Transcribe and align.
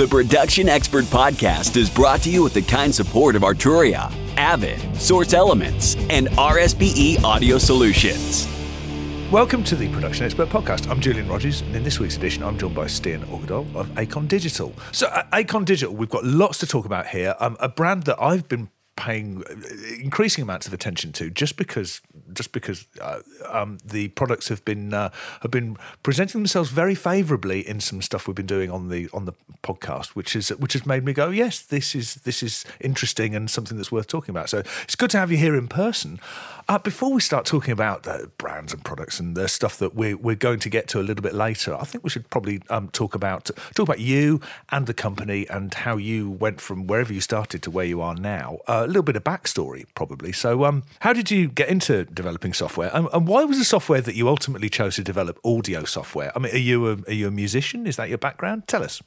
The 0.00 0.08
Production 0.08 0.66
Expert 0.66 1.04
Podcast 1.04 1.76
is 1.76 1.90
brought 1.90 2.22
to 2.22 2.30
you 2.30 2.42
with 2.42 2.54
the 2.54 2.62
kind 2.62 2.94
support 2.94 3.36
of 3.36 3.42
Arturia, 3.42 4.10
Avid, 4.38 4.96
Source 4.96 5.34
Elements, 5.34 5.94
and 6.08 6.28
RSPE 6.28 7.22
Audio 7.22 7.58
Solutions. 7.58 8.48
Welcome 9.30 9.62
to 9.64 9.76
the 9.76 9.92
Production 9.92 10.24
Expert 10.24 10.48
Podcast. 10.48 10.88
I'm 10.88 11.00
Julian 11.00 11.28
Rogers, 11.28 11.60
and 11.60 11.76
in 11.76 11.82
this 11.82 12.00
week's 12.00 12.16
edition, 12.16 12.42
I'm 12.42 12.56
joined 12.56 12.74
by 12.74 12.86
Stian 12.86 13.30
Aagedal 13.30 13.66
of 13.74 13.88
Acon 13.98 14.26
Digital. 14.26 14.72
So, 14.90 15.06
at 15.08 15.30
Acon 15.32 15.66
Digital, 15.66 15.94
we've 15.94 16.08
got 16.08 16.24
lots 16.24 16.56
to 16.60 16.66
talk 16.66 16.86
about 16.86 17.08
here. 17.08 17.34
Um, 17.38 17.58
a 17.60 17.68
brand 17.68 18.04
that 18.04 18.16
I've 18.18 18.48
been 18.48 18.70
paying 19.00 19.42
increasing 19.98 20.42
amounts 20.42 20.66
of 20.66 20.74
attention 20.74 21.10
to 21.10 21.30
just 21.30 21.56
because 21.56 22.02
just 22.34 22.52
because 22.52 22.86
uh, 23.00 23.20
um, 23.48 23.78
the 23.82 24.08
products 24.08 24.48
have 24.48 24.62
been 24.66 24.92
uh, 24.92 25.08
have 25.40 25.50
been 25.50 25.78
presenting 26.02 26.42
themselves 26.42 26.68
very 26.68 26.94
favourably 26.94 27.66
in 27.66 27.80
some 27.80 28.02
stuff 28.02 28.28
we've 28.28 28.36
been 28.36 28.44
doing 28.44 28.70
on 28.70 28.90
the 28.90 29.08
on 29.14 29.24
the 29.24 29.32
podcast, 29.62 30.08
which 30.08 30.36
is 30.36 30.50
which 30.50 30.74
has 30.74 30.84
made 30.84 31.02
me 31.02 31.14
go, 31.14 31.30
yes, 31.30 31.60
this 31.62 31.94
is 31.94 32.16
this 32.16 32.42
is 32.42 32.66
interesting 32.78 33.34
and 33.34 33.50
something 33.50 33.78
that's 33.78 33.90
worth 33.90 34.06
talking 34.06 34.34
about. 34.34 34.50
So 34.50 34.58
it's 34.82 34.96
good 34.96 35.10
to 35.10 35.18
have 35.18 35.30
you 35.30 35.38
here 35.38 35.56
in 35.56 35.66
person. 35.66 36.20
Uh, 36.70 36.78
before 36.78 37.12
we 37.12 37.20
start 37.20 37.44
talking 37.44 37.72
about 37.72 38.06
uh, 38.06 38.26
brands 38.38 38.72
and 38.72 38.84
products 38.84 39.18
and 39.18 39.36
the 39.36 39.48
stuff 39.48 39.76
that 39.76 39.92
we're, 39.92 40.16
we're 40.16 40.36
going 40.36 40.60
to 40.60 40.68
get 40.68 40.86
to 40.86 41.00
a 41.00 41.02
little 41.02 41.20
bit 41.20 41.34
later, 41.34 41.74
I 41.74 41.82
think 41.82 42.04
we 42.04 42.10
should 42.10 42.30
probably 42.30 42.62
um, 42.70 42.90
talk 42.90 43.16
about 43.16 43.50
talk 43.74 43.88
about 43.88 43.98
you 43.98 44.40
and 44.70 44.86
the 44.86 44.94
company 44.94 45.48
and 45.48 45.74
how 45.74 45.96
you 45.96 46.30
went 46.30 46.60
from 46.60 46.86
wherever 46.86 47.12
you 47.12 47.20
started 47.20 47.60
to 47.64 47.72
where 47.72 47.84
you 47.84 48.00
are 48.00 48.14
now. 48.14 48.58
Uh, 48.68 48.82
a 48.84 48.86
little 48.86 49.02
bit 49.02 49.16
of 49.16 49.24
backstory, 49.24 49.84
probably. 49.96 50.30
So, 50.30 50.64
um, 50.64 50.84
how 51.00 51.12
did 51.12 51.28
you 51.28 51.48
get 51.48 51.68
into 51.68 52.04
developing 52.04 52.52
software, 52.52 52.92
and, 52.94 53.08
and, 53.12 53.26
why 53.26 53.42
was 53.42 53.58
the 53.58 53.64
software 53.64 54.00
that 54.02 54.14
you 54.14 54.28
ultimately 54.28 54.68
chose 54.68 54.94
to 54.94 55.02
develop 55.02 55.40
audio 55.44 55.82
software? 55.82 56.30
I 56.36 56.38
mean, 56.38 56.54
are 56.54 56.58
you 56.58 56.86
a, 56.86 56.98
are 57.08 57.12
you 57.12 57.26
a 57.26 57.32
musician? 57.32 57.84
Is 57.84 57.96
that 57.96 58.10
your 58.10 58.18
background? 58.18 58.68
Tell 58.68 58.84
us. 58.84 59.02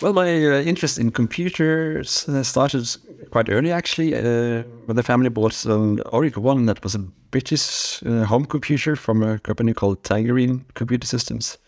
Well, 0.00 0.14
my 0.14 0.46
uh, 0.46 0.62
interest 0.62 0.98
in 0.98 1.10
computers 1.10 2.26
uh, 2.26 2.42
started 2.42 2.88
quite 3.30 3.50
early, 3.50 3.70
actually. 3.70 4.14
Uh, 4.14 4.62
when 4.86 4.96
the 4.96 5.02
family 5.02 5.28
bought 5.28 5.64
an 5.66 5.98
Oric 6.12 6.38
One 6.38 6.64
that 6.66 6.82
was 6.82 6.94
a 6.94 7.00
British 7.30 8.02
uh, 8.06 8.24
home 8.24 8.46
computer 8.46 8.96
from 8.96 9.22
a 9.22 9.38
company 9.40 9.74
called 9.74 10.02
Tangerine 10.02 10.64
Computer 10.74 11.06
Systems. 11.06 11.58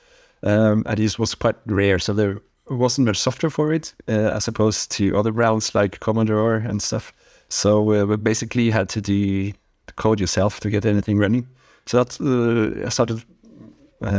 Um, 0.42 0.82
and 0.86 0.98
it 0.98 1.18
was 1.18 1.34
quite 1.34 1.56
rare, 1.66 1.98
so 1.98 2.14
there 2.14 2.40
wasn't 2.70 3.06
much 3.06 3.18
software 3.18 3.50
for 3.50 3.72
it, 3.72 3.92
uh, 4.08 4.32
as 4.34 4.48
opposed 4.48 4.90
to 4.92 5.16
other 5.16 5.30
brands 5.30 5.74
like 5.74 6.00
Commodore 6.00 6.56
and 6.56 6.80
stuff. 6.80 7.12
So 7.48 7.82
we 7.82 8.16
basically 8.16 8.70
had 8.70 8.88
to 8.90 9.02
do 9.02 9.52
code 9.96 10.20
yourself 10.20 10.58
to 10.60 10.70
get 10.70 10.86
anything 10.86 11.18
running. 11.18 11.48
So 11.84 12.02
that 12.02 12.82
I 12.86 12.88
started 12.88 13.24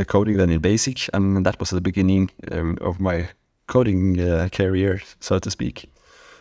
coding 0.08 0.38
then 0.38 0.52
in 0.52 0.62
BASIC, 0.62 1.10
and 1.14 1.44
that 1.45 1.60
was 1.60 1.72
the 1.72 1.82
beginning 1.82 2.30
um, 2.52 2.78
of 2.80 3.00
my 3.00 3.28
coding 3.67 4.19
uh, 4.19 4.50
career, 4.52 5.02
so 5.19 5.39
to 5.39 5.52
speak. 5.52 5.89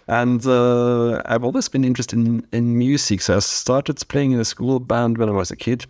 And 0.08 0.44
uh, 0.46 1.22
I've 1.26 1.44
always 1.44 1.68
been 1.68 1.84
interested 1.84 2.18
in, 2.18 2.46
in 2.52 2.76
music, 2.76 3.20
so 3.22 3.36
I 3.36 3.38
started 3.38 4.02
playing 4.08 4.32
in 4.32 4.40
a 4.40 4.44
school 4.44 4.80
band 4.80 5.18
when 5.18 5.28
I 5.28 5.32
was 5.32 5.50
a 5.50 5.56
kid, 5.56 5.86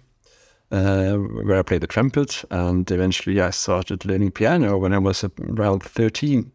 uh, 0.70 1.14
where 1.14 1.58
I 1.58 1.62
played 1.62 1.80
the 1.80 1.86
trumpet, 1.86 2.44
and 2.50 2.90
eventually 2.90 3.40
I 3.40 3.50
started 3.50 4.04
learning 4.04 4.32
piano 4.32 4.78
when 4.78 4.92
I 4.92 4.98
was 4.98 5.24
around 5.40 5.82
13. 5.82 6.52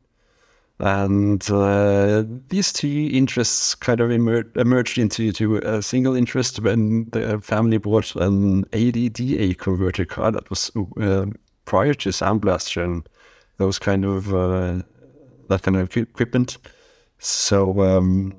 And 0.79 1.49
uh, 1.49 2.23
these 2.49 2.71
two 2.71 3.09
interests 3.11 3.73
kind 3.73 3.99
of 3.99 4.11
emer- 4.11 4.51
emerged 4.55 4.99
into 4.99 5.31
to 5.31 5.57
a 5.57 5.81
single 5.81 6.15
interest 6.15 6.59
when 6.59 7.09
the 7.09 7.39
family 7.41 7.79
bought 7.79 8.15
an 8.15 8.63
ADDA 8.65 9.57
converter 9.57 10.05
card 10.05 10.35
that 10.35 10.49
was 10.51 10.71
uh, 11.01 11.25
prior 11.65 11.95
to 11.95 12.11
Sound 12.11 12.41
Blaster 12.41 12.83
and 12.83 13.09
those 13.57 13.79
kind 13.79 14.05
of 14.05 14.33
uh, 14.33 14.81
that 15.49 15.63
kind 15.63 15.77
of 15.77 15.95
equipment. 15.95 16.57
So 17.19 17.81
um, 17.81 18.35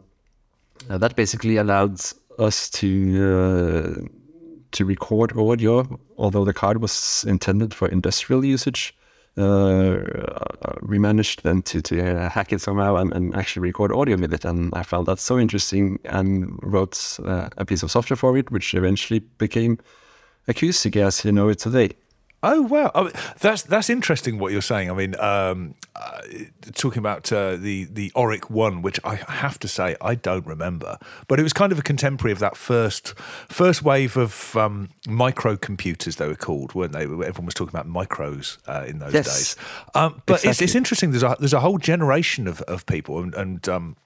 uh, 0.89 0.99
that 0.99 1.17
basically 1.17 1.57
allowed 1.57 2.01
us 2.39 2.71
to 2.71 2.89
uh, 3.25 4.09
to 4.73 4.85
record 4.85 5.37
audio, 5.37 5.99
although 6.17 6.45
the 6.45 6.53
card 6.53 6.81
was 6.81 7.25
intended 7.27 7.75
for 7.75 7.89
industrial 7.89 8.45
usage. 8.45 8.95
Uh, 9.37 10.01
we 10.83 10.99
managed 10.99 11.45
then 11.45 11.63
to, 11.63 11.81
to 11.81 12.03
uh, 12.03 12.29
hack 12.29 12.53
it 12.53 12.61
somehow 12.61 12.97
and, 12.97 13.13
and, 13.13 13.37
actually 13.37 13.63
record 13.63 13.93
audio 13.93 14.17
with 14.17 14.35
it. 14.35 14.45
And 14.45 14.75
I 14.75 14.83
found 14.83 15.07
that 15.07 15.21
so 15.21 15.39
interesting 15.39 16.01
and 16.07 16.59
wrote 16.61 17.21
uh, 17.25 17.49
a 17.57 17.65
piece 17.65 17.85
of 17.85 17.91
software 17.93 18.17
for 18.17 18.37
it, 18.37 18.51
which 18.51 18.75
eventually 18.75 19.21
became 19.21 19.79
Acoustica 20.49 21.07
as 21.07 21.25
you 21.25 21.31
know 21.31 21.49
it 21.51 21.61
today. 21.61 21.91
Oh 22.41 22.63
wow, 22.63 22.93
I 22.95 23.03
mean, 23.03 23.13
that's 23.41 23.63
that's 23.63 23.91
interesting 23.91 24.39
what 24.39 24.53
you're 24.53 24.63
saying. 24.63 24.93
I 24.93 24.95
mean, 24.95 25.19
um, 25.19 25.75
uh, 25.97 26.21
talking 26.73 27.01
about 27.01 27.33
uh, 27.33 27.57
the 27.57 27.85
the 27.91 28.13
Oric 28.15 28.49
One, 28.49 28.81
which 28.81 29.01
I 29.03 29.17
have 29.17 29.59
to 29.59 29.69
say 29.69 29.97
I 30.01 30.15
don't 30.15 30.47
remember, 30.47 30.99
but 31.27 31.41
it 31.41 31.43
was 31.43 31.53
kind 31.53 31.73
of 31.73 31.81
a 31.81 31.83
contemporary 31.83 32.31
of 32.31 32.39
that 32.39 32.57
first 32.57 33.19
first 33.49 33.83
wave 33.83 34.17
of 34.17 34.57
um, 34.57 34.91
microcomputers. 35.07 36.17
They 36.17 36.29
were 36.29 36.37
called, 36.37 36.75
weren't 36.75 36.93
they? 36.93 37.03
Everyone 37.03 37.47
was 37.47 37.55
talking 37.55 37.77
about 37.77 37.89
micros 37.89 38.59
uh, 38.69 38.85
in 38.87 39.01
those 39.01 39.15
yes, 39.15 39.27
days. 39.27 39.57
Um, 39.97 40.23
but 40.27 40.35
exactly. 40.35 40.51
it's, 40.51 40.63
it's, 40.63 40.75
interesting. 40.77 41.11
There's 41.11 41.25
a 41.25 41.37
there's 41.41 41.55
a 41.55 41.61
whole 41.61 41.79
generation 41.79 42.47
of 42.47 42.61
of 42.63 42.87
people, 42.87 43.19
and, 43.19 43.35
and 43.35 43.69
um, 43.69 43.97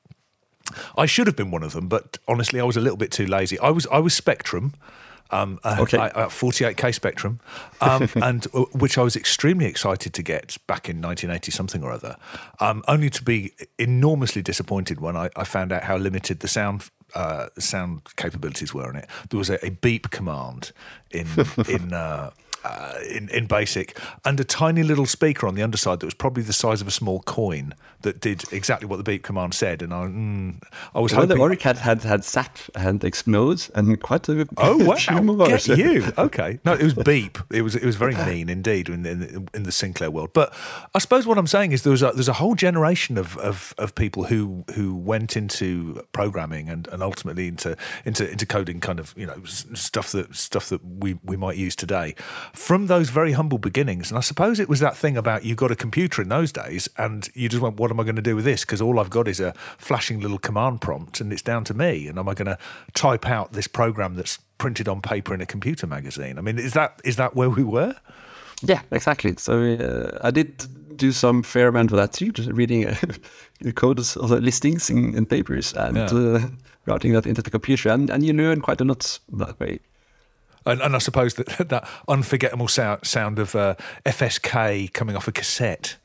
I 0.97 1.05
should 1.05 1.27
have 1.27 1.37
been 1.37 1.51
one 1.51 1.63
of 1.63 1.75
them, 1.75 1.87
but 1.87 2.17
honestly, 2.27 2.61
I 2.61 2.65
was 2.65 2.79
a 2.79 2.81
little 2.81 2.97
bit 2.97 3.11
too 3.11 3.27
lazy. 3.27 3.59
I 3.59 3.69
was 3.69 3.87
I 3.89 3.99
was 3.99 4.15
Spectrum 4.15 4.73
um, 5.33 5.59
okay. 5.65 5.99
a, 5.99 6.07
a 6.07 6.27
48k 6.27 6.95
Spectrum, 6.95 7.41
um, 7.81 8.09
and 8.23 8.47
uh, 8.55 8.61
which 8.73 8.99
I 8.99 9.03
was 9.03 9.17
extremely 9.17 9.67
excited 9.67 10.13
to 10.15 10.23
get 10.23 10.57
back 10.67 10.89
in 10.89 11.01
1980 11.01 11.51
something 11.51 11.83
or 11.83 11.91
other, 11.91 12.17
um, 12.61 12.83
only 12.87 13.11
to 13.11 13.23
be 13.23 13.55
enormously 13.79 14.43
disappointed 14.43 15.01
when 15.01 15.17
I, 15.17 15.31
I 15.37 15.45
found 15.45 15.73
out 15.73 15.85
how 15.85 15.97
limited 15.97 16.41
the 16.41 16.49
sound 16.49 16.91
uh, 17.15 17.49
sound 17.59 18.03
capabilities 18.17 18.73
were 18.73 18.87
on 18.87 18.97
it. 18.97 19.07
There 19.31 19.39
was 19.39 19.51
a, 19.51 19.65
a 19.65 19.71
beep 19.71 20.11
command 20.11 20.73
in 21.11 21.27
in 21.69 21.93
uh, 21.93 22.31
uh, 22.65 22.99
in, 23.09 23.29
in 23.31 23.47
BASIC, 23.47 23.97
and 24.25 24.39
a 24.39 24.45
tiny 24.45 24.83
little 24.83 25.07
speaker 25.07 25.47
on 25.47 25.55
the 25.55 25.63
underside 25.63 26.01
that 26.01 26.07
was 26.07 26.15
probably 26.15 26.43
the 26.43 26.53
size 26.53 26.81
of 26.81 26.89
a 26.89 26.93
small 26.93 27.21
coin 27.21 27.75
that 28.03 28.21
did 28.21 28.45
exactly 28.53 28.87
what 28.87 28.97
the 28.97 29.03
beep 29.03 29.23
command 29.23 29.55
said. 29.55 29.83
And 29.83 29.93
I, 29.93 30.07
mm, 30.07 30.63
I 30.95 31.01
was 31.01 31.13
well, 31.13 31.23
hoping. 31.23 31.39
The 31.39 31.43
Oric 31.43 31.63
had, 31.63 31.79
had, 31.79 32.25
sat 32.25 32.69
and 32.75 33.03
explode 33.03 33.69
and 33.75 34.01
quite 34.01 34.29
a 34.29 34.47
oh 34.57 34.77
wow, 34.85 35.47
get 35.47 35.67
you 35.67 36.13
okay? 36.19 36.59
No, 36.65 36.75
it 36.75 36.83
was 36.83 36.95
beep. 36.95 37.39
It 37.51 37.63
was 37.63 37.75
it 37.75 37.85
was 37.85 37.97
very 37.97 38.15
mean 38.15 38.49
indeed 38.49 38.89
in, 38.89 39.05
in, 39.07 39.49
in 39.55 39.63
the 39.65 39.73
Sinclair 39.73 40.11
world. 40.11 40.33
But 40.33 40.55
I 40.95 40.99
suppose 40.99 41.27
what 41.27 41.39
I'm 41.39 41.47
saying 41.47 41.73
is 41.73 41.83
there 41.83 41.91
was 41.91 42.03
a, 42.03 42.13
there's 42.13 42.29
a 42.29 42.35
whole 42.35 42.55
generation 42.55 43.19
of, 43.19 43.37
of, 43.39 43.75
of 43.79 43.95
people 43.95 44.25
who 44.25 44.65
who 44.75 44.95
went 44.95 45.37
into 45.37 46.05
programming 46.13 46.69
and, 46.69 46.89
and 46.89 47.03
ultimately 47.03 47.49
into 47.49 47.77
into 48.05 48.31
into 48.31 48.47
coding 48.47 48.81
kind 48.81 49.01
of 49.01 49.15
you 49.17 49.27
know 49.27 49.43
stuff 49.45 50.13
that 50.13 50.35
stuff 50.35 50.69
that 50.69 50.85
we 50.85 51.19
we 51.25 51.37
might 51.37 51.57
use 51.57 51.75
today 51.75 52.15
from 52.53 52.87
those 52.87 53.11
very 53.11 53.33
humble 53.33 53.59
beginnings. 53.59 54.11
And 54.11 54.19
I 54.19 54.21
suppose 54.21 54.61
it 54.61 54.69
was 54.69 54.81
that 54.81 54.97
thing 54.97 55.17
about 55.17 55.45
you 55.45 55.55
got 55.55 55.71
a 55.71 55.77
computer 55.77 56.21
in 56.21 56.29
those 56.29 56.53
days 56.53 56.89
and 56.99 57.29
you 57.35 57.49
just 57.49 57.63
went, 57.63 57.77
what 57.77 57.91
am 57.91 57.99
I 57.99 58.03
going 58.03 58.17
to 58.17 58.23
do 58.23 58.37
with 58.37 58.45
this? 58.45 58.63
Because 58.63 58.83
all 58.83 59.01
I've 59.01 59.11
got 59.11 59.29
is 59.29 59.41
a 59.41 59.55
flashing 59.79 60.21
little 60.21 60.39
command 60.39 60.81
prompt 60.81 61.21
and 61.21 61.33
it's 61.33 61.43
down 61.43 61.65
to 61.65 61.75
me. 61.75 62.09
And 62.09 62.19
am 62.19 62.29
I 62.29 62.35
going 62.35 62.47
to 62.47 62.59
type 62.95 63.27
out 63.29 63.53
this 63.53 63.67
program 63.67 64.15
that's 64.15 64.39
printed 64.59 64.89
on 64.89 65.01
paper 65.01 65.35
in 65.35 65.41
a 65.41 65.47
computer 65.47 65.87
magazine? 65.87 66.39
I 66.39 66.43
mean, 66.43 66.59
is 66.59 66.75
that 66.75 67.01
is 67.05 67.17
that 67.17 67.35
where 67.35 67.51
we 67.51 67.65
were? 67.65 67.97
Yeah, 68.63 68.83
exactly. 68.91 69.35
So 69.39 69.75
uh, 69.75 70.19
I 70.23 70.31
did 70.31 70.67
do 70.97 71.11
some 71.11 71.43
fair 71.43 71.69
amount 71.69 71.91
of 71.91 71.97
that 71.97 72.13
too, 72.13 72.33
just 72.33 72.51
reading 72.51 72.87
uh, 72.87 72.95
code 73.75 73.99
listings 74.17 74.91
in, 74.91 75.17
in 75.17 75.27
papers 75.27 75.73
and 75.75 75.97
yeah. 75.97 76.05
uh, 76.05 76.41
routing 76.87 77.13
that 77.13 77.27
into 77.27 77.43
the 77.43 77.51
computer. 77.51 77.89
And, 77.89 78.11
and 78.11 78.25
you 78.25 78.33
learn 78.33 78.61
quite 78.61 78.81
a 78.81 78.85
lot 78.85 79.19
that 79.33 79.59
way. 79.59 79.81
And, 80.67 80.81
and 80.81 80.95
I 80.95 80.99
suppose 80.99 81.35
that 81.35 81.47
that 81.69 81.89
unforgettable 82.09 82.69
sound, 82.69 83.07
of 83.39 83.55
uh, 83.55 83.75
FSK 84.05 84.93
coming 84.93 85.17
off 85.17 85.29
a 85.29 85.33
cassette 85.33 85.97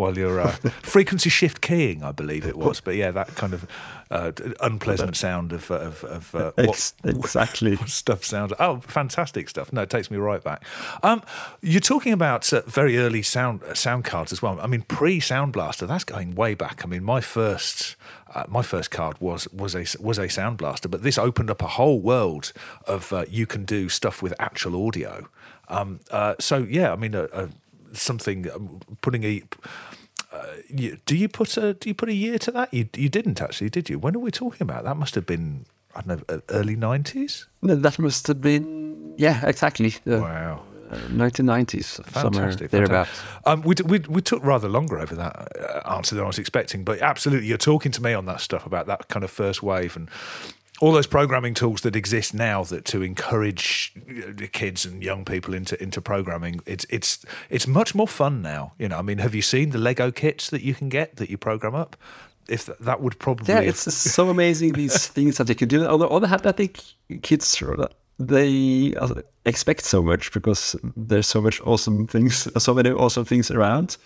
while 0.00 0.16
you're 0.16 0.40
uh, 0.40 0.50
frequency 0.82 1.28
shift 1.28 1.60
keying, 1.60 2.02
I 2.02 2.10
believe 2.10 2.46
it 2.46 2.56
was. 2.56 2.80
But 2.80 2.96
yeah, 2.96 3.10
that 3.10 3.36
kind 3.36 3.52
of 3.52 3.66
uh, 4.10 4.32
unpleasant 4.60 5.14
sound 5.14 5.52
of 5.52 5.70
of, 5.70 6.02
of 6.04 6.34
uh, 6.34 6.52
what, 6.64 6.92
exactly 7.04 7.76
what 7.76 7.88
stuff 8.02 8.24
sounds. 8.24 8.52
Oh, 8.58 8.78
fantastic 8.80 9.48
stuff! 9.48 9.72
No, 9.72 9.82
it 9.82 9.90
takes 9.90 10.10
me 10.10 10.16
right 10.16 10.42
back. 10.42 10.64
Um, 11.02 11.22
you're 11.60 11.80
talking 11.80 12.12
about 12.12 12.50
uh, 12.52 12.62
very 12.66 12.98
early 12.98 13.22
sound 13.22 13.62
uh, 13.62 13.74
sound 13.74 14.04
cards 14.04 14.32
as 14.32 14.40
well. 14.40 14.58
I 14.60 14.66
mean, 14.66 14.82
pre 14.82 15.20
Sound 15.20 15.52
Blaster, 15.52 15.86
that's 15.86 16.04
going 16.04 16.34
way 16.34 16.54
back. 16.54 16.80
I 16.82 16.88
mean, 16.88 17.04
my 17.04 17.20
first. 17.20 17.96
Uh, 18.32 18.44
my 18.46 18.62
first 18.62 18.92
card 18.92 19.16
was 19.18 19.48
was 19.52 19.74
a 19.74 19.84
was 20.00 20.16
a 20.16 20.28
sound 20.28 20.56
blaster, 20.56 20.88
but 20.88 21.02
this 21.02 21.18
opened 21.18 21.50
up 21.50 21.60
a 21.62 21.66
whole 21.66 21.98
world 21.98 22.52
of 22.86 23.12
uh, 23.12 23.24
you 23.28 23.44
can 23.44 23.64
do 23.64 23.88
stuff 23.88 24.22
with 24.22 24.32
actual 24.38 24.86
audio. 24.86 25.28
Um, 25.68 25.98
uh, 26.12 26.36
so 26.38 26.58
yeah, 26.58 26.92
I 26.92 26.94
mean, 26.94 27.16
something 27.92 28.50
um, 28.50 28.80
putting 29.00 29.24
a 29.24 29.42
uh, 30.32 30.46
you, 30.68 30.98
do 31.06 31.16
you 31.16 31.28
put 31.28 31.56
a 31.56 31.74
do 31.74 31.88
you 31.88 31.94
put 31.94 32.08
a 32.08 32.14
year 32.14 32.38
to 32.38 32.50
that? 32.52 32.72
You 32.72 32.88
you 32.96 33.08
didn't 33.08 33.40
actually, 33.40 33.70
did 33.70 33.88
you? 33.90 33.98
When 33.98 34.14
are 34.14 34.20
we 34.20 34.30
talking 34.30 34.62
about? 34.62 34.84
That 34.84 34.96
must 34.96 35.14
have 35.14 35.26
been 35.26 35.66
I 35.94 36.02
don't 36.02 36.28
know 36.28 36.40
early 36.50 36.76
nineties. 36.76 37.46
No, 37.62 37.74
that 37.74 37.98
must 37.98 38.26
have 38.28 38.40
been 38.40 39.14
yeah, 39.16 39.46
exactly. 39.46 39.94
Uh, 40.06 40.18
wow. 40.20 40.62
1990s, 40.90 41.84
somewhere 42.12 42.42
Fantastic. 42.42 42.70
thereabouts. 42.70 43.10
fantastic. 43.10 43.46
Um, 43.46 43.62
we, 43.62 43.74
we, 43.84 43.98
we 44.08 44.20
took 44.20 44.42
rather 44.42 44.68
longer 44.68 44.98
over 44.98 45.14
that 45.14 45.56
uh, 45.56 45.94
answer 45.94 46.16
than 46.16 46.24
I 46.24 46.26
was 46.26 46.38
expecting, 46.38 46.82
but 46.82 47.00
absolutely, 47.00 47.46
you're 47.46 47.58
talking 47.58 47.92
to 47.92 48.02
me 48.02 48.12
on 48.12 48.26
that 48.26 48.40
stuff 48.40 48.66
about 48.66 48.86
that 48.86 49.06
kind 49.08 49.24
of 49.24 49.30
first 49.30 49.62
wave 49.62 49.96
and 49.96 50.08
all 50.80 50.92
those 50.92 51.06
programming 51.06 51.54
tools 51.54 51.82
that 51.82 51.94
exist 51.94 52.34
now 52.34 52.64
that 52.64 52.84
to 52.86 53.02
encourage 53.02 53.92
uh, 54.08 54.46
kids 54.52 54.86
and 54.86 55.02
young 55.02 55.24
people 55.24 55.54
into 55.54 55.80
into 55.82 56.00
programming. 56.00 56.60
It's 56.66 56.86
it's 56.88 57.24
it's 57.50 57.66
much 57.66 57.94
more 57.94 58.08
fun 58.08 58.42
now. 58.42 58.72
You 58.78 58.88
know, 58.88 58.98
I 58.98 59.02
mean, 59.02 59.18
have 59.18 59.34
you 59.34 59.42
seen 59.42 59.70
the 59.70 59.78
Lego 59.78 60.10
kits 60.10 60.50
that 60.50 60.62
you 60.62 60.74
can 60.74 60.88
get 60.88 61.16
that 61.16 61.30
you 61.30 61.38
program 61.38 61.74
up? 61.74 61.96
If 62.48 62.66
th- 62.66 62.78
that 62.80 63.00
would 63.00 63.18
probably 63.18 63.54
Yeah, 63.54 63.60
it's 63.60 63.94
so 63.94 64.30
amazing 64.30 64.72
these 64.72 65.06
things 65.16 65.36
that 65.36 65.46
they 65.46 65.54
can 65.54 65.68
do. 65.68 65.86
Although, 65.86 66.08
on 66.08 66.22
the 66.22 66.26
other 66.26 66.26
hand, 66.26 66.46
I 66.46 66.52
think 66.52 66.80
kids 67.22 67.62
they 68.18 68.94
uh, 68.96 69.14
expect 69.46 69.84
so 69.84 70.02
much 70.02 70.32
because 70.32 70.76
there's 70.96 71.26
so 71.26 71.40
much 71.40 71.60
awesome 71.62 72.06
things, 72.06 72.48
so 72.62 72.74
many 72.74 72.90
awesome 72.90 73.24
things 73.24 73.50
around, 73.50 73.96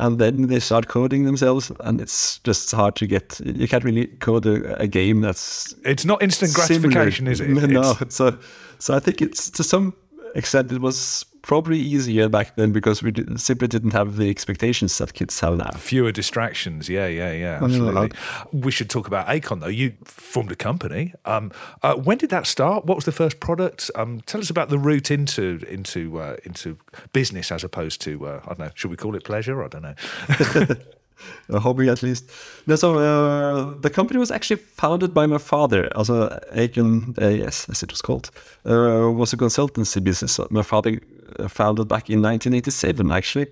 and 0.00 0.18
then 0.18 0.48
they 0.48 0.60
start 0.60 0.88
coding 0.88 1.24
themselves, 1.26 1.70
and 1.80 2.00
it's 2.00 2.40
just 2.44 2.72
hard 2.72 2.96
to 2.96 3.06
get. 3.06 3.40
You 3.44 3.68
can't 3.68 3.84
really 3.84 4.06
code 4.20 4.46
a, 4.46 4.82
a 4.82 4.86
game 4.86 5.20
that's 5.20 5.74
it's 5.84 6.04
not 6.04 6.22
instant 6.22 6.50
similar. 6.50 6.88
gratification, 6.92 7.26
is 7.28 7.40
it? 7.40 7.48
No, 7.68 7.90
It's- 7.92 8.14
so 8.14 8.36
so 8.78 8.94
I 8.96 9.00
think 9.00 9.20
it's 9.22 9.50
to 9.50 9.62
some 9.62 9.92
extent 10.34 10.72
it 10.72 10.80
was 10.80 11.24
probably 11.42 11.78
easier 11.78 12.28
back 12.28 12.56
then 12.56 12.72
because 12.72 13.02
we 13.02 13.10
did, 13.10 13.40
simply 13.40 13.68
didn't 13.68 13.92
have 13.92 14.16
the 14.16 14.30
expectations 14.30 14.96
that 14.98 15.14
kids 15.14 15.38
have 15.40 15.56
now. 15.56 15.70
fewer 15.72 16.12
distractions. 16.12 16.88
Yeah, 16.88 17.06
yeah, 17.06 17.32
yeah. 17.32 17.60
Absolutely. 17.62 18.12
We 18.52 18.70
should 18.70 18.90
talk 18.90 19.06
about 19.06 19.26
Acon 19.26 19.60
though. 19.60 19.68
You 19.68 19.94
formed 20.04 20.52
a 20.52 20.56
company. 20.56 21.14
Um, 21.24 21.52
uh, 21.82 21.94
when 21.94 22.18
did 22.18 22.30
that 22.30 22.46
start? 22.46 22.84
What 22.84 22.96
was 22.96 23.04
the 23.04 23.12
first 23.12 23.40
product? 23.40 23.90
Um, 23.94 24.20
tell 24.22 24.40
us 24.40 24.50
about 24.50 24.68
the 24.68 24.78
route 24.78 25.10
into 25.10 25.64
into 25.68 26.20
uh, 26.20 26.36
into 26.44 26.78
business 27.12 27.50
as 27.50 27.64
opposed 27.64 28.00
to 28.02 28.26
uh, 28.26 28.40
I 28.44 28.48
don't 28.48 28.58
know. 28.58 28.70
Should 28.74 28.90
we 28.90 28.96
call 28.96 29.14
it 29.16 29.24
pleasure? 29.24 29.62
I 29.64 29.68
don't 29.68 29.82
know. 29.82 30.76
a 31.48 31.60
hobby 31.60 31.88
at 31.88 32.02
least. 32.02 32.30
No, 32.66 32.76
so 32.76 32.98
uh, 32.98 33.74
the 33.80 33.90
company 33.90 34.18
was 34.18 34.30
actually 34.30 34.56
founded 34.56 35.14
by 35.14 35.26
my 35.26 35.38
father. 35.38 35.90
Also, 35.96 36.28
Acon 36.52 37.18
AS, 37.18 37.66
as 37.68 37.82
it 37.82 37.90
was 37.90 38.02
called, 38.02 38.30
uh, 38.66 39.10
was 39.12 39.32
a 39.32 39.36
consultancy 39.36 40.02
business. 40.02 40.38
My 40.50 40.62
father 40.62 41.00
uh, 41.38 41.48
founded 41.48 41.88
back 41.88 42.10
in 42.10 42.22
1987, 42.22 43.10
actually. 43.12 43.46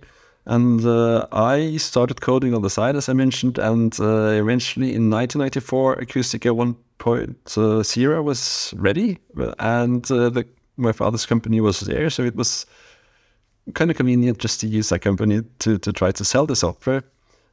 And 0.46 0.84
uh, 0.86 1.26
I 1.30 1.76
started 1.76 2.22
coding 2.22 2.54
on 2.54 2.62
the 2.62 2.70
side, 2.70 2.96
as 2.96 3.08
I 3.10 3.12
mentioned, 3.12 3.58
and 3.58 3.98
uh, 4.00 4.28
eventually 4.30 4.94
in 4.94 5.10
1994, 5.10 5.96
Acoustica 5.96 6.50
1.0 6.98 8.24
was 8.24 8.74
ready, 8.76 9.18
and 9.58 10.10
uh, 10.10 10.30
the, 10.30 10.46
my 10.78 10.92
father's 10.92 11.26
company 11.26 11.60
was 11.60 11.80
there, 11.80 12.08
so 12.08 12.22
it 12.22 12.34
was 12.34 12.64
kind 13.74 13.90
of 13.90 13.98
convenient 13.98 14.38
just 14.38 14.60
to 14.60 14.66
use 14.66 14.88
that 14.88 15.00
company 15.00 15.42
to, 15.58 15.76
to 15.78 15.92
try 15.92 16.12
to 16.12 16.24
sell 16.24 16.46
the 16.46 16.56
software. 16.56 17.04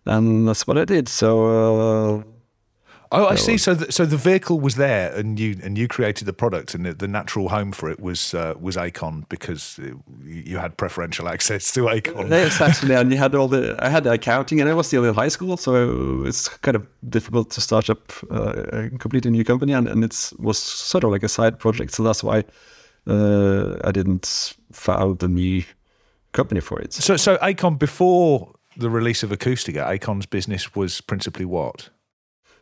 And 0.05 0.47
that's 0.47 0.67
what 0.67 0.77
I 0.77 0.85
did. 0.85 1.07
So, 1.07 1.45
uh, 1.45 2.23
Oh, 3.11 3.27
I 3.27 3.35
see. 3.35 3.57
So, 3.57 3.73
the, 3.73 3.91
so 3.91 4.05
the 4.05 4.17
vehicle 4.17 4.59
was 4.59 4.75
there, 4.75 5.13
and 5.15 5.39
you 5.39 5.57
and 5.63 5.77
you 5.77 5.87
created 5.87 6.25
the 6.25 6.33
product, 6.33 6.73
and 6.73 6.85
the, 6.85 6.93
the 6.93 7.07
natural 7.07 7.49
home 7.49 7.71
for 7.71 7.89
it 7.89 7.99
was 7.99 8.33
uh, 8.33 8.55
was 8.59 8.75
Acon 8.75 9.27
because 9.29 9.79
uh, 9.79 9.93
you 10.23 10.57
had 10.57 10.75
preferential 10.77 11.29
access 11.35 11.71
to 11.73 11.81
Acon. 11.81 12.29
yes, 12.29 12.59
actually, 12.59 12.95
and 12.95 13.11
you 13.11 13.17
had 13.17 13.35
all 13.35 13.47
the, 13.47 13.77
I 13.79 13.89
had 13.89 14.03
the 14.03 14.11
accounting, 14.11 14.59
and 14.59 14.69
I 14.69 14.73
was 14.73 14.87
still 14.87 15.05
in 15.05 15.13
high 15.13 15.29
school, 15.29 15.55
so 15.55 16.23
it's 16.25 16.47
kind 16.47 16.75
of 16.75 16.87
difficult 17.07 17.51
to 17.51 17.61
start 17.61 17.89
up 17.89 18.11
uh, 18.31 18.63
a 18.73 18.89
completely 18.97 19.31
new 19.31 19.43
company, 19.43 19.73
and, 19.73 19.87
and 19.87 20.03
it 20.03 20.33
was 20.37 20.57
sort 20.57 21.03
of 21.03 21.11
like 21.11 21.23
a 21.23 21.29
side 21.29 21.59
project. 21.59 21.93
So 21.93 22.03
that's 22.03 22.23
why 22.23 22.43
uh, 23.07 23.77
I 23.83 23.91
didn't 23.91 24.55
found 24.71 25.21
a 25.23 25.27
new 25.27 25.63
company 26.33 26.59
for 26.59 26.81
it. 26.81 26.91
So, 26.93 27.15
so 27.17 27.37
Acon 27.37 27.77
before 27.79 28.54
the 28.77 28.89
release 28.89 29.23
of 29.23 29.29
Acoustica, 29.31 29.87
Acon's 29.89 30.25
business 30.25 30.75
was 30.75 31.01
principally 31.01 31.45
what? 31.45 31.89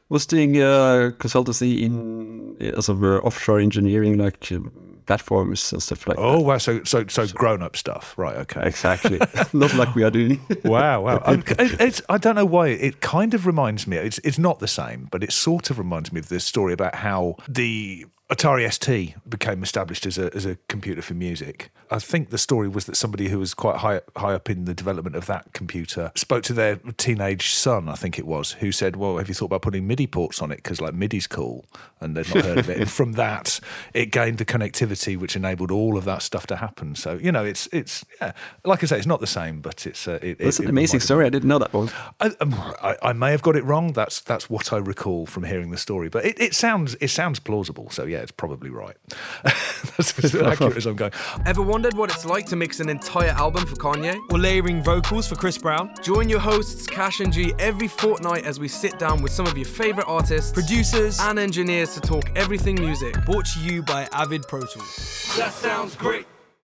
was 0.10 0.26
doing 0.28 0.58
uh, 0.62 1.10
consultancy 1.18 1.82
in 1.82 2.56
uh, 2.62 2.80
sort 2.82 2.98
of 2.98 3.04
uh, 3.04 3.18
offshore 3.26 3.60
engineering, 3.60 4.18
like 4.18 4.52
um, 4.52 4.72
platforms 5.08 5.72
and 5.74 5.82
stuff 5.82 6.08
like 6.08 6.18
Oh 6.20 6.38
that. 6.38 6.44
wow! 6.44 6.58
So 6.60 6.84
so 6.84 7.06
so 7.08 7.26
grown 7.28 7.64
up 7.64 7.76
stuff, 7.76 8.14
right? 8.18 8.36
Okay. 8.38 8.62
Exactly, 8.64 9.20
not 9.54 9.74
like 9.74 9.96
we 9.96 10.04
are 10.04 10.12
doing. 10.12 10.40
Wow, 10.64 11.02
wow. 11.02 11.24
It- 11.28 11.82
it's, 11.82 12.02
I 12.10 12.18
don't 12.20 12.36
know 12.36 12.46
why. 12.46 12.68
It 12.68 13.02
kind 13.02 13.34
of 13.34 13.48
reminds 13.48 13.88
me. 13.88 13.98
It's 13.98 14.20
it's 14.20 14.38
not 14.38 14.60
the 14.60 14.68
same, 14.68 15.08
but 15.10 15.24
it 15.24 15.32
sort 15.32 15.70
of 15.72 15.80
reminds 15.80 16.12
me 16.14 16.20
of 16.20 16.30
this 16.30 16.46
story 16.46 16.74
about 16.74 16.96
how 16.96 17.36
the 17.48 18.06
Atari 18.34 18.72
ST 18.72 19.16
became 19.30 19.62
established 19.64 20.06
as 20.06 20.18
a 20.18 20.34
as 20.36 20.46
a 20.46 20.58
computer 20.68 21.02
for 21.02 21.14
music. 21.14 21.70
I 21.92 22.00
think 22.00 22.32
the 22.32 22.38
story 22.40 22.68
was 22.68 22.86
that 22.86 22.96
somebody 22.96 23.28
who 23.30 23.38
was 23.38 23.54
quite 23.54 23.78
high 23.78 24.02
high 24.18 24.34
up 24.34 24.50
in 24.50 24.66
the 24.66 24.74
development 24.74 25.16
of 25.16 25.28
that 25.28 25.54
computer 25.54 26.12
spoke 26.16 26.44
to 26.46 26.54
their 26.54 26.78
teenage 26.98 27.50
son, 27.54 27.88
I 27.88 27.94
think 27.96 28.18
it 28.18 28.26
was, 28.26 28.54
who 28.54 28.72
said, 28.72 28.96
"Well, 28.96 29.18
have 29.18 29.28
you 29.28 29.36
thought 29.36 29.46
about 29.48 29.62
putting 29.62 29.86
MIDI 29.86 30.08
ports 30.08 30.42
on 30.42 30.52
it 30.52 30.58
because 30.58 30.82
like 30.82 30.96
MIDI's 30.96 31.28
cool?" 31.28 31.66
And 32.02 32.18
they'd 32.18 32.34
not 32.34 32.44
heard 32.46 32.58
of 32.60 32.70
it. 32.70 32.80
And 32.80 32.90
from 32.90 33.14
that, 33.24 33.60
it 33.94 34.08
gained 34.08 34.40
the 34.40 34.46
connectivity 34.46 35.16
which 35.18 35.36
enabled 35.36 35.70
all 35.72 35.96
of 35.98 36.04
that 36.06 36.22
stuff 36.24 36.48
to 36.48 36.56
happen. 36.56 36.96
So 36.96 37.14
you 37.22 37.32
know, 37.32 37.46
it's 37.46 37.68
it's 37.72 38.04
yeah, 38.20 38.32
like 38.66 38.82
I 38.84 38.88
say, 38.88 38.98
it's 38.98 39.06
not 39.06 39.20
the 39.20 39.28
same, 39.28 39.62
but 39.62 39.86
it's 39.86 40.08
uh, 40.08 40.18
it, 40.24 40.38
It's 40.40 40.58
it- 40.60 40.64
an 40.64 40.70
it 40.70 40.72
amazing 40.72 41.02
story. 41.02 41.26
I 41.26 41.30
didn't 41.30 41.50
know 41.50 41.60
that 41.60 41.74
one. 41.74 41.92
I, 42.20 42.32
um, 42.42 42.54
I, 42.82 42.96
I 43.04 43.14
may 43.14 43.30
have 43.32 43.44
got 43.44 43.56
it 43.56 43.64
wrong. 43.66 43.94
That's 43.94 44.20
that's 44.22 44.50
what 44.50 44.74
I 44.74 44.78
recall 44.78 45.28
from 45.28 45.44
hearing 45.44 45.70
the 45.70 45.78
story, 45.78 46.10
but 46.10 46.26
it, 46.26 46.40
it 46.42 46.56
sounds 46.56 46.96
it 47.00 47.10
sounds 47.10 47.40
plausible. 47.40 47.90
So 47.92 48.06
yeah, 48.06 48.22
it's 48.24 48.32
probably 48.32 48.70
right. 48.70 48.96
that's 49.44 50.18
as 50.24 50.34
accurate 50.36 50.78
as 50.78 50.86
I'm 50.86 50.96
going. 50.96 51.12
Ever 51.46 51.62
wondered 51.62 51.94
what 51.94 52.10
it's 52.10 52.26
like 52.26 52.46
to 52.48 52.56
mix 52.56 52.80
an 52.80 52.90
entire 52.90 53.30
album 53.30 53.66
for 53.68 53.76
Kanye? 53.76 54.18
Or 54.32 54.40
layering 54.40 54.82
vocals 54.82 55.28
for 55.28 55.36
Chris 55.36 55.58
Brown. 55.58 55.94
Join 56.02 56.30
your 56.30 56.40
hosts 56.40 56.88
Cash 56.88 57.20
and 57.20 57.32
G 57.32 57.54
every 57.60 57.88
fortnight 57.88 58.46
as 58.46 58.60
we 58.60 58.68
sit 58.68 58.98
down 58.98 59.22
with 59.22 59.32
some 59.32 59.46
of 59.46 59.58
your 59.58 59.68
favorite 59.68 60.08
artists, 60.08 60.52
Producers. 60.52 61.20
and 61.20 61.38
engineers 61.38 61.94
to 61.94 62.02
talk 62.02 62.24
everything 62.36 62.76
music. 62.80 63.14
Brought 63.26 63.46
to 63.48 63.60
you 63.60 63.84
by 63.84 64.08
Avid 64.14 64.44
Pro 64.48 64.62
Tools. 64.62 65.36
That 65.38 65.52
sounds 65.54 65.96
great. 65.96 66.26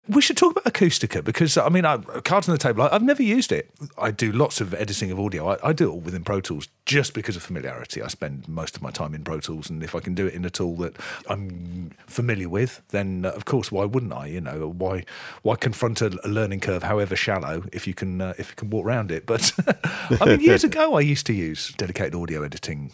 We 0.08 0.22
should 0.22 0.36
talk 0.36 0.52
about 0.52 0.64
Acoustica 0.64 1.22
because 1.22 1.56
I 1.58 1.68
mean, 1.68 1.84
I, 1.84 1.98
cards 1.98 2.48
on 2.48 2.54
the 2.54 2.58
table. 2.58 2.82
I, 2.82 2.88
I've 2.92 3.02
never 3.02 3.22
used 3.22 3.52
it. 3.52 3.70
I 3.98 4.10
do 4.10 4.32
lots 4.32 4.60
of 4.60 4.72
editing 4.74 5.10
of 5.10 5.20
audio. 5.20 5.50
I, 5.50 5.68
I 5.68 5.72
do 5.72 5.88
it 5.88 5.92
all 5.92 6.00
within 6.00 6.24
Pro 6.24 6.40
Tools 6.40 6.68
just 6.86 7.12
because 7.14 7.36
of 7.36 7.42
familiarity. 7.42 8.02
I 8.02 8.08
spend 8.08 8.48
most 8.48 8.76
of 8.76 8.82
my 8.82 8.90
time 8.90 9.14
in 9.14 9.22
Pro 9.22 9.40
Tools, 9.40 9.68
and 9.68 9.82
if 9.82 9.94
I 9.94 10.00
can 10.00 10.14
do 10.14 10.26
it 10.26 10.34
in 10.34 10.44
a 10.44 10.50
tool 10.50 10.76
that 10.76 10.96
I'm 11.28 11.90
familiar 12.06 12.48
with, 12.48 12.80
then 12.88 13.26
uh, 13.26 13.30
of 13.30 13.44
course, 13.44 13.70
why 13.70 13.84
wouldn't 13.84 14.12
I? 14.12 14.26
You 14.26 14.40
know, 14.40 14.72
why 14.76 15.04
why 15.42 15.56
confront 15.56 16.00
a, 16.00 16.18
a 16.24 16.28
learning 16.28 16.60
curve, 16.60 16.82
however 16.82 17.14
shallow, 17.14 17.64
if 17.72 17.86
you 17.86 17.94
can 17.94 18.20
uh, 18.20 18.34
if 18.38 18.50
you 18.50 18.56
can 18.56 18.70
walk 18.70 18.86
around 18.86 19.10
it? 19.10 19.26
But 19.26 19.52
I 20.20 20.24
mean, 20.24 20.40
years 20.40 20.64
ago, 20.70 20.94
I 20.94 21.00
used 21.00 21.26
to 21.26 21.34
use 21.34 21.72
dedicated 21.74 22.14
audio 22.14 22.42
editing 22.42 22.92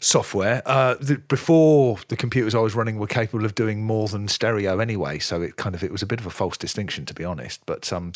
software. 0.00 0.62
Uh, 0.66 0.94
the, 1.00 1.16
before 1.28 1.98
the 2.08 2.16
computers 2.16 2.54
I 2.54 2.58
was 2.58 2.74
running 2.74 2.98
were 2.98 3.06
capable 3.06 3.44
of 3.44 3.54
doing 3.54 3.84
more 3.84 4.08
than 4.08 4.28
stereo 4.28 4.78
anyway, 4.78 5.18
so 5.18 5.42
it 5.42 5.56
kind 5.56 5.74
of 5.74 5.84
it 5.84 5.92
was 5.92 6.02
a 6.02 6.06
bit 6.06 6.20
of 6.20 6.26
a 6.26 6.30
false 6.30 6.56
distinction 6.56 7.06
to 7.06 7.14
be 7.14 7.24
honest. 7.24 7.64
But 7.66 7.92
um, 7.92 8.12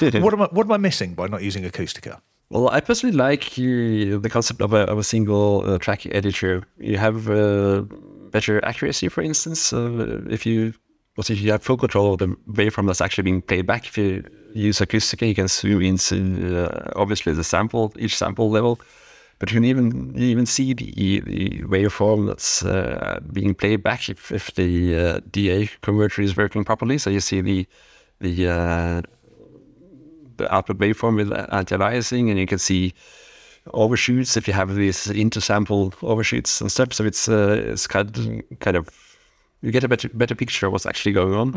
what 0.00 0.32
am 0.32 0.42
I 0.42 0.46
what 0.46 0.66
am 0.66 0.72
I 0.72 0.78
missing 0.78 1.14
by 1.14 1.28
not 1.28 1.42
using 1.42 1.64
Acoustica? 1.64 2.20
Well, 2.48 2.68
I 2.68 2.80
personally 2.80 3.16
like 3.16 3.44
uh, 3.58 4.18
the 4.18 4.30
concept 4.30 4.60
of 4.60 4.72
a, 4.72 4.82
of 4.82 4.98
a 4.98 5.04
single 5.04 5.64
uh, 5.66 5.78
track 5.78 6.06
editor. 6.06 6.62
You 6.78 6.96
have 6.96 7.28
uh, 7.28 7.82
better 8.30 8.64
accuracy, 8.64 9.08
for 9.08 9.22
instance. 9.22 9.72
Uh, 9.72 10.20
if 10.30 10.46
you 10.46 10.74
what 11.16 11.30
if 11.30 11.40
you 11.40 11.50
have 11.50 11.62
full 11.62 11.76
control 11.76 12.12
of 12.12 12.18
the 12.18 12.28
waveform 12.52 12.86
that's 12.86 13.00
actually 13.00 13.22
being 13.22 13.42
played 13.42 13.66
back. 13.66 13.86
If 13.86 13.98
you 13.98 14.22
use 14.54 14.78
Acoustica, 14.78 15.26
you 15.26 15.34
can 15.34 15.48
zoom 15.48 15.82
in, 15.82 16.54
uh, 16.54 16.92
obviously 16.94 17.32
the 17.32 17.44
sample, 17.44 17.92
each 17.98 18.16
sample 18.16 18.50
level, 18.50 18.78
but 19.38 19.50
you 19.50 19.56
can 19.56 19.64
even 19.64 20.14
you 20.14 20.26
even 20.26 20.46
see 20.46 20.72
the 20.72 21.20
the 21.20 21.62
waveform 21.62 22.26
that's 22.26 22.64
uh, 22.64 23.20
being 23.32 23.54
played 23.54 23.82
back 23.82 24.08
if, 24.08 24.32
if 24.32 24.54
the 24.54 24.96
uh, 24.96 25.20
DA 25.30 25.68
converter 25.82 26.22
is 26.22 26.36
working 26.36 26.64
properly. 26.64 26.98
So 26.98 27.10
you 27.10 27.20
see 27.20 27.40
the 27.40 27.66
the 28.20 28.48
uh, 28.48 29.02
the 30.36 30.54
output 30.54 30.78
waveform 30.78 31.16
with 31.16 31.32
anti-aliasing, 31.52 32.30
and 32.30 32.38
you 32.38 32.46
can 32.46 32.58
see 32.58 32.94
overshoots 33.74 34.36
if 34.36 34.46
you 34.46 34.54
have 34.54 34.74
these 34.74 35.06
intersample 35.08 35.92
overshoots 36.02 36.60
and 36.60 36.70
stuff. 36.70 36.92
So 36.92 37.04
it's 37.04 37.28
uh, 37.28 37.60
it's 37.72 37.86
kind 37.86 38.16
of, 38.16 38.58
kind 38.60 38.76
of 38.76 38.88
you 39.60 39.70
get 39.70 39.84
a 39.84 39.88
better 39.88 40.08
better 40.08 40.34
picture 40.34 40.66
of 40.66 40.72
what's 40.72 40.86
actually 40.86 41.12
going 41.12 41.34
on. 41.34 41.54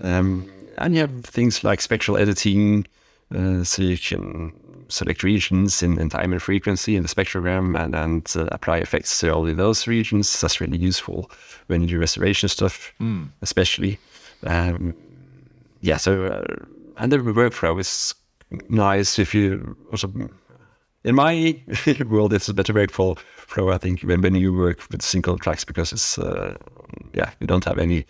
Um, 0.00 0.50
and 0.78 0.94
you 0.94 1.00
have 1.02 1.24
things 1.24 1.62
like 1.62 1.82
spectral 1.82 2.16
editing, 2.16 2.86
uh, 3.34 3.64
so 3.64 3.82
you 3.82 3.98
can 3.98 4.52
select 4.92 5.22
regions 5.22 5.82
in, 5.82 5.98
in 5.98 6.08
time 6.08 6.32
and 6.32 6.42
frequency 6.42 6.96
in 6.96 7.02
the 7.02 7.08
spectrogram 7.08 7.78
and, 7.78 7.94
and 7.94 8.32
uh, 8.36 8.48
apply 8.52 8.78
effects 8.78 9.18
to 9.20 9.32
all 9.32 9.48
of 9.48 9.56
those 9.56 9.86
regions. 9.86 10.40
That's 10.40 10.60
really 10.60 10.78
useful 10.78 11.30
when 11.66 11.82
you 11.82 11.88
do 11.88 11.98
restoration 11.98 12.48
stuff, 12.48 12.92
especially. 13.40 13.98
Um, 14.44 14.94
yeah, 15.80 15.96
so 15.96 16.26
uh, 16.26 16.64
and 16.96 17.10
the 17.10 17.18
workflow 17.18 17.78
is 17.80 18.14
nice 18.68 19.18
if 19.18 19.34
you 19.34 19.76
also. 19.90 20.12
In 21.04 21.16
my 21.16 21.60
world, 22.08 22.32
it's 22.32 22.48
a 22.48 22.54
better 22.54 22.72
workflow. 22.72 23.18
I 23.74 23.78
think 23.78 24.02
when, 24.02 24.20
when 24.20 24.36
you 24.36 24.54
work 24.54 24.80
with 24.90 25.02
single 25.02 25.36
tracks 25.36 25.64
because 25.64 25.92
it's 25.92 26.18
uh, 26.18 26.56
yeah 27.14 27.30
you 27.40 27.46
don't 27.46 27.64
have 27.64 27.78
any 27.78 28.06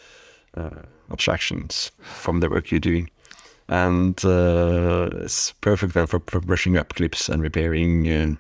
uh, 0.57 0.83
abstractions 1.11 1.91
from 2.01 2.41
the 2.41 2.51
work 2.51 2.71
you're 2.71 2.81
doing. 2.81 3.11
And 3.69 4.23
uh, 4.25 5.09
it's 5.13 5.53
perfect 5.61 5.95
then 5.95 6.07
for, 6.07 6.21
for 6.27 6.41
brushing 6.41 6.77
up 6.77 6.95
clips 6.95 7.29
and 7.29 7.43
repairing 7.43 8.09
uh, 8.11 8.35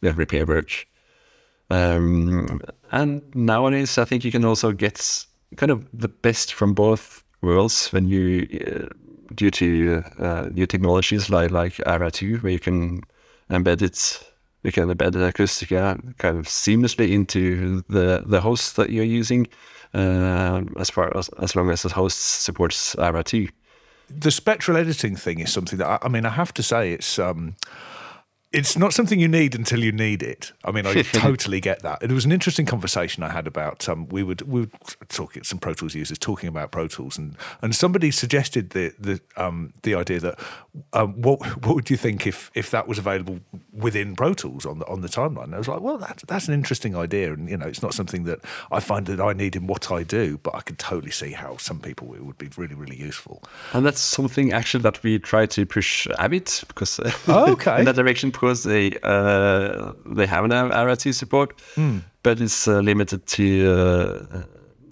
yeah, 0.00 0.12
repair 0.16 0.46
work. 0.46 0.86
Um, 1.70 2.60
and 2.92 3.22
nowadays, 3.34 3.98
I 3.98 4.04
think 4.04 4.24
you 4.24 4.30
can 4.30 4.44
also 4.44 4.72
get 4.72 5.26
kind 5.56 5.72
of 5.72 5.86
the 5.92 6.08
best 6.08 6.54
from 6.54 6.74
both 6.74 7.24
worlds 7.40 7.92
when 7.92 8.08
you, 8.08 8.46
uh, 8.66 8.88
due 9.34 9.50
to 9.50 10.02
uh, 10.18 10.48
new 10.52 10.66
technologies 10.66 11.28
like 11.30 11.50
like 11.50 11.80
ARA 11.86 12.10
2, 12.10 12.38
where 12.38 12.52
you 12.52 12.60
can 12.60 13.02
embed 13.50 13.82
it, 13.82 14.22
you 14.62 14.72
can 14.72 14.88
embed 14.88 15.12
the 15.12 15.32
Acoustica 15.32 16.16
kind 16.18 16.38
of 16.38 16.46
seamlessly 16.46 17.10
into 17.10 17.82
the 17.88 18.22
the 18.26 18.40
host 18.40 18.76
that 18.76 18.90
you're 18.90 19.04
using, 19.04 19.48
uh, 19.94 20.62
as 20.78 20.90
far 20.90 21.16
as 21.16 21.28
as 21.40 21.56
long 21.56 21.70
as 21.70 21.82
the 21.82 21.88
host 21.88 22.42
supports 22.42 22.94
ARA 22.96 23.24
2. 23.24 23.48
The 24.08 24.30
spectral 24.30 24.76
editing 24.76 25.16
thing 25.16 25.40
is 25.40 25.52
something 25.52 25.78
that 25.78 25.86
I, 25.86 25.98
I 26.02 26.08
mean 26.08 26.24
I 26.26 26.30
have 26.30 26.54
to 26.54 26.62
say 26.62 26.92
it's. 26.92 27.18
Um, 27.18 27.56
it's 28.52 28.78
not 28.78 28.92
something 28.94 29.18
you 29.18 29.28
need 29.28 29.54
until 29.54 29.82
you 29.82 29.92
need 29.92 30.22
it. 30.22 30.52
I 30.64 30.70
mean, 30.70 30.86
I 30.86 31.02
totally 31.02 31.60
get 31.60 31.82
that. 31.82 32.02
It 32.02 32.12
was 32.12 32.24
an 32.24 32.32
interesting 32.32 32.64
conversation 32.64 33.22
I 33.22 33.30
had 33.30 33.46
about 33.46 33.88
um, 33.88 34.08
we 34.08 34.22
would 34.22 34.42
we 34.42 34.60
would 34.60 34.72
talk 35.08 35.36
some 35.44 35.58
Pro 35.58 35.74
Tools 35.74 35.94
users 35.94 36.18
talking 36.18 36.48
about 36.48 36.70
Pro 36.70 36.86
Tools, 36.86 37.18
and 37.18 37.36
and 37.60 37.74
somebody 37.74 38.10
suggested 38.10 38.70
the 38.70 38.94
the 38.98 39.20
um, 39.36 39.72
the 39.82 39.94
idea 39.94 40.20
that 40.20 40.38
um, 40.92 41.20
what 41.20 41.40
what 41.64 41.74
would 41.74 41.90
you 41.90 41.96
think 41.96 42.26
if 42.26 42.50
if 42.54 42.70
that 42.70 42.86
was 42.86 42.98
available 42.98 43.40
within 43.72 44.14
Pro 44.14 44.32
Tools 44.32 44.64
on 44.64 44.78
the 44.78 44.86
on 44.86 45.00
the 45.00 45.08
timeline? 45.08 45.44
And 45.44 45.54
I 45.54 45.58
was 45.58 45.68
like, 45.68 45.80
well, 45.80 45.98
that's 45.98 46.22
that's 46.24 46.48
an 46.48 46.54
interesting 46.54 46.96
idea, 46.96 47.32
and 47.32 47.48
you 47.48 47.56
know, 47.56 47.66
it's 47.66 47.82
not 47.82 47.94
something 47.94 48.24
that 48.24 48.40
I 48.70 48.80
find 48.80 49.06
that 49.06 49.20
I 49.20 49.32
need 49.32 49.56
in 49.56 49.66
what 49.66 49.90
I 49.90 50.04
do, 50.04 50.38
but 50.38 50.54
I 50.54 50.60
could 50.60 50.78
totally 50.78 51.10
see 51.12 51.32
how 51.32 51.56
some 51.56 51.80
people 51.80 52.14
it 52.14 52.24
would 52.24 52.38
be 52.38 52.48
really 52.56 52.74
really 52.74 52.96
useful. 52.96 53.42
And 53.72 53.84
that's 53.84 54.00
something 54.00 54.52
actually 54.52 54.82
that 54.82 55.02
we 55.02 55.18
try 55.18 55.46
to 55.46 55.66
push 55.66 56.06
a 56.18 56.28
bit 56.28 56.62
because 56.68 57.00
Oh, 57.26 57.52
okay. 57.52 57.80
in 57.80 57.84
that 57.86 57.96
direction 57.96 58.30
because 58.40 58.62
they 58.62 58.92
uh, 59.02 59.92
they 60.04 60.26
haven't 60.26 60.52
an 60.52 60.86
RT 60.86 61.14
support, 61.14 61.60
but 62.22 62.40
it's 62.40 62.68
uh, 62.68 62.80
limited 62.80 63.26
to 63.26 63.46
uh, 63.70 64.42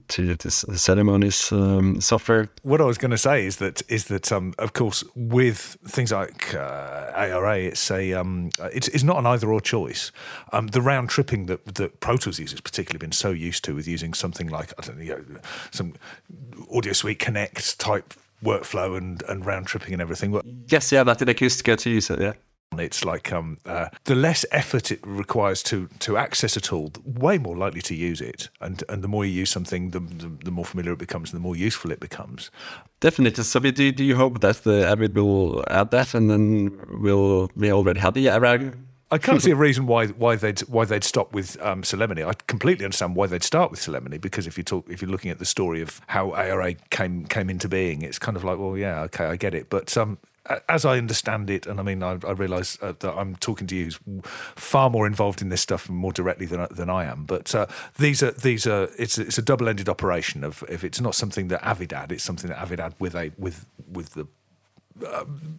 to 0.09 0.35
this 0.37 0.65
Celemony's 0.65 1.53
um, 1.53 2.01
software. 2.01 2.49
what 2.63 2.81
I 2.81 2.85
was 2.85 2.99
going 2.99 3.11
to 3.11 3.19
say 3.19 3.47
is 3.47 3.57
that 3.57 3.83
is 3.89 4.05
that 4.07 4.33
um, 4.33 4.55
of 4.59 4.73
course 4.73 5.05
with 5.15 5.77
things 5.87 6.13
like 6.13 6.55
uh, 6.55 7.13
ARA, 7.15 7.59
it's 7.59 7.91
a 7.91 8.13
um, 8.15 8.51
it's, 8.73 8.89
it's 8.89 9.05
not 9.05 9.19
an 9.19 9.27
either 9.27 9.51
or 9.53 9.61
choice. 9.61 10.13
Um, 10.53 10.69
the 10.69 10.83
round 10.83 11.11
tripping 11.11 11.47
that 11.47 11.75
that 11.75 12.01
Pro 12.01 12.17
Tools 12.17 12.39
users 12.39 12.61
particularly 12.61 12.99
been 12.99 13.13
so 13.13 13.31
used 13.31 13.65
to 13.65 13.75
with 13.75 13.89
using 13.89 14.15
something 14.15 14.49
like 14.49 14.73
I 14.79 14.87
don't 14.87 14.99
know, 14.99 15.05
you 15.05 15.27
know 15.29 15.41
some 15.71 15.95
AudioSuite 16.73 17.19
Connect 17.19 17.79
type 17.79 18.15
workflow 18.43 18.97
and 18.97 19.23
and 19.29 19.47
round 19.47 19.67
tripping 19.67 19.93
and 19.93 20.03
everything. 20.03 20.39
Yes, 20.69 20.93
yeah, 20.93 21.05
that 21.05 21.23
in 21.23 21.29
Acoustica 21.29 21.77
to 21.79 21.91
use 21.91 22.11
it. 22.11 22.21
Yeah. 22.21 22.35
It's 22.79 23.05
like 23.05 23.33
um, 23.33 23.59
uh, 23.67 23.89
the 24.05 24.15
less 24.15 24.45
effort 24.51 24.91
it 24.91 25.01
requires 25.05 25.63
to 25.65 25.89
to 26.01 26.17
access 26.17 26.57
a 26.57 26.61
tool, 26.61 26.91
the 26.91 27.03
way 27.21 27.39
more 27.39 27.57
likely 27.57 27.83
to 27.83 27.95
use 27.95 28.21
it. 28.21 28.49
And 28.61 28.83
and 28.89 29.03
the 29.03 29.09
more 29.09 29.25
you 29.25 29.33
use 29.33 29.51
something, 29.51 29.91
the, 29.91 30.01
the, 30.01 30.31
the 30.45 30.51
more 30.51 30.65
familiar 30.65 30.93
it 30.93 30.99
becomes, 30.99 31.33
and 31.33 31.39
the 31.41 31.43
more 31.43 31.57
useful 31.57 31.91
it 31.91 32.01
becomes. 32.01 32.51
Definitely. 33.01 33.45
So 33.45 33.61
do, 33.61 33.93
do 33.93 34.05
you 34.05 34.17
hope 34.17 34.41
that 34.41 34.65
the 34.65 34.87
Avid 34.87 35.15
will 35.15 35.65
add 35.69 35.91
that 35.91 36.15
and 36.15 36.31
then 36.31 36.81
we'll 37.01 37.51
we 37.55 37.73
already 37.73 38.01
have 38.01 38.15
the 38.15 38.31
ARA? 38.31 38.73
I 39.11 39.19
can't 39.19 39.41
see 39.41 39.53
a 39.53 39.57
reason 39.57 39.87
why 39.87 40.09
why 40.09 40.37
they'd 40.37 40.61
why 40.61 40.85
they'd 40.87 41.05
stop 41.05 41.33
with 41.33 41.61
um, 41.63 41.83
Celemony. 41.83 42.27
I 42.27 42.33
completely 42.47 42.85
understand 42.85 43.15
why 43.15 43.27
they'd 43.27 43.45
start 43.45 43.71
with 43.71 43.81
Celemony 43.81 44.21
because 44.21 44.47
if 44.47 44.59
you 44.59 44.65
talk 44.65 44.89
if 44.91 45.03
you're 45.03 45.11
looking 45.11 45.31
at 45.31 45.39
the 45.39 45.45
story 45.45 45.83
of 45.83 46.01
how 46.09 46.33
ARA 46.33 46.75
came 46.91 47.25
came 47.27 47.49
into 47.49 47.69
being, 47.69 48.03
it's 48.03 48.19
kind 48.19 48.37
of 48.37 48.43
like 48.43 48.59
well, 48.59 48.77
yeah, 48.77 49.03
okay, 49.03 49.27
I 49.27 49.37
get 49.37 49.55
it. 49.55 49.71
But 49.71 49.97
um, 49.97 50.19
as 50.69 50.85
I 50.85 50.99
understand 50.99 51.51
it, 51.51 51.67
and 51.67 51.81
I 51.81 51.83
mean, 51.83 52.03
I, 52.03 52.19
I 52.27 52.33
realise 52.33 52.79
uh, 52.83 52.93
that 52.99 53.15
I'm 53.15 53.37
talking 53.37 53.67
to 53.69 53.77
you 53.77 53.85
who's 53.85 54.01
far 54.57 54.91
more 54.91 55.07
involved 55.07 55.41
in 55.41 55.49
this 55.49 55.61
stuff 55.61 55.89
and 55.89 55.97
more 55.97 56.13
directly 56.13 56.47
than 56.47 56.67
than 56.71 56.91
I 56.91 57.05
am. 57.05 57.25
But 57.25 57.55
uh, 57.55 57.67
these 57.99 58.23
are 58.23 58.33
these 58.33 58.67
are 58.67 58.89
it's 58.99 59.19
it's 59.19 59.39
a 59.39 59.43
double 59.43 59.69
ended 59.69 59.89
operation. 59.89 60.45
Of 60.45 60.63
if 60.69 60.85
it's 60.85 61.01
not 61.01 61.15
something 61.15 61.49
that 61.49 61.65
Avid 61.67 61.93
add, 61.93 62.13
it's 62.13 62.25
something 62.25 62.51
that 62.51 62.61
Avid 62.61 62.81
add 62.81 62.95
with 62.99 63.15
a 63.15 63.33
with 63.39 63.67
with 63.91 64.15
the 64.15 64.27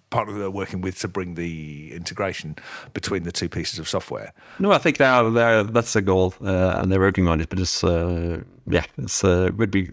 partner 0.10 0.34
that 0.34 0.40
they're 0.40 0.50
working 0.50 0.82
with 0.82 0.98
to 1.00 1.08
bring 1.08 1.36
the 1.36 1.92
integration 1.94 2.56
between 2.94 3.24
the 3.24 3.32
two 3.32 3.50
pieces 3.50 3.80
of 3.80 3.88
software. 3.88 4.34
No, 4.60 4.72
I 4.72 4.78
think 4.78 4.98
they 4.98 5.06
are, 5.06 5.30
they 5.30 5.44
are, 5.44 5.64
that's 5.64 5.96
a 5.96 6.02
goal 6.02 6.34
uh, 6.42 6.80
and 6.80 6.90
they're 6.92 7.02
working 7.02 7.28
on 7.28 7.42
it. 7.42 7.50
But 7.50 7.60
it's 7.60 7.84
uh, 7.84 8.42
yeah, 8.68 8.86
it's 8.98 9.24
uh, 9.24 9.52
would 9.58 9.72
be 9.72 9.90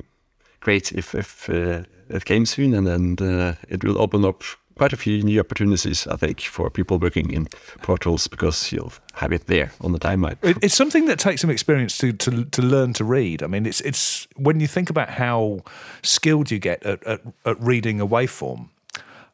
great 0.61 0.93
if 0.93 1.15
if 1.15 1.49
uh, 1.51 1.83
it 2.09 2.25
came 2.25 2.47
soon 2.47 2.75
and 2.75 2.87
then 2.87 3.41
uh, 3.41 3.55
it 3.69 3.83
will 3.83 4.01
open 4.01 4.25
up 4.25 4.43
quite 4.77 4.93
a 4.93 4.97
few 4.97 5.23
new 5.23 5.41
opportunities. 5.41 6.07
I 6.07 6.17
think 6.17 6.41
for 6.41 6.71
people 6.71 6.99
working 6.99 7.33
in 7.33 7.47
Pro 7.83 7.97
Tools 7.97 8.29
because 8.29 8.73
you'll 8.73 8.93
have 9.15 9.33
it 9.33 9.47
there 9.47 9.73
on 9.81 9.93
the 9.93 9.99
timeline. 9.99 10.37
It's 10.43 10.75
something 10.75 11.07
that 11.07 11.19
takes 11.19 11.41
some 11.41 11.51
experience 11.51 11.99
to, 11.99 12.13
to 12.13 12.45
to 12.45 12.63
learn 12.63 12.93
to 12.95 13.05
read. 13.05 13.43
I 13.43 13.47
mean, 13.47 13.67
it's 13.67 13.81
it's 13.81 14.27
when 14.37 14.61
you 14.61 14.67
think 14.67 14.91
about 14.91 15.11
how 15.11 15.61
skilled 16.03 16.51
you 16.51 16.59
get 16.59 16.85
at, 16.85 17.03
at, 17.05 17.21
at 17.45 17.61
reading 17.61 18.01
a 18.01 18.07
waveform. 18.07 18.69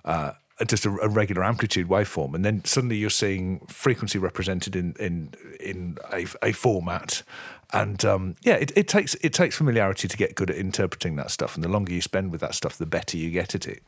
Uh, 0.04 0.33
just 0.66 0.87
a, 0.87 0.90
a 1.00 1.09
regular 1.09 1.45
amplitude 1.45 1.88
waveform, 1.88 2.35
and 2.35 2.45
then 2.45 2.64
suddenly 2.64 2.97
you're 2.97 3.11
seeing 3.11 3.61
frequency 3.68 4.18
represented 4.18 4.75
in 4.75 4.95
in 4.99 5.33
in 5.61 5.99
a, 6.12 6.26
a 6.42 6.52
format, 6.52 7.23
and 7.73 8.04
um, 8.04 8.35
yeah, 8.42 8.54
it, 8.54 8.73
it 8.75 8.88
takes 8.88 9.14
it 9.16 9.33
takes 9.33 9.57
familiarity 9.57 10.09
to 10.09 10.16
get 10.16 10.35
good 10.35 10.50
at 10.50 10.57
interpreting 10.57 11.16
that 11.16 11.30
stuff, 11.30 11.54
and 11.54 11.62
the 11.62 11.68
longer 11.68 11.92
you 11.92 12.00
spend 12.00 12.33
with 12.33 12.40
that 12.40 12.54
stuff, 12.54 12.76
the 12.76 12.87
better 12.87 13.16
you 13.16 13.30
get 13.30 13.54
at 13.54 13.68
it. 13.68 13.83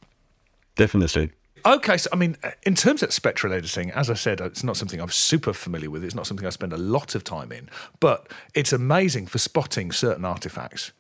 Definitely. 0.77 1.33
Okay, 1.65 1.97
so 1.97 2.09
I 2.13 2.17
mean, 2.17 2.37
uh, 2.43 2.51
in 2.63 2.75
terms 2.75 3.03
of 3.03 3.13
spectral 3.13 3.53
editing, 3.53 3.91
as 3.91 4.09
I 4.09 4.15
said, 4.15 4.41
uh, 4.41 4.45
it's 4.45 4.65
not 4.65 4.77
something 4.77 5.01
I'm 5.01 5.11
super 5.11 5.53
familiar 5.53 5.91
with. 5.91 6.05
It's 6.05 6.15
not 6.15 6.27
something 6.27 6.47
I 6.47 6.51
spend 6.51 6.73
a 6.73 6.79
lot 6.79 7.15
of 7.15 7.25
time 7.25 7.53
in, 7.53 7.69
but 7.99 8.29
it's 8.55 8.73
amazing 8.73 9.27
for 9.27 9.39
spotting 9.39 9.93
certain 9.93 10.25
artifacts. 10.25 10.93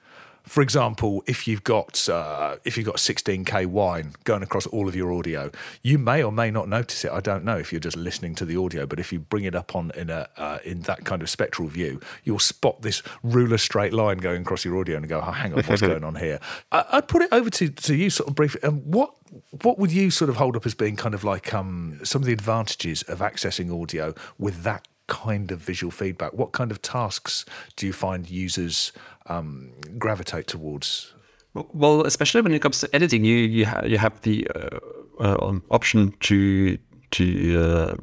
For 0.44 0.62
example, 0.62 1.22
if 1.26 1.46
you've 1.46 1.64
got 1.64 2.08
uh, 2.08 2.56
if 2.64 2.76
you've 2.76 2.86
got 2.86 2.96
16k 2.96 3.66
wine 3.66 4.14
going 4.24 4.42
across 4.42 4.66
all 4.66 4.88
of 4.88 4.96
your 4.96 5.12
audio, 5.12 5.50
you 5.82 5.98
may 5.98 6.22
or 6.22 6.32
may 6.32 6.50
not 6.50 6.68
notice 6.68 7.04
it. 7.04 7.12
I 7.12 7.20
don't 7.20 7.44
know 7.44 7.56
if 7.56 7.72
you're 7.72 7.80
just 7.80 7.96
listening 7.96 8.34
to 8.36 8.44
the 8.44 8.56
audio, 8.56 8.86
but 8.86 8.98
if 8.98 9.12
you 9.12 9.20
bring 9.20 9.44
it 9.44 9.54
up 9.54 9.76
on 9.76 9.92
in 9.94 10.10
a 10.10 10.28
uh, 10.36 10.58
in 10.64 10.82
that 10.82 11.04
kind 11.04 11.22
of 11.22 11.30
spectral 11.30 11.68
view, 11.68 12.00
you'll 12.24 12.38
spot 12.38 12.82
this 12.82 13.02
ruler 13.22 13.58
straight 13.58 13.92
line 13.92 14.18
going 14.18 14.42
across 14.42 14.64
your 14.64 14.78
audio 14.78 14.96
and 14.96 15.08
go, 15.08 15.22
"Oh, 15.24 15.30
hang 15.30 15.52
on, 15.54 15.62
what's 15.62 15.80
going 15.80 16.04
on 16.04 16.16
here?" 16.16 16.40
I, 16.72 16.84
I'd 16.92 17.08
put 17.08 17.22
it 17.22 17.28
over 17.32 17.50
to, 17.50 17.68
to 17.68 17.94
you, 17.94 18.10
sort 18.10 18.28
of 18.28 18.34
briefly. 18.34 18.62
Um, 18.62 18.78
what 18.78 19.14
what 19.62 19.78
would 19.78 19.92
you 19.92 20.10
sort 20.10 20.28
of 20.28 20.36
hold 20.36 20.56
up 20.56 20.66
as 20.66 20.74
being 20.74 20.96
kind 20.96 21.14
of 21.14 21.24
like 21.24 21.54
um, 21.54 22.00
some 22.02 22.22
of 22.22 22.26
the 22.26 22.32
advantages 22.32 23.02
of 23.02 23.20
accessing 23.20 23.70
audio 23.80 24.14
with 24.38 24.62
that 24.62 24.88
kind 25.06 25.50
of 25.50 25.60
visual 25.60 25.90
feedback? 25.90 26.32
What 26.32 26.52
kind 26.52 26.70
of 26.70 26.82
tasks 26.82 27.44
do 27.76 27.86
you 27.86 27.92
find 27.92 28.28
users 28.28 28.92
um, 29.30 29.72
gravitate 29.98 30.46
towards? 30.46 31.14
Well, 31.54 32.06
especially 32.06 32.42
when 32.42 32.52
it 32.52 32.62
comes 32.62 32.80
to 32.80 32.94
editing, 32.94 33.24
you 33.24 33.36
you, 33.36 33.66
ha- 33.66 33.84
you 33.84 33.98
have 33.98 34.20
the 34.22 34.46
uh, 34.54 34.78
uh, 35.20 35.36
um, 35.42 35.62
option 35.70 36.12
to 36.20 36.78
to 37.10 37.60
uh, 37.60 37.94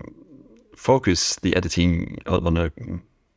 focus 0.76 1.38
the 1.38 1.56
editing 1.56 2.18
on 2.26 2.58
a 2.58 2.72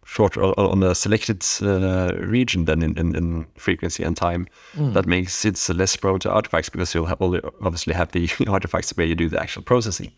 short 0.04 0.37
on 0.37 0.82
a 0.82 0.94
selected 0.94 1.44
uh, 1.62 2.11
region 2.18 2.64
than 2.64 2.82
in, 2.82 2.99
in, 2.99 3.14
in 3.14 3.47
frequency 3.54 4.02
and 4.02 4.16
time. 4.16 4.49
That 4.75 5.06
makes 5.06 5.44
it 5.44 5.68
less 5.68 5.97
prone 5.97 6.18
to 6.20 6.30
artifacts 6.30 6.68
because 6.70 6.92
you'll 6.92 7.06
have 7.06 7.23
obviously 7.23 7.94
have 7.94 8.11
the 8.11 8.28
artifacts 8.49 8.90
where 8.97 9.06
you 9.06 9.14
do 9.14 9.28
the 9.28 9.40
actual 9.40 9.62
processing. 9.62 10.11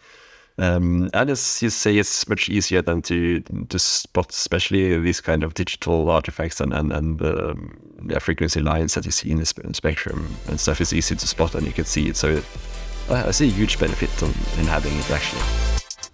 Um, 0.58 1.08
and 1.14 1.30
as 1.30 1.62
you 1.62 1.70
say, 1.70 1.96
it's 1.96 2.28
much 2.28 2.48
easier 2.48 2.82
than 2.82 3.02
to 3.02 3.40
to 3.40 3.78
spot, 3.78 4.30
especially 4.30 4.98
these 4.98 5.20
kind 5.20 5.44
of 5.44 5.54
digital 5.54 6.10
artifacts 6.10 6.60
and 6.60 6.72
and, 6.72 6.92
and 6.92 7.22
um, 7.22 7.78
frequency 8.20 8.60
lines 8.60 8.94
that 8.94 9.04
you 9.04 9.12
see 9.12 9.30
in 9.30 9.38
the 9.38 9.46
spectrum 9.46 10.36
and 10.48 10.60
stuff 10.60 10.80
is 10.80 10.92
easy 10.92 11.14
to 11.14 11.26
spot 11.26 11.54
and 11.54 11.66
you 11.66 11.72
can 11.72 11.84
see 11.84 12.08
it. 12.08 12.16
So 12.16 12.28
it, 12.28 12.44
I 13.08 13.30
see 13.30 13.48
a 13.48 13.50
huge 13.50 13.78
benefit 13.78 14.10
in 14.22 14.66
having 14.66 14.96
it 14.96 15.10
actually. 15.10 15.42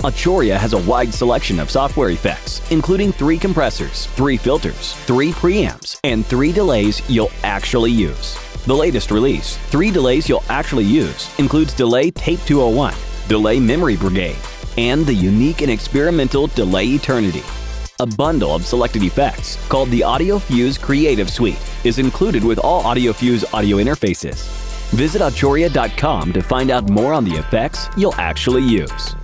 Arturia 0.01 0.57
has 0.57 0.75
a 0.75 0.79
wide 0.79 1.13
selection 1.13 1.59
of 1.59 1.71
software 1.71 2.11
effects, 2.11 2.63
including 2.71 3.11
three 3.11 3.37
compressors, 3.37 4.07
three 4.15 4.37
filters, 4.37 4.95
three 5.07 5.33
preamps, 5.33 5.99
and 6.05 6.25
three 6.25 6.53
delays 6.53 7.03
you'll 7.11 7.33
actually 7.43 7.91
use. 7.91 8.39
The 8.69 8.77
latest 8.77 9.11
release, 9.11 9.57
Three 9.71 9.91
Delays 9.91 10.29
You'll 10.29 10.45
Actually 10.51 10.85
Use, 10.85 11.31
includes 11.39 11.73
Delay 11.73 12.11
Tape 12.11 12.41
201, 12.41 12.93
Delay 13.29 13.61
Memory 13.61 13.97
Brigade, 13.97 14.37
and 14.77 15.05
the 15.07 15.15
unique 15.15 15.61
and 15.61 15.71
experimental 15.71 16.47
Delay 16.49 16.87
Eternity. 16.87 17.43
A 18.01 18.07
bundle 18.07 18.55
of 18.55 18.65
selected 18.65 19.03
effects 19.03 19.57
called 19.69 19.91
the 19.91 20.03
Audio 20.03 20.39
Fuse 20.39 20.79
Creative 20.79 21.29
Suite 21.29 21.61
is 21.85 21.99
included 21.99 22.43
with 22.45 22.59
all 22.59 22.85
Audio 22.87 23.13
Fuse 23.13 23.45
audio 23.53 23.79
interfaces. 23.79 24.47
Visit 24.93 25.21
Arturia.com 25.21 26.33
to 26.33 26.41
find 26.43 26.71
out 26.71 26.89
more 26.89 27.13
on 27.13 27.25
the 27.25 27.37
effects 27.37 27.89
you'll 27.97 28.15
actually 28.15 28.63
use. 28.63 29.15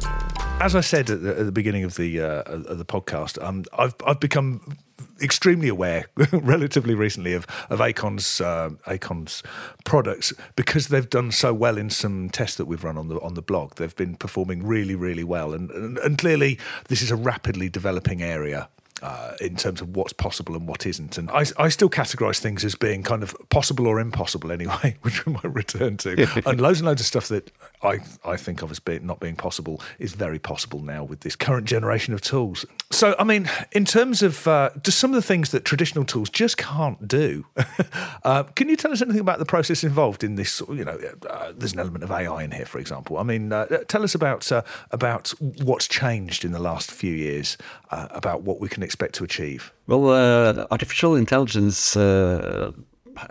as 0.61 0.75
I 0.77 0.81
said 0.81 1.09
at 1.11 1.23
the, 1.23 1.39
at 1.39 1.47
the 1.47 1.53
beginning 1.53 1.85
of 1.85 1.95
the 1.97 2.21
uh, 2.21 2.43
of 2.43 2.79
the 2.79 2.85
podcast, 2.85 3.43
um, 3.43 3.65
I've 3.79 3.95
I've 4.07 4.21
become 4.21 4.77
extremely 5.21 5.69
aware 5.69 6.07
relatively 6.33 6.95
recently 6.95 7.33
of 7.33 7.47
of 7.71 7.81
Acon's 7.81 8.41
uh, 8.41 8.71
Acon's 8.89 9.43
products 9.85 10.33
because 10.57 10.89
they've 10.89 11.09
done 11.09 11.33
so 11.33 11.53
well 11.55 11.79
in 11.79 11.91
some 11.91 12.31
tests 12.31 12.57
that 12.57 12.67
we've 12.67 12.85
run 12.85 12.99
on 12.99 13.09
the 13.09 13.21
on 13.21 13.35
the 13.35 13.43
blog. 13.43 13.75
They've 13.75 13.95
been 13.95 14.17
performing 14.17 14.67
really 14.67 14.95
really 14.95 15.25
well, 15.25 15.55
and 15.55 15.71
and, 15.71 15.99
and 15.99 16.19
clearly 16.19 16.59
this 16.89 17.03
is 17.03 17.11
a 17.11 17.17
rapidly 17.17 17.69
developing 17.69 18.23
area 18.23 18.69
uh, 19.05 19.37
in 19.39 19.55
terms 19.55 19.83
of 19.83 19.95
what's 19.95 20.15
possible 20.15 20.57
and 20.57 20.67
what 20.67 20.87
isn't. 20.87 21.19
And 21.19 21.31
I, 21.31 21.45
I 21.59 21.69
still 21.69 21.91
categorize 21.91 22.39
things 22.39 22.65
as 22.65 22.75
being 22.75 23.03
kind 23.03 23.23
of 23.23 23.37
possible 23.51 23.87
or 23.87 24.01
impossible 24.01 24.51
anyway, 24.51 24.97
which 25.03 25.27
we 25.27 25.35
might 25.35 25.45
return 25.45 25.99
to. 25.99 26.27
and 26.47 26.59
loads 26.59 26.81
and 26.81 26.87
loads 26.87 27.03
of 27.03 27.07
stuff 27.07 27.29
that 27.29 27.51
I, 27.83 27.99
I 28.25 28.39
think 28.39 28.63
of 28.63 28.71
as 28.71 28.81
being, 28.81 29.07
not 29.07 29.21
being 29.21 29.37
possible 29.37 29.83
is 29.99 30.15
very 30.15 30.39
possible 30.39 30.81
now 30.81 31.05
with 31.05 31.21
this 31.21 31.37
current 31.37 31.67
generation 31.67 32.15
of 32.15 32.23
tools. 32.23 32.65
So, 32.91 33.15
I 33.19 33.25
mean, 33.25 33.51
in 33.73 33.85
terms 33.85 34.23
of 34.23 34.49
uh, 34.49 34.71
just 34.83 34.99
some 34.99 35.11
of 35.11 35.17
the 35.17 35.27
things 35.27 35.51
that 35.51 35.67
traditional 35.67 36.07
tools 36.07 36.31
just 36.31 36.57
can't 36.57 37.07
do, 37.07 37.45
uh, 38.25 38.45
can 38.55 38.71
you 38.71 38.77
tell 38.77 38.91
us 38.91 39.03
anything 39.03 39.21
about 39.21 39.39
the 39.39 39.45
process 39.45 39.85
involved 39.85 40.25
in 40.25 40.37
this? 40.37 40.63
You 40.67 40.85
know, 40.87 40.99
uh, 41.29 41.53
there's 41.55 41.75
an 41.75 41.81
element 41.81 42.05
of 42.05 42.11
AI 42.11 42.43
in 42.43 42.53
here, 42.53 42.65
for 42.65 42.79
example. 42.79 43.19
I 43.19 43.23
mean, 43.23 43.53
uh, 43.53 43.67
tell 43.87 44.03
us 44.03 44.15
about 44.15 44.51
uh, 44.51 44.63
about 44.93 45.35
what's 45.63 45.89
changed 45.89 46.43
in 46.43 46.53
the 46.53 46.59
last 46.59 46.91
few 46.91 47.13
years 47.13 47.59
uh, 47.91 48.09
about 48.11 48.43
what 48.43 48.61
we 48.61 48.69
can 48.69 48.83
expect 48.83 48.94
to 48.97 49.25
achieve? 49.25 49.73
Well, 49.87 50.11
uh, 50.11 50.67
artificial 50.71 51.15
intelligence 51.15 51.97
uh, 51.97 52.73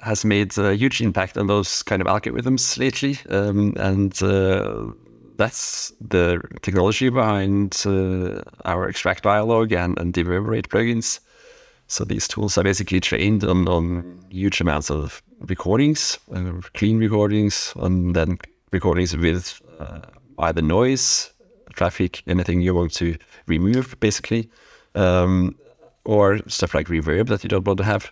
has 0.01 0.23
made 0.23 0.57
a 0.57 0.75
huge 0.75 1.01
impact 1.01 1.37
on 1.37 1.47
those 1.47 1.83
kind 1.83 2.01
of 2.01 2.07
algorithms 2.07 2.77
lately, 2.77 3.19
um, 3.29 3.73
and 3.77 4.21
uh, 4.23 4.91
that's 5.37 5.91
the 5.99 6.41
technology 6.61 7.09
behind 7.09 7.81
uh, 7.85 8.41
our 8.65 8.87
extract 8.87 9.23
dialog 9.23 9.71
and, 9.71 9.97
and 9.99 10.13
dereverberate 10.13 10.67
plugins. 10.67 11.19
So 11.87 12.05
these 12.05 12.27
tools 12.27 12.57
are 12.57 12.63
basically 12.63 12.99
trained 12.99 13.43
on, 13.43 13.67
on 13.67 14.19
huge 14.29 14.61
amounts 14.61 14.89
of 14.89 15.21
recordings, 15.41 16.17
uh, 16.33 16.61
clean 16.73 16.97
recordings, 16.97 17.73
and 17.75 18.15
then 18.15 18.39
recordings 18.71 19.15
with 19.17 19.61
either 20.39 20.61
noise, 20.61 21.31
traffic, 21.73 22.23
anything 22.27 22.61
you 22.61 22.73
want 22.73 22.93
to 22.93 23.17
remove, 23.47 23.99
basically 23.99 24.49
um, 24.95 25.55
or 26.05 26.39
stuff 26.47 26.73
like 26.73 26.87
reverb 26.87 27.27
that 27.27 27.43
you 27.43 27.49
don't 27.49 27.65
want 27.65 27.77
to 27.77 27.83
have. 27.83 28.11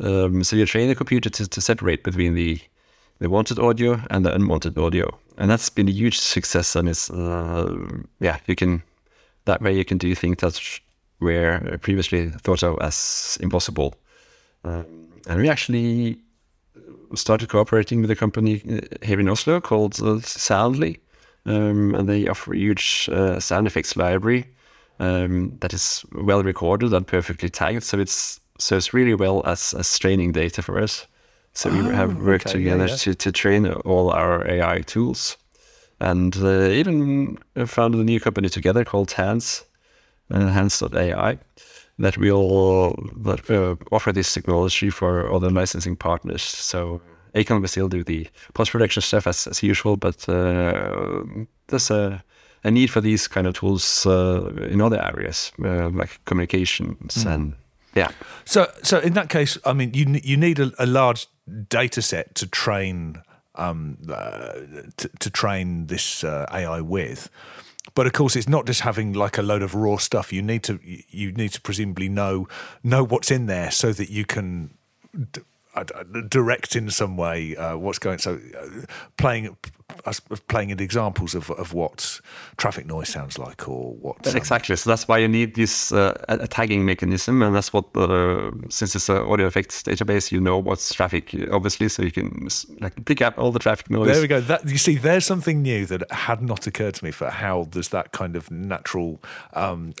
Um, 0.00 0.44
so 0.44 0.56
you 0.56 0.66
train 0.66 0.88
the 0.88 0.94
computer 0.94 1.30
to, 1.30 1.48
to 1.48 1.60
separate 1.60 2.02
between 2.04 2.34
the 2.34 2.60
the 3.18 3.30
wanted 3.30 3.58
audio 3.58 4.00
and 4.10 4.24
the 4.24 4.34
unwanted 4.34 4.76
audio, 4.76 5.16
and 5.38 5.48
that's 5.48 5.70
been 5.70 5.88
a 5.88 5.92
huge 5.92 6.18
success. 6.18 6.74
And 6.74 6.88
it's 6.88 7.10
uh, 7.10 7.72
yeah, 8.20 8.38
you 8.46 8.56
can 8.56 8.82
that 9.44 9.62
way 9.62 9.76
you 9.76 9.84
can 9.84 9.98
do 9.98 10.14
things 10.14 10.38
that 10.38 10.60
were 11.20 11.78
previously 11.82 12.30
thought 12.30 12.62
of 12.62 12.78
as 12.80 13.38
impossible. 13.40 13.94
Um, 14.64 15.08
and 15.28 15.40
we 15.40 15.48
actually 15.48 16.18
started 17.14 17.48
cooperating 17.48 18.00
with 18.00 18.10
a 18.10 18.16
company 18.16 18.62
uh, 18.68 19.06
here 19.06 19.20
in 19.20 19.28
Oslo 19.28 19.60
called 19.60 20.00
uh, 20.02 20.20
Soundly, 20.20 20.98
um, 21.46 21.94
and 21.94 22.08
they 22.08 22.26
offer 22.26 22.54
a 22.54 22.58
huge 22.58 23.08
uh, 23.12 23.38
sound 23.38 23.66
effects 23.66 23.96
library 23.96 24.46
um, 24.98 25.56
that 25.60 25.72
is 25.72 26.04
well 26.12 26.42
recorded 26.42 26.92
and 26.92 27.06
perfectly 27.06 27.50
tagged. 27.50 27.82
So 27.82 27.98
it's 27.98 28.40
serves 28.58 28.94
really 28.94 29.14
well 29.14 29.42
as, 29.44 29.74
as 29.74 29.98
training 29.98 30.32
data 30.32 30.62
for 30.62 30.78
us. 30.78 31.06
So 31.54 31.70
oh, 31.70 31.88
we 31.88 31.94
have 31.94 32.16
worked 32.16 32.46
okay, 32.46 32.58
together 32.58 32.86
yeah, 32.86 32.92
yeah. 32.92 32.96
To, 32.96 33.14
to 33.14 33.32
train 33.32 33.66
all 33.66 34.10
our 34.10 34.48
AI 34.48 34.80
tools, 34.80 35.36
and 36.00 36.34
uh, 36.36 36.68
even 36.68 37.38
founded 37.66 38.00
a 38.00 38.04
new 38.04 38.20
company 38.20 38.48
together 38.48 38.84
called 38.84 39.10
Hance, 39.12 39.64
uh, 40.30 40.48
Hance.ai, 40.48 41.38
that 41.98 42.16
will 42.16 42.96
that 43.16 43.50
uh, 43.50 43.76
offer 43.90 44.12
this 44.12 44.32
technology 44.32 44.88
for 44.88 45.30
other 45.30 45.50
licensing 45.50 45.96
partners. 45.96 46.42
So 46.42 47.02
Acon 47.34 47.60
will 47.60 47.68
still 47.68 47.88
do 47.88 48.02
the 48.02 48.28
post 48.54 48.72
production 48.72 49.02
stuff 49.02 49.26
as, 49.26 49.46
as 49.46 49.62
usual, 49.62 49.96
but 49.98 50.26
uh, 50.28 51.24
there's 51.66 51.90
a 51.90 52.24
a 52.64 52.70
need 52.70 52.90
for 52.90 53.00
these 53.00 53.28
kind 53.28 53.46
of 53.46 53.54
tools 53.54 54.06
uh, 54.06 54.46
in 54.70 54.80
other 54.80 55.02
areas 55.02 55.52
uh, 55.64 55.88
like 55.90 56.20
communications 56.24 57.24
mm. 57.24 57.34
and 57.34 57.54
yeah. 57.94 58.10
So 58.44 58.70
so 58.82 58.98
in 58.98 59.12
that 59.14 59.28
case, 59.28 59.58
I 59.64 59.72
mean, 59.72 59.92
you 59.94 60.20
you 60.22 60.36
need 60.36 60.58
a, 60.58 60.72
a 60.78 60.86
large 60.86 61.26
data 61.68 62.02
set 62.02 62.34
to 62.36 62.46
train 62.46 63.22
um, 63.54 63.98
uh, 64.08 64.52
to, 64.96 65.10
to, 65.18 65.30
train 65.30 65.86
this 65.88 66.24
uh, 66.24 66.46
AI 66.50 66.80
with. 66.80 67.28
But 67.94 68.06
of 68.06 68.14
course, 68.14 68.34
it's 68.34 68.48
not 68.48 68.66
just 68.66 68.80
having 68.80 69.12
like 69.12 69.36
a 69.36 69.42
load 69.42 69.62
of 69.62 69.74
raw 69.74 69.96
stuff. 69.98 70.32
You 70.32 70.40
need 70.40 70.62
to 70.64 70.78
you 70.82 71.32
need 71.32 71.50
to 71.50 71.60
presumably 71.60 72.08
know 72.08 72.48
know 72.82 73.04
what's 73.04 73.30
in 73.30 73.46
there 73.46 73.70
so 73.70 73.92
that 73.92 74.08
you 74.08 74.24
can 74.24 74.74
direct 76.28 76.76
in 76.76 76.90
some 76.90 77.16
way 77.16 77.56
uh, 77.56 77.76
what's 77.76 77.98
going. 77.98 78.18
So 78.18 78.38
uh, 78.58 78.84
playing 79.16 79.56
playing 80.48 80.70
in 80.70 80.80
examples 80.80 81.34
of, 81.34 81.50
of 81.50 81.72
what 81.72 82.20
traffic 82.56 82.86
noise 82.86 83.08
sounds 83.08 83.38
like 83.38 83.68
or 83.68 83.94
what 83.94 84.26
um, 84.26 84.36
exactly 84.36 84.74
so 84.76 84.88
that's 84.88 85.06
why 85.06 85.18
you 85.18 85.28
need 85.28 85.54
this 85.54 85.92
uh, 85.92 86.16
a 86.28 86.48
tagging 86.48 86.84
mechanism 86.84 87.42
and 87.42 87.54
that's 87.54 87.72
what 87.72 87.84
uh, 87.96 88.50
since 88.68 88.94
it's 88.94 89.08
an 89.08 89.18
audio 89.18 89.46
effects 89.46 89.82
database 89.82 90.32
you 90.32 90.40
know 90.40 90.58
what's 90.58 90.92
traffic 90.94 91.34
obviously 91.50 91.88
so 91.88 92.02
you 92.02 92.10
can 92.10 92.48
like 92.80 93.04
pick 93.04 93.20
up 93.20 93.38
all 93.38 93.52
the 93.52 93.58
traffic 93.58 93.90
noise 93.90 94.08
there 94.08 94.20
we 94.20 94.26
go 94.26 94.40
that 94.40 94.66
you 94.68 94.78
see 94.78 94.96
there's 94.96 95.26
something 95.26 95.62
new 95.62 95.86
that 95.86 96.10
had 96.10 96.42
not 96.42 96.66
occurred 96.66 96.94
to 96.94 97.04
me 97.04 97.10
for 97.10 97.30
how 97.30 97.64
does 97.64 97.90
that 97.90 98.12
kind 98.12 98.36
of 98.36 98.50
natural 98.50 99.20
um, 99.52 99.92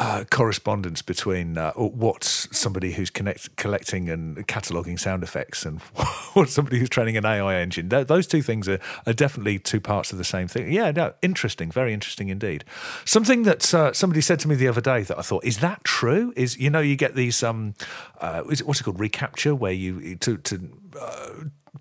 uh, 0.00 0.24
correspondence 0.30 1.02
between 1.02 1.58
uh, 1.58 1.72
what 1.72 2.24
somebody 2.24 2.92
who's 2.92 3.10
connect, 3.10 3.54
collecting 3.56 4.08
and 4.08 4.48
cataloging 4.48 4.98
sound 4.98 5.22
effects 5.22 5.66
and 5.66 5.80
what 6.32 6.48
somebody 6.48 6.78
who's 6.78 6.88
training 6.88 7.18
an 7.18 7.26
AI 7.26 7.56
engine. 7.56 7.90
Th- 7.90 8.06
those 8.06 8.26
two 8.26 8.40
things 8.40 8.66
are, 8.66 8.80
are, 9.06 9.12
definitely 9.12 9.58
two 9.58 9.78
parts 9.78 10.10
of 10.10 10.16
the 10.16 10.24
same 10.24 10.48
thing. 10.48 10.72
Yeah, 10.72 10.90
no, 10.90 11.12
interesting, 11.20 11.70
very 11.70 11.92
interesting 11.92 12.30
indeed. 12.30 12.64
Something 13.04 13.42
that 13.42 13.74
uh, 13.74 13.92
somebody 13.92 14.22
said 14.22 14.40
to 14.40 14.48
me 14.48 14.54
the 14.54 14.68
other 14.68 14.80
day 14.80 15.02
that 15.02 15.18
I 15.18 15.22
thought 15.22 15.44
is 15.44 15.58
that 15.58 15.84
true? 15.84 16.32
Is 16.34 16.56
you 16.56 16.70
know 16.70 16.80
you 16.80 16.96
get 16.96 17.14
these 17.14 17.42
um, 17.42 17.74
uh, 18.22 18.42
it, 18.50 18.60
what's 18.60 18.80
it 18.80 18.84
called 18.84 18.98
reCAPTCHA 18.98 19.58
where 19.58 19.72
you 19.72 20.16
to 20.16 20.38
to 20.38 20.70
uh, 20.98 21.30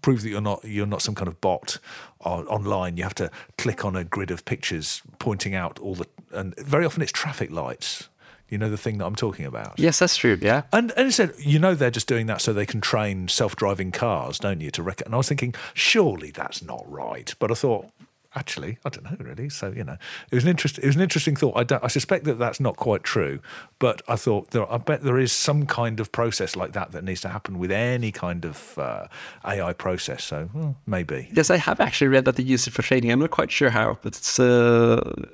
prove 0.01 0.23
that 0.23 0.29
you're 0.29 0.41
not 0.41 0.65
you're 0.65 0.85
not 0.85 1.01
some 1.01 1.15
kind 1.15 1.29
of 1.29 1.39
bot 1.39 1.77
online. 2.19 2.97
You 2.97 3.03
have 3.03 3.15
to 3.15 3.31
click 3.57 3.85
on 3.85 3.95
a 3.95 4.03
grid 4.03 4.29
of 4.29 4.43
pictures 4.43 5.01
pointing 5.19 5.55
out 5.55 5.79
all 5.79 5.95
the 5.95 6.07
and 6.31 6.55
very 6.57 6.85
often 6.85 7.01
it's 7.01 7.11
traffic 7.11 7.51
lights. 7.51 8.09
You 8.49 8.57
know 8.57 8.69
the 8.69 8.77
thing 8.77 8.97
that 8.97 9.05
I'm 9.05 9.15
talking 9.15 9.45
about. 9.45 9.77
Yes, 9.77 9.99
that's 9.99 10.17
true. 10.17 10.37
Yeah, 10.41 10.63
and 10.73 10.91
and 10.97 11.07
it 11.09 11.11
said 11.11 11.33
you 11.37 11.59
know 11.59 11.75
they're 11.75 11.91
just 11.91 12.07
doing 12.07 12.25
that 12.27 12.41
so 12.41 12.51
they 12.51 12.65
can 12.65 12.81
train 12.81 13.27
self-driving 13.27 13.91
cars, 13.91 14.39
don't 14.39 14.59
you? 14.59 14.71
To 14.71 14.81
rec- 14.81 15.05
and 15.05 15.13
I 15.13 15.17
was 15.17 15.27
thinking 15.27 15.53
surely 15.75 16.31
that's 16.31 16.63
not 16.63 16.83
right, 16.89 17.31
but 17.37 17.51
I 17.51 17.53
thought 17.53 17.91
actually, 18.35 18.77
I 18.85 18.89
don't 18.89 19.03
know 19.03 19.17
really. 19.19 19.49
So 19.49 19.71
you 19.71 19.83
know, 19.83 19.97
it 20.31 20.35
was 20.35 20.43
an 20.43 20.49
interest. 20.49 20.79
It 20.79 20.85
was 20.85 20.95
an 20.95 21.01
interesting 21.01 21.35
thought. 21.35 21.55
I, 21.55 21.63
don't, 21.63 21.83
I 21.83 21.87
suspect 21.87 22.25
that 22.25 22.39
that's 22.39 22.59
not 22.59 22.75
quite 22.75 23.03
true, 23.03 23.39
but 23.79 24.01
I 24.07 24.15
thought 24.15 24.51
there, 24.51 24.71
I 24.71 24.77
bet 24.77 25.03
there 25.03 25.19
is 25.19 25.31
some 25.31 25.65
kind 25.65 25.99
of 25.99 26.11
process 26.11 26.55
like 26.55 26.73
that 26.73 26.91
that 26.91 27.03
needs 27.03 27.21
to 27.21 27.29
happen 27.29 27.59
with 27.59 27.71
any 27.71 28.11
kind 28.11 28.45
of 28.45 28.77
uh, 28.77 29.07
AI 29.45 29.73
process. 29.73 30.23
So 30.23 30.49
well, 30.53 30.75
maybe. 30.85 31.29
Yes, 31.33 31.49
I 31.49 31.57
have 31.57 31.79
actually 31.79 32.07
read 32.07 32.25
that 32.25 32.35
they 32.35 32.43
use 32.43 32.67
it 32.67 32.71
for 32.71 32.81
training. 32.81 33.11
I'm 33.11 33.19
not 33.19 33.31
quite 33.31 33.51
sure 33.51 33.69
how, 33.69 33.97
but 34.01 34.15
it's. 34.15 34.39
Uh, 34.39 35.27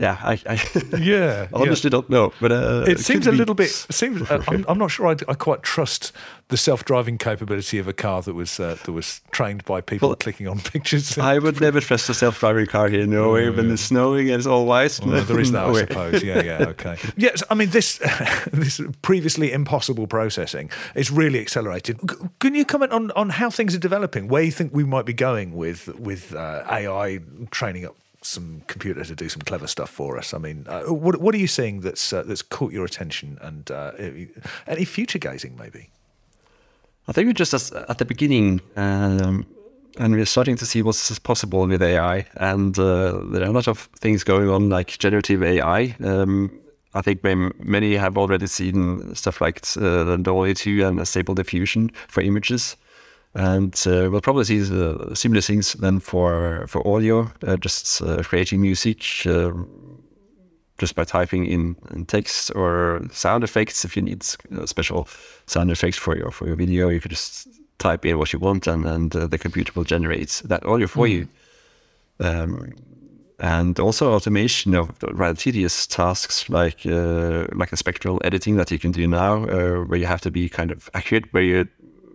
yeah, 0.00 0.16
I, 0.22 0.40
I 0.46 0.54
yeah, 0.98 1.48
honestly 1.52 1.88
yeah. 1.88 1.90
don't 1.90 2.08
know, 2.08 2.32
but 2.40 2.50
uh, 2.50 2.84
it, 2.86 2.92
it 2.92 3.00
seems 3.00 3.26
a 3.26 3.32
little 3.32 3.54
bit. 3.54 3.68
Seems 3.68 4.22
uh, 4.30 4.42
I'm, 4.48 4.64
I'm, 4.66 4.78
not 4.78 4.90
sure 4.90 5.06
I, 5.08 5.16
I, 5.28 5.34
quite 5.34 5.62
trust 5.62 6.12
the 6.48 6.56
self-driving 6.56 7.18
capability 7.18 7.78
of 7.78 7.86
a 7.86 7.92
car 7.92 8.22
that 8.22 8.32
was 8.32 8.58
uh, 8.58 8.78
that 8.84 8.92
was 8.92 9.20
trained 9.30 9.62
by 9.66 9.82
people 9.82 10.08
well, 10.08 10.16
clicking 10.16 10.48
on 10.48 10.58
pictures. 10.72 11.18
I 11.18 11.38
would 11.38 11.60
never 11.60 11.80
trust 11.80 12.08
a 12.08 12.14
self-driving 12.14 12.66
car 12.66 12.88
here 12.88 13.02
in 13.02 13.10
Norway 13.10 13.50
when 13.50 13.70
it's 13.70 13.82
snowing 13.82 14.30
and 14.30 14.38
it's 14.38 14.46
all 14.46 14.64
white. 14.64 14.98
Well, 15.04 15.22
there 15.22 15.38
is 15.38 15.52
that, 15.52 15.66
I 15.66 15.74
suppose. 15.74 16.22
Yeah, 16.22 16.42
yeah, 16.42 16.64
okay. 16.68 16.96
yes, 17.16 17.42
I 17.50 17.54
mean 17.54 17.68
this 17.68 17.98
this 18.52 18.80
previously 19.02 19.52
impossible 19.52 20.06
processing 20.06 20.70
is 20.94 21.10
really 21.10 21.40
accelerated. 21.40 22.00
Can 22.38 22.54
you 22.54 22.64
comment 22.64 22.92
on 22.92 23.10
on 23.10 23.28
how 23.28 23.50
things 23.50 23.74
are 23.74 23.78
developing? 23.78 24.28
Where 24.28 24.42
you 24.42 24.52
think 24.52 24.72
we 24.72 24.84
might 24.84 25.04
be 25.04 25.12
going 25.12 25.54
with 25.54 25.88
with 25.98 26.34
uh, 26.34 26.64
AI 26.70 27.20
training 27.50 27.84
up 27.84 27.96
some 28.22 28.62
computer 28.66 29.04
to 29.04 29.14
do 29.14 29.28
some 29.28 29.42
clever 29.42 29.66
stuff 29.66 29.90
for 29.90 30.18
us. 30.18 30.34
I 30.34 30.38
mean, 30.38 30.66
uh, 30.68 30.82
what 30.84 31.20
what 31.20 31.34
are 31.34 31.38
you 31.38 31.46
seeing 31.46 31.80
that's 31.80 32.12
uh, 32.12 32.22
that's 32.22 32.42
caught 32.42 32.72
your 32.72 32.84
attention 32.84 33.38
and 33.40 33.70
uh, 33.70 33.92
any 34.66 34.84
future 34.84 35.18
gazing 35.18 35.56
maybe? 35.56 35.90
I 37.08 37.12
think 37.12 37.26
we're 37.26 37.32
just 37.32 37.54
at 37.72 37.98
the 37.98 38.04
beginning, 38.04 38.60
um, 38.76 39.46
and 39.98 40.14
we're 40.14 40.26
starting 40.26 40.56
to 40.56 40.66
see 40.66 40.82
what's 40.82 41.18
possible 41.18 41.66
with 41.66 41.82
AI. 41.82 42.26
And 42.36 42.78
uh, 42.78 43.20
there 43.32 43.42
are 43.42 43.46
a 43.46 43.52
lot 43.52 43.68
of 43.68 43.88
things 43.98 44.22
going 44.22 44.48
on, 44.48 44.68
like 44.68 44.98
generative 44.98 45.42
AI. 45.42 45.96
Um, 46.04 46.60
I 46.94 47.02
think 47.02 47.22
many 47.24 47.94
have 47.96 48.18
already 48.18 48.46
seen 48.46 49.14
stuff 49.14 49.40
like 49.40 49.62
uh, 49.76 50.16
DALL-E 50.16 50.54
2 50.54 50.84
and 50.84 51.06
Stable 51.06 51.34
Diffusion 51.34 51.90
for 52.08 52.20
images. 52.20 52.76
And 53.34 53.74
uh, 53.86 54.08
we'll 54.10 54.20
probably 54.20 54.44
see 54.44 54.58
the 54.58 55.14
similar 55.14 55.40
things 55.40 55.74
then 55.74 56.00
for 56.00 56.66
for 56.66 56.86
audio, 56.86 57.30
uh, 57.46 57.56
just 57.56 58.02
uh, 58.02 58.22
creating 58.24 58.60
music 58.60 59.04
uh, 59.26 59.52
just 60.78 60.94
by 60.96 61.04
typing 61.04 61.46
in, 61.46 61.76
in, 61.94 62.06
text 62.06 62.50
or 62.56 63.02
sound 63.12 63.44
effects. 63.44 63.84
If 63.84 63.96
you 63.96 64.02
need 64.02 64.24
special 64.64 65.06
sound 65.46 65.70
effects 65.70 65.96
for 65.96 66.16
your 66.16 66.32
for 66.32 66.46
your 66.46 66.56
video, 66.56 66.88
you 66.88 67.00
could 67.00 67.12
just 67.12 67.46
type 67.78 68.04
in 68.04 68.18
what 68.18 68.32
you 68.32 68.40
want, 68.40 68.66
and 68.66 68.84
and 68.84 69.14
uh, 69.14 69.28
the 69.28 69.38
computer 69.38 69.72
will 69.76 69.84
generate 69.84 70.42
that 70.46 70.64
audio 70.66 70.88
for 70.88 71.06
mm. 71.06 71.10
you. 71.10 71.28
Um, 72.18 72.72
and 73.38 73.80
also 73.80 74.12
automation 74.12 74.74
of 74.74 74.90
rather 75.02 75.36
tedious 75.36 75.86
tasks 75.86 76.50
like 76.50 76.84
uh, 76.84 77.46
like 77.54 77.70
the 77.70 77.76
spectral 77.76 78.20
editing 78.24 78.56
that 78.56 78.70
you 78.70 78.78
can 78.78 78.92
do 78.92 79.06
now, 79.06 79.44
uh, 79.44 79.84
where 79.84 79.98
you 79.98 80.06
have 80.06 80.20
to 80.22 80.30
be 80.30 80.48
kind 80.48 80.70
of 80.70 80.90
accurate, 80.94 81.32
where 81.32 81.42
you 81.42 81.68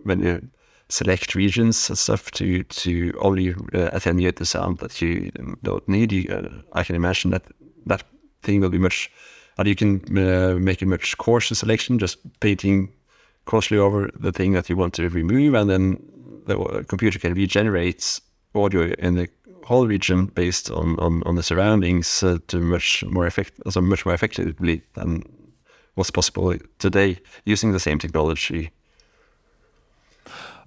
when 0.04 0.20
you 0.20 0.48
select 0.88 1.34
regions 1.34 1.88
and 1.88 1.98
stuff 1.98 2.30
to 2.30 2.62
to 2.64 3.12
only 3.20 3.54
uh, 3.74 3.90
attenuate 3.92 4.36
the 4.36 4.46
sound 4.46 4.78
that 4.78 5.00
you 5.02 5.30
don't 5.62 5.88
need. 5.88 6.12
You, 6.12 6.32
uh, 6.32 6.78
I 6.78 6.84
can 6.84 6.96
imagine 6.96 7.30
that 7.30 7.44
that 7.86 8.04
thing 8.42 8.60
will 8.60 8.70
be 8.70 8.78
much, 8.78 9.10
and 9.58 9.68
you 9.68 9.74
can 9.74 10.00
uh, 10.16 10.56
make 10.58 10.82
a 10.82 10.86
much 10.86 11.16
coarser 11.18 11.54
selection, 11.54 11.98
just 11.98 12.18
painting 12.40 12.92
closely 13.44 13.78
over 13.78 14.10
the 14.18 14.32
thing 14.32 14.52
that 14.52 14.68
you 14.68 14.76
want 14.76 14.94
to 14.94 15.08
remove, 15.08 15.54
and 15.54 15.70
then 15.70 15.98
the 16.46 16.84
computer 16.88 17.18
can 17.18 17.34
regenerate 17.34 18.20
audio 18.54 18.92
in 18.98 19.14
the 19.14 19.28
whole 19.64 19.86
region 19.86 20.26
based 20.26 20.70
on, 20.70 20.98
on, 20.98 21.22
on 21.26 21.34
the 21.34 21.42
surroundings 21.42 22.22
uh, 22.22 22.38
to 22.46 22.58
much 22.58 23.04
more 23.04 23.26
effect, 23.26 23.52
also 23.64 23.80
much 23.80 24.06
more 24.06 24.14
effectively 24.14 24.82
than 24.94 25.22
what's 25.94 26.10
possible 26.10 26.54
today 26.78 27.18
using 27.44 27.72
the 27.72 27.80
same 27.80 27.98
technology. 27.98 28.70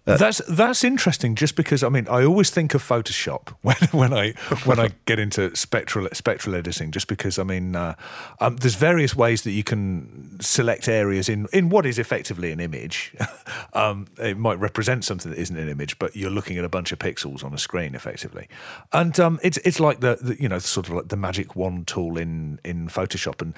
Uh, 0.08 0.18
that's 0.18 0.42
that's 0.48 0.84
interesting. 0.84 1.36
Just 1.36 1.56
because 1.56 1.84
I 1.84 1.90
mean, 1.90 2.08
I 2.08 2.24
always 2.24 2.50
think 2.50 2.74
of 2.74 2.84
Photoshop 2.84 3.50
when 3.62 3.76
when 3.92 4.14
I 4.14 4.32
when 4.66 4.80
I 4.80 4.90
get 5.06 5.20
into 5.20 5.56
spectral 5.56 6.08
spectral 6.14 6.56
editing. 6.56 6.92
Just 6.92 7.08
because 7.08 7.38
I 7.38 7.44
mean, 7.44 7.76
uh, 7.76 7.96
um, 8.40 8.58
there's 8.58 8.76
various 8.76 9.16
ways 9.16 9.44
that 9.44 9.52
you 9.52 9.64
can 9.64 10.38
select 10.42 10.88
areas 10.88 11.30
in 11.30 11.48
in 11.54 11.70
what 11.70 11.86
is 11.86 12.00
effectively 12.00 12.52
an 12.52 12.60
image. 12.60 13.16
um, 13.74 14.08
it 14.18 14.38
might 14.38 14.60
represent 14.60 15.04
something 15.06 15.32
that 15.32 15.40
isn't 15.40 15.58
an 15.58 15.70
image, 15.70 16.00
but 16.00 16.16
you're 16.16 16.32
looking 16.32 16.58
at 16.58 16.66
a 16.66 16.70
bunch 16.70 16.92
of 16.92 17.00
pixels 17.00 17.44
on 17.44 17.54
a 17.54 17.58
screen 17.58 17.96
effectively. 17.96 18.48
And 18.92 19.20
um, 19.20 19.40
it's 19.44 19.58
it's 19.60 19.80
like 19.80 20.00
the, 20.00 20.18
the 20.22 20.42
you 20.42 20.50
know 20.50 20.60
sort 20.60 20.88
of 20.88 20.94
like 20.94 21.08
the 21.10 21.18
magic 21.18 21.56
wand 21.56 21.88
tool 21.88 22.18
in 22.18 22.60
in 22.64 22.88
Photoshop 22.88 23.42
and 23.42 23.54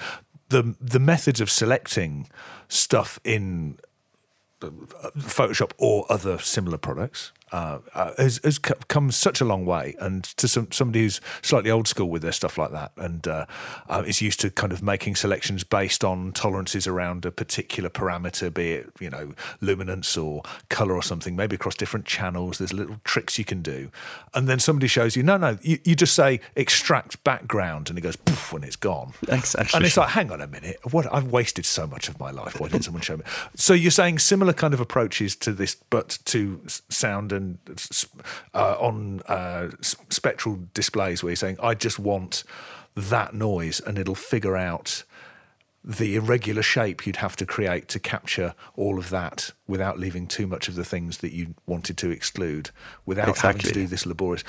the 0.48 0.76
the 0.80 1.00
methods 1.00 1.40
of 1.40 1.50
selecting 1.50 2.28
stuff 2.68 3.18
in 3.24 3.78
Photoshop 4.70 5.72
or 5.78 6.06
other 6.10 6.38
similar 6.38 6.78
products 6.78 7.32
uh, 7.52 7.78
uh, 7.94 8.12
has, 8.16 8.40
has, 8.42 8.58
come 8.58 9.10
such 9.10 9.40
a 9.42 9.44
long 9.44 9.66
way. 9.66 9.94
And 10.00 10.24
to 10.24 10.48
some, 10.48 10.72
somebody 10.72 11.02
who's 11.02 11.20
slightly 11.42 11.70
old 11.70 11.86
school 11.86 12.08
with 12.08 12.22
their 12.22 12.32
stuff 12.32 12.56
like 12.56 12.72
that 12.72 12.92
and 12.96 13.28
uh, 13.28 13.44
uh, 13.90 14.02
is 14.06 14.22
used 14.22 14.40
to 14.40 14.50
kind 14.50 14.72
of 14.72 14.82
making 14.82 15.16
selections 15.16 15.62
based 15.62 16.02
on 16.02 16.32
tolerances 16.32 16.86
around 16.86 17.26
a 17.26 17.30
particular 17.30 17.90
parameter, 17.90 18.52
be 18.52 18.72
it, 18.72 18.90
you 19.00 19.10
know, 19.10 19.34
luminance 19.60 20.16
or 20.16 20.42
color 20.70 20.94
or 20.94 21.02
something, 21.02 21.36
maybe 21.36 21.54
across 21.54 21.74
different 21.74 22.06
channels, 22.06 22.56
there's 22.56 22.72
little 22.72 22.96
tricks 23.04 23.38
you 23.38 23.44
can 23.44 23.60
do. 23.60 23.90
And 24.32 24.48
then 24.48 24.58
somebody 24.58 24.86
shows 24.86 25.14
you, 25.14 25.22
no, 25.22 25.36
no, 25.36 25.58
you, 25.60 25.78
you 25.84 25.94
just 25.94 26.14
say 26.14 26.40
extract 26.56 27.22
background 27.22 27.90
and 27.90 27.98
it 27.98 28.02
goes 28.02 28.16
poof 28.16 28.52
when 28.54 28.64
it's 28.64 28.76
gone. 28.76 29.12
Exactly. 29.28 29.76
And 29.76 29.84
it's 29.84 29.98
like, 29.98 30.10
hang 30.10 30.30
on 30.32 30.40
a 30.40 30.46
minute, 30.46 30.78
what 30.90 31.12
I've 31.12 31.30
wasted 31.30 31.66
so 31.66 31.86
much 31.86 32.08
of 32.08 32.18
my 32.18 32.30
life. 32.30 32.58
Why 32.58 32.68
didn't 32.68 32.84
someone 32.84 33.02
show 33.02 33.18
me? 33.18 33.24
So 33.56 33.74
you're 33.74 33.90
saying 33.90 34.20
similar 34.20 34.54
kind 34.54 34.72
of 34.72 34.80
approaches 34.80 35.36
to 35.36 35.52
this, 35.52 35.76
but 35.90 36.18
to 36.26 36.60
sound 36.88 37.32
and 37.32 37.41
uh, 38.54 38.76
on 38.78 39.20
uh, 39.22 39.70
spectral 39.82 40.60
displays 40.74 41.22
where 41.22 41.30
you're 41.30 41.36
saying, 41.36 41.58
I 41.62 41.74
just 41.74 41.98
want 41.98 42.44
that 42.94 43.34
noise, 43.34 43.80
and 43.80 43.98
it'll 43.98 44.14
figure 44.14 44.56
out 44.56 45.04
the 45.84 46.14
irregular 46.14 46.62
shape 46.62 47.06
you'd 47.06 47.16
have 47.16 47.34
to 47.36 47.44
create 47.44 47.88
to 47.88 47.98
capture 47.98 48.54
all 48.76 48.98
of 48.98 49.10
that 49.10 49.50
without 49.66 49.98
leaving 49.98 50.28
too 50.28 50.46
much 50.46 50.68
of 50.68 50.76
the 50.76 50.84
things 50.84 51.18
that 51.18 51.32
you 51.32 51.54
wanted 51.66 51.96
to 51.98 52.10
exclude, 52.10 52.70
without 53.04 53.28
exactly. 53.28 53.48
having 53.48 53.62
to 53.62 53.72
do 53.72 53.86
this 53.86 54.06
laborious. 54.06 54.44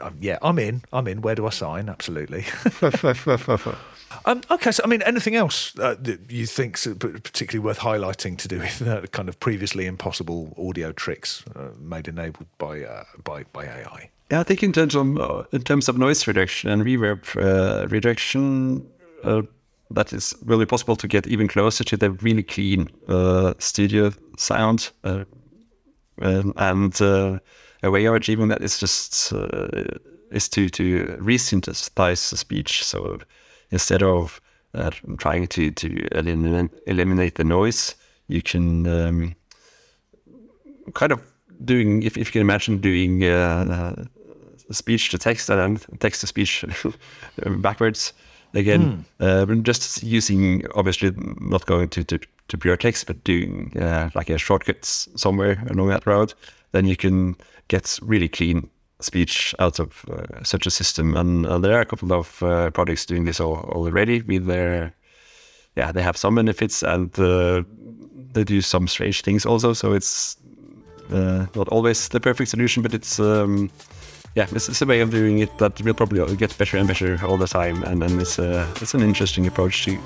Um, 0.00 0.16
yeah, 0.20 0.38
I'm 0.42 0.58
in. 0.58 0.82
I'm 0.92 1.06
in. 1.06 1.20
Where 1.20 1.34
do 1.34 1.46
I 1.46 1.50
sign? 1.50 1.88
Absolutely. 1.88 2.44
um, 4.24 4.42
okay, 4.50 4.72
so 4.72 4.82
I 4.84 4.88
mean, 4.88 5.02
anything 5.02 5.34
else 5.34 5.78
uh, 5.78 5.96
that 6.00 6.30
you 6.30 6.46
think 6.46 6.78
particularly 6.98 7.64
worth 7.64 7.78
highlighting 7.78 8.38
to 8.38 8.48
do 8.48 8.58
with 8.58 8.86
uh, 8.86 9.02
kind 9.12 9.28
of 9.28 9.38
previously 9.40 9.86
impossible 9.86 10.54
audio 10.58 10.92
tricks 10.92 11.44
uh, 11.54 11.68
made 11.78 12.08
enabled 12.08 12.46
by 12.58 12.82
uh, 12.82 13.04
by 13.24 13.44
by 13.52 13.64
AI? 13.64 14.10
Yeah, 14.30 14.40
I 14.40 14.42
think 14.42 14.62
in 14.62 14.72
terms 14.72 14.94
of 14.94 15.18
uh, 15.18 15.44
in 15.52 15.62
terms 15.62 15.88
of 15.88 15.98
noise 15.98 16.26
reduction 16.26 16.70
and 16.70 16.82
reverb 16.82 17.24
uh, 17.36 17.86
reduction, 17.88 18.86
that 19.90 20.12
is 20.12 20.34
really 20.44 20.66
possible 20.66 20.96
to 20.96 21.08
get 21.08 21.26
even 21.26 21.48
closer 21.48 21.84
to 21.84 21.96
the 21.96 22.10
really 22.10 22.42
clean 22.42 22.88
studio 23.58 24.12
sound, 24.36 24.90
um, 25.04 25.26
and 26.56 27.00
a 27.00 27.90
way 27.90 28.04
of 28.06 28.14
achieving 28.14 28.48
that 28.48 28.62
is 28.62 28.78
just 28.78 29.32
uh, 29.32 29.68
is 30.30 30.48
to 30.48 30.68
to 30.68 31.16
resynthesize 31.20 32.30
the 32.30 32.36
speech. 32.36 32.84
So 32.84 33.18
instead 33.70 34.02
of 34.02 34.40
uh, 34.74 34.90
trying 35.18 35.46
to 35.48 35.70
to 35.70 36.18
eliminate 36.18 36.70
eliminate 36.86 37.34
the 37.36 37.44
noise, 37.44 37.94
you 38.28 38.42
can 38.42 38.86
um, 38.86 39.34
kind 40.94 41.12
of 41.12 41.20
doing 41.64 42.02
if, 42.02 42.16
if 42.16 42.28
you 42.28 42.32
can 42.32 42.40
imagine 42.42 42.78
doing 42.78 43.24
uh, 43.24 43.96
uh 43.98 44.04
speech 44.72 45.10
to 45.10 45.18
text 45.18 45.48
and 45.48 45.84
text 46.00 46.20
to 46.20 46.26
speech 46.26 46.64
backwards 47.58 48.12
again, 48.54 49.04
mm. 49.20 49.62
just 49.62 50.02
using 50.02 50.64
obviously 50.74 51.12
not 51.40 51.66
going 51.66 51.88
to, 51.90 52.04
to, 52.04 52.18
to 52.48 52.58
pure 52.58 52.76
text, 52.76 53.06
but 53.06 53.22
doing 53.24 53.72
uh, 53.80 54.10
like 54.14 54.30
a 54.30 54.38
shortcuts 54.38 55.08
somewhere 55.14 55.62
along 55.70 55.88
that 55.88 56.06
route, 56.06 56.34
then 56.72 56.86
you 56.86 56.96
can 56.96 57.36
get 57.68 57.98
really 58.02 58.28
clean 58.28 58.68
speech 59.00 59.54
out 59.58 59.78
of 59.78 60.04
uh, 60.10 60.42
such 60.42 60.66
a 60.66 60.70
system. 60.70 61.16
And 61.16 61.46
uh, 61.46 61.58
there 61.58 61.76
are 61.76 61.80
a 61.80 61.86
couple 61.86 62.12
of 62.12 62.42
uh, 62.42 62.70
projects 62.70 63.06
doing 63.06 63.24
this 63.24 63.40
all, 63.40 63.56
already 63.56 64.22
with 64.22 64.46
their, 64.46 64.94
yeah, 65.76 65.92
they 65.92 66.02
have 66.02 66.16
some 66.16 66.34
benefits 66.34 66.82
and 66.82 67.18
uh, 67.18 67.62
they 68.32 68.44
do 68.44 68.60
some 68.60 68.88
strange 68.88 69.22
things 69.22 69.44
also. 69.44 69.72
So 69.72 69.92
it's 69.92 70.36
uh, 71.10 71.46
not 71.54 71.68
always 71.68 72.08
the 72.08 72.20
perfect 72.20 72.50
solution, 72.50 72.82
but 72.82 72.94
it's, 72.94 73.20
um, 73.20 73.70
yeah, 74.34 74.46
it's, 74.52 74.68
it's, 74.68 74.82
a 74.82 74.86
way 74.86 75.00
of 75.00 75.10
doing 75.10 75.38
it 75.38 75.56
that 75.58 75.80
will 75.82 75.94
probably 75.94 76.36
get 76.36 76.56
better 76.58 76.76
and 76.78 76.88
better 76.88 77.18
all 77.24 77.36
the 77.36 77.46
time. 77.46 77.82
And 77.84 78.02
then 78.02 78.18
it's, 78.18 78.38
uh, 78.38 78.66
it's 78.80 78.94
an 78.94 79.02
interesting 79.02 79.46
approach 79.46 79.84
to 79.84 79.98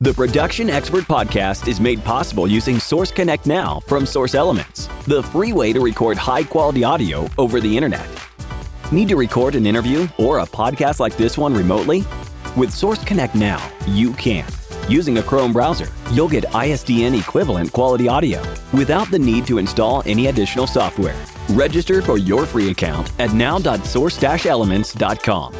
the 0.00 0.12
Production 0.12 0.68
Expert 0.70 1.04
Podcast 1.04 1.68
is 1.68 1.78
made 1.80 2.02
possible 2.04 2.48
using 2.48 2.80
Source 2.80 3.12
Connect 3.12 3.46
Now 3.46 3.80
from 3.80 4.04
Source 4.04 4.34
Elements, 4.34 4.88
the 5.06 5.22
free 5.22 5.52
way 5.52 5.72
to 5.72 5.80
record 5.80 6.18
high 6.18 6.42
quality 6.42 6.84
audio 6.84 7.28
over 7.38 7.60
the 7.60 7.76
internet. 7.76 8.06
Need 8.92 9.08
to 9.08 9.16
record 9.16 9.54
an 9.54 9.66
interview 9.66 10.06
or 10.18 10.40
a 10.40 10.46
podcast 10.46 11.00
like 11.00 11.16
this 11.16 11.38
one 11.38 11.54
remotely? 11.54 12.04
With 12.56 12.70
Source 12.72 13.02
Connect 13.04 13.34
Now, 13.34 13.66
you 13.86 14.12
can. 14.14 14.46
Using 14.88 15.18
a 15.18 15.22
Chrome 15.22 15.52
browser, 15.52 15.88
you'll 16.12 16.28
get 16.28 16.44
ISDN 16.46 17.16
equivalent 17.18 17.72
quality 17.72 18.08
audio 18.08 18.42
without 18.72 19.10
the 19.10 19.18
need 19.18 19.46
to 19.46 19.58
install 19.58 20.02
any 20.06 20.26
additional 20.26 20.66
software. 20.66 21.16
Register 21.50 22.02
for 22.02 22.18
your 22.18 22.46
free 22.46 22.70
account 22.70 23.10
at 23.18 23.32
now.source-elements.com. 23.32 25.54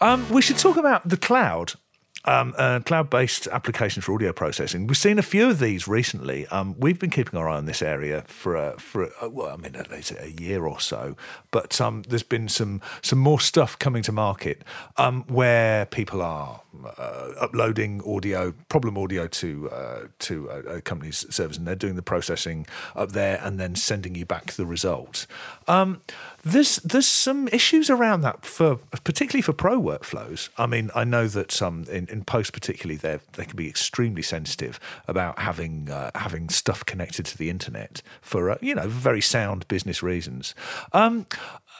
Um, 0.00 0.28
we 0.30 0.42
should 0.42 0.58
talk 0.58 0.76
about 0.76 1.08
the 1.08 1.16
cloud. 1.16 1.74
Um, 2.24 2.52
uh, 2.58 2.80
cloud-based 2.80 3.46
applications 3.46 4.04
for 4.04 4.12
audio 4.12 4.32
processing. 4.32 4.86
We've 4.88 4.98
seen 4.98 5.18
a 5.18 5.22
few 5.22 5.48
of 5.48 5.60
these 5.60 5.86
recently. 5.86 6.46
Um, 6.48 6.74
we've 6.78 6.98
been 6.98 7.10
keeping 7.10 7.38
our 7.38 7.48
eye 7.48 7.56
on 7.56 7.66
this 7.66 7.80
area 7.80 8.24
for 8.26 8.72
for 8.78 9.10
a, 9.22 9.28
well, 9.28 9.50
I 9.50 9.56
mean, 9.56 9.76
at 9.76 9.90
least 9.90 10.12
a 10.18 10.32
year 10.32 10.66
or 10.66 10.80
so. 10.80 11.16
But 11.52 11.80
um, 11.80 12.02
there's 12.08 12.24
been 12.24 12.48
some 12.48 12.82
some 13.02 13.20
more 13.20 13.40
stuff 13.40 13.78
coming 13.78 14.02
to 14.02 14.12
market 14.12 14.62
um, 14.96 15.24
where 15.28 15.86
people 15.86 16.20
are 16.20 16.60
uh, 16.84 17.32
uploading 17.40 18.02
audio, 18.06 18.52
problem 18.68 18.98
audio 18.98 19.26
to 19.26 19.70
uh, 19.70 20.06
to 20.18 20.48
a, 20.48 20.58
a, 20.76 20.80
company's 20.80 21.24
servers, 21.30 21.56
and 21.56 21.66
they're 21.66 21.74
doing 21.74 21.96
the 21.96 22.02
processing 22.02 22.66
up 22.94 23.12
there 23.12 23.40
and 23.42 23.58
then 23.58 23.74
sending 23.74 24.14
you 24.14 24.26
back 24.26 24.52
the 24.52 24.66
results. 24.66 25.26
Um, 25.66 26.00
there's 26.44 26.76
there's 26.76 27.06
some 27.06 27.48
issues 27.48 27.90
around 27.90 28.20
that 28.22 28.44
for 28.44 28.76
particularly 29.04 29.42
for 29.42 29.52
pro 29.52 29.80
workflows. 29.80 30.48
I 30.58 30.66
mean, 30.66 30.90
I 30.94 31.04
know 31.04 31.26
that 31.28 31.60
um, 31.62 31.84
in, 31.90 32.06
in 32.08 32.24
post 32.24 32.52
particularly 32.52 32.96
they 32.96 33.18
they 33.32 33.44
can 33.44 33.56
be 33.56 33.68
extremely 33.68 34.22
sensitive 34.22 34.78
about 35.06 35.38
having 35.38 35.90
uh, 35.90 36.10
having 36.14 36.48
stuff 36.48 36.84
connected 36.84 37.26
to 37.26 37.38
the 37.38 37.50
internet 37.50 38.02
for 38.20 38.50
uh, 38.50 38.58
you 38.60 38.74
know 38.74 38.88
very 38.88 39.20
sound 39.20 39.66
business 39.68 40.02
reasons. 40.02 40.54
Um, 40.92 41.26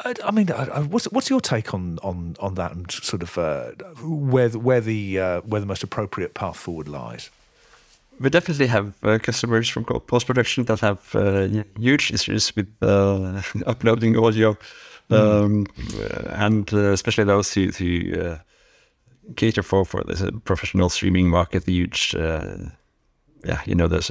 I, 0.04 0.14
I 0.24 0.30
mean, 0.30 0.50
I, 0.52 0.80
what's 0.80 1.06
what's 1.06 1.30
your 1.30 1.40
take 1.40 1.74
on 1.74 1.98
on 2.02 2.36
on 2.40 2.54
that 2.54 2.72
and 2.72 2.90
sort 2.90 3.22
of 3.22 3.36
uh, 3.36 3.72
where 4.02 4.48
the, 4.48 4.58
where 4.58 4.80
the 4.80 5.18
uh, 5.18 5.40
where 5.40 5.60
the 5.60 5.66
most 5.66 5.82
appropriate 5.82 6.34
path 6.34 6.56
forward 6.56 6.88
lies? 6.88 7.30
we 8.20 8.30
definitely 8.30 8.66
have 8.66 8.92
uh, 9.02 9.18
customers 9.18 9.68
from 9.68 9.84
post 9.84 10.26
production 10.26 10.64
that 10.64 10.80
have 10.80 11.14
uh, 11.14 11.48
huge 11.78 12.12
issues 12.12 12.54
with 12.56 12.68
uh, 12.82 13.40
uploading 13.66 14.16
audio, 14.16 14.56
mm. 15.10 15.16
um, 15.16 15.66
and 16.30 16.72
uh, 16.72 16.92
especially 16.92 17.24
those 17.24 17.52
who, 17.52 17.68
who 17.68 18.20
uh, 18.20 18.38
cater 19.36 19.62
for 19.62 19.84
for 19.84 20.02
the 20.04 20.32
professional 20.44 20.88
streaming 20.88 21.28
market, 21.28 21.64
the 21.64 21.72
huge, 21.72 22.14
uh, 22.14 22.70
yeah, 23.44 23.60
you 23.66 23.74
know, 23.74 23.88
there's 23.88 24.10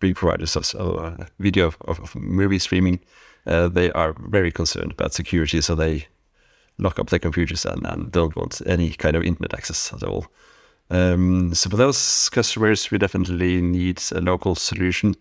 big 0.00 0.16
providers 0.16 0.56
of, 0.56 0.74
of 0.74 1.30
video 1.38 1.66
of, 1.66 2.00
of, 2.00 2.14
movie 2.14 2.58
streaming. 2.58 3.00
they 3.44 3.90
are 3.92 4.14
very 4.28 4.50
concerned 4.50 4.92
about 4.92 5.14
security, 5.14 5.60
so 5.60 5.74
they 5.74 6.06
lock 6.78 6.98
up 6.98 7.10
their 7.10 7.18
computers 7.18 7.64
and, 7.64 7.86
and 7.86 8.12
don't 8.12 8.36
want 8.36 8.60
any 8.66 8.90
kind 8.90 9.16
of 9.16 9.22
internet 9.22 9.54
access 9.54 9.92
at 9.92 10.02
all. 10.02 10.26
Um, 10.90 11.54
so 11.54 11.70
for 11.70 11.76
those 11.76 12.28
customers, 12.28 12.90
we 12.90 12.98
definitely 12.98 13.62
need 13.62 14.02
a 14.12 14.20
local 14.20 14.54
solution. 14.54 15.14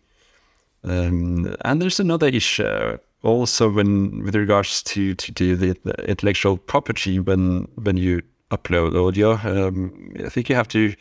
Um, 0.83 1.55
and 1.63 1.81
there's 1.81 1.99
another 1.99 2.27
issue 2.27 2.97
also 3.23 3.69
when 3.69 4.23
with 4.23 4.35
regards 4.35 4.81
to, 4.83 5.13
to, 5.15 5.31
to 5.33 5.55
the, 5.55 5.77
the, 5.83 6.09
intellectual 6.09 6.57
property 6.57 7.19
when 7.19 7.67
when 7.75 7.97
you 7.97 8.21
upload 8.51 8.95
audio. 8.95 9.33
Um, 9.43 10.13
I 10.23 10.29
think 10.29 10.49
you 10.49 10.55
have 10.55 10.67
to 10.69 10.93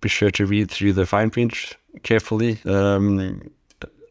be 0.00 0.08
sure 0.08 0.30
to 0.30 0.46
read 0.46 0.70
through 0.70 0.92
the 0.92 1.06
fine 1.06 1.30
print 1.30 1.76
carefully. 2.02 2.58
Um, 2.64 3.50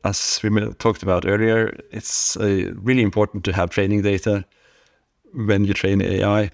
as 0.04 0.40
we 0.44 0.50
talked 0.76 1.04
about 1.04 1.26
earlier, 1.26 1.78
it's 1.92 2.38
uh, 2.38 2.72
really 2.76 3.02
important 3.02 3.44
to 3.46 3.54
have 3.54 3.70
training 3.70 4.02
data 4.02 4.46
when 5.34 5.66
you 5.66 5.74
train 5.74 6.02
AI, 6.02 6.52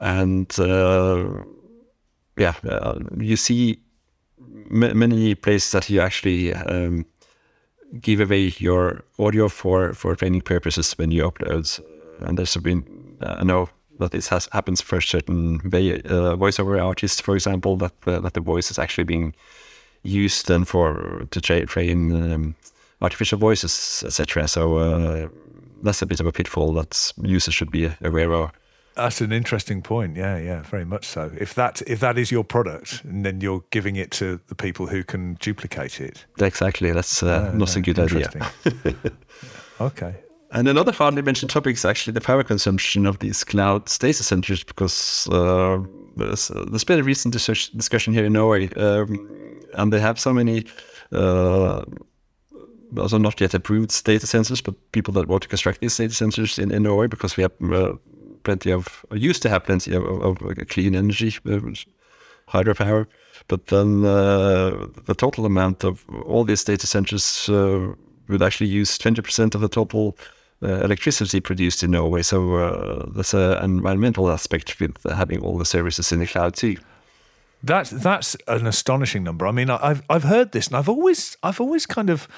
and 0.00 0.58
uh, 0.58 1.24
yeah, 2.36 2.54
uh, 2.68 2.98
you 3.18 3.36
see 3.36 3.78
many 4.68 5.34
places 5.34 5.70
that 5.72 5.88
you 5.88 6.00
actually 6.00 6.52
um, 6.52 7.06
give 8.00 8.20
away 8.20 8.52
your 8.58 9.04
audio 9.18 9.48
for 9.48 9.92
for 9.92 10.16
training 10.16 10.42
purposes 10.42 10.92
when 10.98 11.10
you 11.10 11.22
upload. 11.22 11.80
And 12.20 12.36
there's 12.38 12.56
been 12.56 13.16
uh, 13.20 13.36
I 13.38 13.44
know 13.44 13.68
that 13.98 14.10
this 14.10 14.28
has 14.28 14.48
happens 14.52 14.80
for 14.80 15.00
certain 15.00 15.56
uh, 15.56 16.36
voiceover 16.36 16.82
artists, 16.82 17.20
for 17.20 17.34
example, 17.34 17.76
that 17.76 17.92
uh, 18.06 18.20
that 18.20 18.34
the 18.34 18.40
voice 18.40 18.70
is 18.70 18.78
actually 18.78 19.04
being 19.04 19.34
used 20.02 20.48
then 20.48 20.64
for 20.64 21.26
to 21.30 21.40
tra- 21.40 21.66
train 21.66 22.32
um, 22.32 22.54
artificial 23.00 23.38
voices, 23.38 24.04
etc. 24.06 24.48
So 24.48 24.76
uh, 24.76 25.28
that's 25.82 26.02
a 26.02 26.06
bit 26.06 26.20
of 26.20 26.26
a 26.26 26.32
pitfall 26.32 26.72
that 26.74 27.12
users 27.22 27.54
should 27.54 27.70
be 27.70 27.90
aware 28.00 28.32
of. 28.32 28.50
That's 28.94 29.20
an 29.20 29.30
interesting 29.30 29.82
point. 29.82 30.16
Yeah, 30.16 30.38
yeah, 30.38 30.62
very 30.62 30.86
much 30.86 31.04
so. 31.04 31.30
If 31.38 31.54
that 31.54 31.82
if 31.86 32.00
that 32.00 32.16
is 32.16 32.30
your 32.30 32.44
product, 32.44 33.04
and 33.04 33.26
then 33.26 33.42
you're 33.42 33.62
giving 33.70 33.96
it 33.96 34.10
to 34.12 34.40
the 34.48 34.54
people 34.54 34.86
who 34.86 35.04
can 35.04 35.34
duplicate 35.34 36.00
it. 36.00 36.24
Exactly. 36.40 36.92
That's 36.92 37.22
uh, 37.22 37.52
not 37.54 37.74
no, 37.74 37.78
a 37.78 37.82
good 37.82 37.98
idea. 37.98 38.30
okay. 39.80 40.14
And 40.56 40.68
another 40.68 40.90
hardly 40.90 41.20
mentioned 41.20 41.50
topic 41.50 41.76
is 41.76 41.84
actually 41.84 42.14
the 42.14 42.22
power 42.22 42.42
consumption 42.42 43.04
of 43.04 43.18
these 43.18 43.44
cloud 43.44 43.84
data 43.98 44.22
centers, 44.22 44.64
because 44.64 45.28
uh, 45.30 45.78
there's, 46.16 46.50
uh, 46.50 46.64
there's 46.70 46.82
been 46.82 46.98
a 46.98 47.02
recent 47.02 47.34
discussion 47.34 48.14
here 48.14 48.24
in 48.24 48.32
Norway, 48.32 48.72
um, 48.72 49.60
and 49.74 49.92
they 49.92 50.00
have 50.00 50.18
so 50.18 50.32
many. 50.32 50.64
Uh, 51.12 51.84
also 52.96 53.18
not 53.18 53.38
yet 53.38 53.52
approved 53.52 54.02
data 54.04 54.26
centers, 54.26 54.62
but 54.62 54.74
people 54.92 55.12
that 55.12 55.28
want 55.28 55.42
to 55.42 55.48
construct 55.48 55.80
these 55.80 55.94
data 55.94 56.14
centers 56.14 56.58
in, 56.58 56.70
in 56.70 56.84
Norway 56.84 57.06
because 57.06 57.36
we 57.36 57.42
have 57.42 57.52
uh, 57.70 57.92
plenty 58.42 58.72
of, 58.72 59.04
used 59.12 59.42
to 59.42 59.50
have 59.50 59.64
plenty 59.64 59.94
of, 59.94 60.04
of, 60.04 60.40
of 60.40 60.68
clean 60.68 60.94
energy, 60.94 61.34
uh, 61.44 61.60
hydropower. 62.48 63.06
But 63.48 63.66
then 63.66 64.06
uh, 64.06 64.86
the 65.04 65.14
total 65.14 65.44
amount 65.44 65.84
of 65.84 66.06
all 66.24 66.44
these 66.44 66.64
data 66.64 66.86
centers 66.86 67.46
uh, 67.50 67.92
would 68.28 68.42
actually 68.42 68.68
use 68.68 68.96
20% 68.96 69.54
of 69.54 69.60
the 69.60 69.68
total 69.68 70.16
uh, 70.62 70.80
electricity 70.82 71.40
produced 71.40 71.82
in 71.82 71.90
Norway. 71.90 72.22
So 72.22 72.54
uh, 72.56 73.06
there's 73.14 73.34
an 73.34 73.62
environmental 73.62 74.30
aspect 74.30 74.78
with 74.80 74.96
having 75.04 75.40
all 75.40 75.58
the 75.58 75.64
services 75.64 76.12
in 76.12 76.20
the 76.20 76.26
cloud 76.26 76.54
too. 76.54 76.76
That's 77.62 77.90
that's 77.90 78.36
an 78.48 78.66
astonishing 78.66 79.24
number. 79.24 79.46
I 79.46 79.52
mean, 79.52 79.70
I've 79.70 80.02
I've 80.08 80.24
heard 80.24 80.52
this, 80.52 80.68
and 80.68 80.76
I've 80.76 80.88
always 80.88 81.36
I've 81.42 81.60
always 81.60 81.86
kind 81.86 82.10
of 82.10 82.28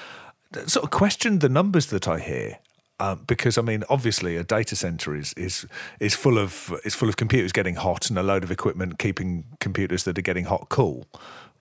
sort 0.65 0.83
of 0.83 0.89
questioned 0.89 1.41
the 1.41 1.49
numbers 1.49 1.87
that 1.87 2.07
I 2.07 2.19
hear. 2.19 2.59
Um, 3.01 3.23
because 3.27 3.57
I 3.57 3.61
mean, 3.61 3.85
obviously, 3.89 4.35
a 4.35 4.43
data 4.43 4.75
center 4.75 5.15
is 5.15 5.33
is 5.33 5.65
is 5.99 6.15
full 6.15 6.37
of 6.37 6.73
is 6.83 6.95
full 6.95 7.07
of 7.07 7.15
computers 7.15 7.53
getting 7.53 7.75
hot 7.75 8.09
and 8.09 8.19
a 8.19 8.23
load 8.23 8.43
of 8.43 8.51
equipment 8.51 8.99
keeping 8.99 9.45
computers 9.59 10.03
that 10.03 10.17
are 10.17 10.21
getting 10.21 10.45
hot 10.45 10.67
cool. 10.69 11.05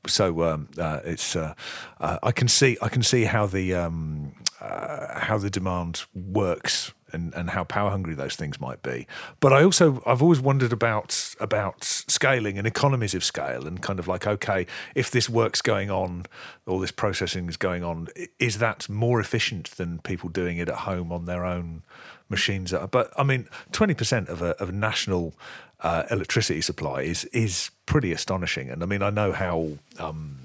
So 0.09 0.43
um, 0.45 0.69
uh, 0.79 1.01
it's 1.05 1.37
uh, 1.37 1.55
uh, 2.01 2.19
I 2.23 2.33
can 2.33 2.49
see 2.49 2.77
I 2.83 2.89
can 2.89 3.03
see 3.03 3.25
how 3.25 3.47
the 3.47 3.75
um, 3.75 4.33
uh, 4.61 5.21
how 5.21 5.39
the 5.39 5.51
demand 5.51 6.05
works 6.15 6.93
and, 7.13 7.33
and 7.35 7.51
how 7.51 7.65
power 7.65 7.91
hungry 7.91 8.15
those 8.15 8.37
things 8.37 8.61
might 8.61 8.83
be. 8.83 9.07
But 9.41 9.53
I 9.53 9.63
also 9.63 10.03
I've 10.07 10.23
always 10.23 10.41
wondered 10.41 10.73
about 10.73 11.35
about 11.41 11.85
scaling 11.85 12.59
and 12.59 12.67
economies 12.67 13.15
of 13.15 13.25
scale 13.25 13.67
and 13.67 13.81
kind 13.81 13.99
of 13.99 14.09
like 14.09 14.27
okay, 14.27 14.67
if 14.95 15.11
this 15.11 15.29
work's 15.29 15.63
going 15.63 15.91
on, 15.91 16.27
all 16.67 16.79
this 16.79 16.93
processing 16.93 17.49
is 17.49 17.57
going 17.57 17.85
on, 17.85 18.09
is 18.39 18.59
that 18.59 18.89
more 18.89 19.21
efficient 19.21 19.71
than 19.73 20.01
people 20.01 20.29
doing 20.29 20.59
it 20.59 20.69
at 20.69 20.79
home 20.81 21.13
on 21.13 21.25
their 21.25 21.45
own 21.45 21.83
machines? 22.29 22.75
But 22.91 23.13
I 23.17 23.23
mean, 23.23 23.49
twenty 23.73 23.95
percent 23.95 24.29
of 24.29 24.43
a 24.43 24.51
of 24.61 24.69
a 24.71 24.73
national 24.73 25.35
uh, 25.81 26.05
electricity 26.11 26.61
supply 26.61 27.03
is 27.03 27.25
is 27.27 27.71
pretty 27.89 28.13
astonishing. 28.13 28.69
And 28.69 28.83
I 28.83 28.87
mean, 28.87 29.03
I 29.03 29.11
know 29.11 29.33
how. 29.33 29.71
Um, 29.99 30.37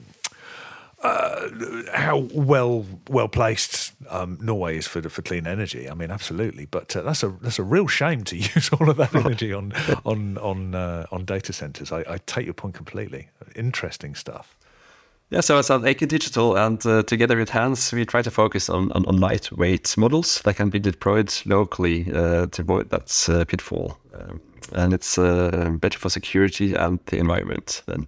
uh, 1.04 1.50
how 1.94 2.30
well 2.32 2.86
well 3.10 3.28
placed 3.28 3.92
um, 4.10 4.38
Norway 4.42 4.78
is 4.78 4.88
for 4.88 5.02
for 5.10 5.22
clean 5.22 5.46
energy. 5.46 5.90
I 5.90 5.96
mean, 5.96 6.10
absolutely. 6.10 6.66
But 6.66 6.96
uh, 6.96 7.02
that's 7.02 7.24
a 7.24 7.28
that's 7.42 7.60
a 7.60 7.64
real 7.64 7.88
shame 7.88 8.24
to 8.24 8.38
use 8.56 8.70
all 8.70 8.90
of 8.90 8.96
that 8.96 9.14
energy 9.14 9.52
on 9.52 9.74
on 10.06 10.38
on 10.38 10.74
uh, 10.74 11.06
on 11.12 11.26
data 11.26 11.52
centers. 11.52 11.92
I, 11.92 12.06
I, 12.08 12.20
take 12.26 12.46
your 12.46 12.54
point 12.54 12.76
completely. 12.76 13.28
Interesting 13.54 14.16
stuff. 14.16 14.56
Yeah, 15.30 15.42
so 15.42 15.58
it's 15.58 15.72
at 15.72 15.82
Acon 15.82 16.10
Digital, 16.10 16.56
and 16.56 16.86
uh, 16.86 17.02
together 17.04 17.38
with 17.38 17.50
Hance, 17.50 17.92
we 17.92 18.06
try 18.06 18.22
to 18.22 18.30
focus 18.30 18.70
on, 18.70 18.92
on, 18.92 19.06
on, 19.08 19.18
lightweight 19.20 19.98
models 19.98 20.42
that 20.44 20.58
can 20.58 20.70
be 20.70 20.78
deployed 20.78 21.34
locally 21.46 22.06
uh, 22.14 22.46
to 22.48 22.62
avoid 22.62 22.92
that 22.92 23.30
uh, 23.30 23.44
pitfall. 23.46 23.98
Um, 24.14 24.42
and 24.74 24.94
it's 24.94 25.18
better 25.18 26.00
for 26.00 26.10
security 26.10 26.74
and 26.74 27.00
the 27.08 27.18
environment 27.18 27.82
then. 27.86 28.08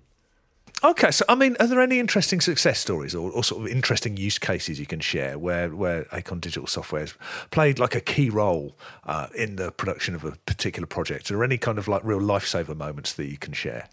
Okay, 0.84 1.10
so 1.10 1.26
I 1.30 1.36
mean, 1.36 1.56
are 1.60 1.68
there 1.68 1.82
any 1.82 2.00
interesting 2.00 2.42
success 2.42 2.80
stories 2.80 3.16
or, 3.16 3.32
or, 3.32 3.44
sort 3.44 3.62
of 3.62 3.72
interesting 3.72 4.18
use 4.18 4.38
cases 4.38 4.80
you 4.80 4.86
can 4.86 5.00
share 5.00 5.40
where 5.40 5.70
where 5.70 6.04
Acon 6.12 6.40
Digital 6.40 6.68
Software 6.68 7.02
has 7.02 7.16
played 7.50 7.80
like 7.80 7.96
a 7.96 8.02
key 8.02 8.30
role 8.30 8.78
uh, 9.06 9.28
in 9.36 9.56
the 9.56 9.72
production 9.72 10.14
of 10.14 10.24
a 10.26 10.34
particular 10.46 10.86
project? 10.86 11.32
Are 11.32 11.36
there 11.36 11.44
any 11.44 11.58
kind 11.58 11.78
of 11.78 11.88
like 11.88 12.04
real 12.04 12.20
lifesaver 12.20 12.76
moments 12.76 13.14
that 13.14 13.26
you 13.26 13.38
can 13.38 13.54
share? 13.54 13.88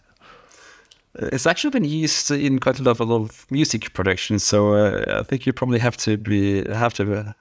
It's 1.15 1.47
actually 1.47 1.71
been 1.71 1.85
used 1.85 2.31
in 2.31 2.59
quite 2.59 2.79
a 2.79 2.83
lot 2.83 3.01
of 3.01 3.47
music 3.51 3.93
production, 3.93 4.39
so 4.39 4.75
uh, 4.75 5.21
I 5.21 5.23
think 5.23 5.45
you 5.45 5.53
probably 5.53 5.79
have 5.79 5.97
to 5.99 6.17
be 6.17 6.65
have 6.67 6.95
to 6.95 7.15
uh, 7.15 7.33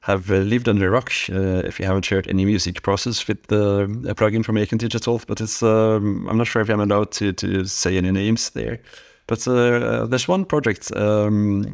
have 0.00 0.30
uh, 0.30 0.36
lived 0.36 0.68
under 0.68 0.86
a 0.86 0.90
rock 0.90 1.10
uh, 1.30 1.66
if 1.66 1.80
you 1.80 1.86
haven't 1.86 2.06
heard 2.06 2.28
any 2.28 2.44
music 2.44 2.82
process 2.82 3.26
with 3.26 3.42
the 3.48 3.82
a 4.08 4.14
plugin 4.14 4.44
from 4.44 4.56
Acon 4.56 4.78
Digital. 4.78 5.20
But 5.26 5.40
it's 5.40 5.60
um, 5.60 6.28
I'm 6.28 6.38
not 6.38 6.46
sure 6.46 6.62
if 6.62 6.68
I'm 6.68 6.80
allowed 6.80 7.10
to, 7.12 7.32
to 7.32 7.64
say 7.64 7.96
any 7.96 8.12
names 8.12 8.50
there. 8.50 8.78
But 9.26 9.48
uh, 9.48 10.06
there's 10.06 10.28
one 10.28 10.44
project 10.44 10.94
um, 10.94 11.72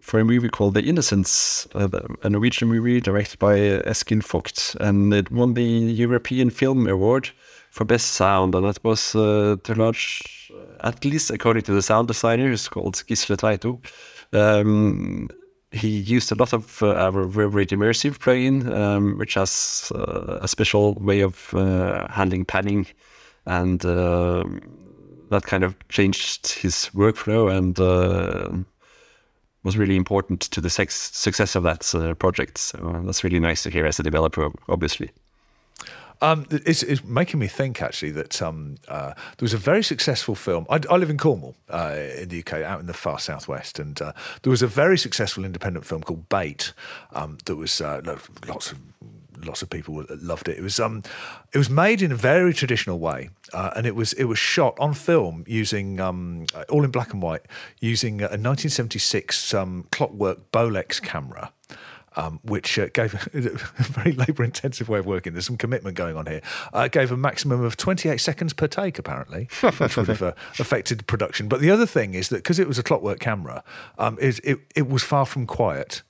for 0.00 0.20
a 0.20 0.24
movie 0.24 0.48
called 0.48 0.74
The 0.74 0.82
Innocents, 0.82 1.66
a 1.74 2.28
Norwegian 2.28 2.68
movie 2.68 3.00
directed 3.00 3.40
by 3.40 3.56
Eskil 3.58 4.22
Vogt, 4.22 4.76
and 4.80 5.12
it 5.12 5.32
won 5.32 5.54
the 5.54 5.64
European 5.64 6.50
Film 6.50 6.86
Award 6.86 7.30
for 7.76 7.84
Best 7.84 8.12
Sound, 8.12 8.54
and 8.54 8.64
that 8.64 8.82
was 8.82 9.14
uh, 9.14 9.56
to 9.62 9.74
large, 9.74 10.50
at 10.80 11.04
least 11.04 11.30
according 11.30 11.62
to 11.64 11.72
the 11.72 11.82
sound 11.82 12.08
designer, 12.08 12.48
who's 12.48 12.68
called 12.68 12.94
Gisle 12.94 13.36
Tveito. 13.36 13.78
Um, 14.32 15.28
he 15.72 15.88
used 15.88 16.32
a 16.32 16.36
lot 16.36 16.54
of 16.54 16.82
uh, 16.82 16.94
our 16.94 17.26
Reverb 17.26 17.68
Immersive 17.68 18.18
plugin, 18.18 18.66
um, 18.72 19.18
which 19.18 19.34
has 19.34 19.92
uh, 19.94 20.38
a 20.40 20.48
special 20.48 20.94
way 20.94 21.20
of 21.20 21.52
uh, 21.52 22.08
handling 22.08 22.46
panning, 22.46 22.86
and 23.44 23.84
uh, 23.84 24.42
that 25.28 25.42
kind 25.42 25.62
of 25.62 25.76
changed 25.90 26.52
his 26.52 26.90
workflow 26.94 27.54
and 27.54 27.78
uh, 27.78 28.48
was 29.64 29.76
really 29.76 29.96
important 29.96 30.40
to 30.40 30.62
the 30.62 30.70
success 30.70 31.54
of 31.54 31.62
that 31.64 31.94
uh, 31.94 32.14
project. 32.14 32.56
So 32.56 33.02
that's 33.04 33.22
really 33.22 33.40
nice 33.40 33.64
to 33.64 33.70
hear 33.70 33.84
as 33.84 34.00
a 34.00 34.02
developer, 34.02 34.50
obviously. 34.68 35.10
Um, 36.22 36.46
it's, 36.50 36.82
it's, 36.82 37.04
making 37.04 37.40
me 37.40 37.46
think 37.46 37.82
actually 37.82 38.10
that 38.12 38.40
um, 38.40 38.76
uh, 38.88 39.12
there 39.14 39.44
was 39.44 39.52
a 39.52 39.58
very 39.58 39.82
successful 39.82 40.34
film. 40.34 40.66
I, 40.70 40.80
I 40.90 40.96
live 40.96 41.10
in 41.10 41.18
Cornwall 41.18 41.54
uh, 41.68 41.94
in 42.16 42.28
the 42.28 42.38
UK, 42.40 42.54
out 42.62 42.80
in 42.80 42.86
the 42.86 42.94
far 42.94 43.18
southwest, 43.18 43.78
and 43.78 44.00
uh, 44.00 44.12
there 44.42 44.50
was 44.50 44.62
a 44.62 44.66
very 44.66 44.96
successful 44.96 45.44
independent 45.44 45.84
film 45.84 46.02
called 46.02 46.28
Bait 46.28 46.72
um, 47.12 47.38
that 47.44 47.56
was 47.56 47.80
uh, 47.80 48.00
lots 48.46 48.72
of 48.72 48.78
lots 49.44 49.60
of 49.60 49.68
people 49.68 50.04
loved 50.08 50.48
it. 50.48 50.58
It 50.58 50.62
was 50.62 50.80
um, 50.80 51.02
it 51.52 51.58
was 51.58 51.68
made 51.68 52.00
in 52.00 52.12
a 52.12 52.16
very 52.16 52.54
traditional 52.54 52.98
way, 52.98 53.30
uh, 53.52 53.70
and 53.76 53.86
it 53.86 53.94
was 53.94 54.12
it 54.14 54.24
was 54.24 54.38
shot 54.38 54.74
on 54.80 54.94
film 54.94 55.44
using 55.46 56.00
um, 56.00 56.46
all 56.70 56.84
in 56.84 56.90
black 56.90 57.12
and 57.12 57.22
white, 57.22 57.42
using 57.80 58.20
a 58.20 58.36
1976 58.40 59.52
um, 59.54 59.86
Clockwork 59.90 60.50
Bolex 60.50 61.00
camera 61.02 61.52
um, 62.16 62.40
which 62.42 62.78
uh, 62.78 62.88
gave 62.92 63.14
a 63.34 63.82
very 63.82 64.12
labour 64.12 64.42
intensive 64.42 64.88
way 64.88 64.98
of 64.98 65.06
working. 65.06 65.32
There's 65.32 65.46
some 65.46 65.56
commitment 65.56 65.96
going 65.96 66.16
on 66.16 66.26
here. 66.26 66.40
Uh, 66.72 66.88
gave 66.88 67.12
a 67.12 67.16
maximum 67.16 67.62
of 67.62 67.76
28 67.76 68.18
seconds 68.18 68.52
per 68.52 68.66
take, 68.66 68.98
apparently, 68.98 69.48
which 69.78 69.96
would 69.96 70.08
have 70.08 70.22
uh, 70.22 70.32
affected 70.58 71.06
production. 71.06 71.48
But 71.48 71.60
the 71.60 71.70
other 71.70 71.86
thing 71.86 72.14
is 72.14 72.28
that 72.30 72.36
because 72.36 72.58
it 72.58 72.68
was 72.68 72.78
a 72.78 72.82
clockwork 72.82 73.20
camera, 73.20 73.62
um, 73.98 74.18
is 74.18 74.40
it, 74.40 74.58
it 74.74 74.88
was 74.88 75.02
far 75.02 75.26
from 75.26 75.46
quiet. 75.46 76.02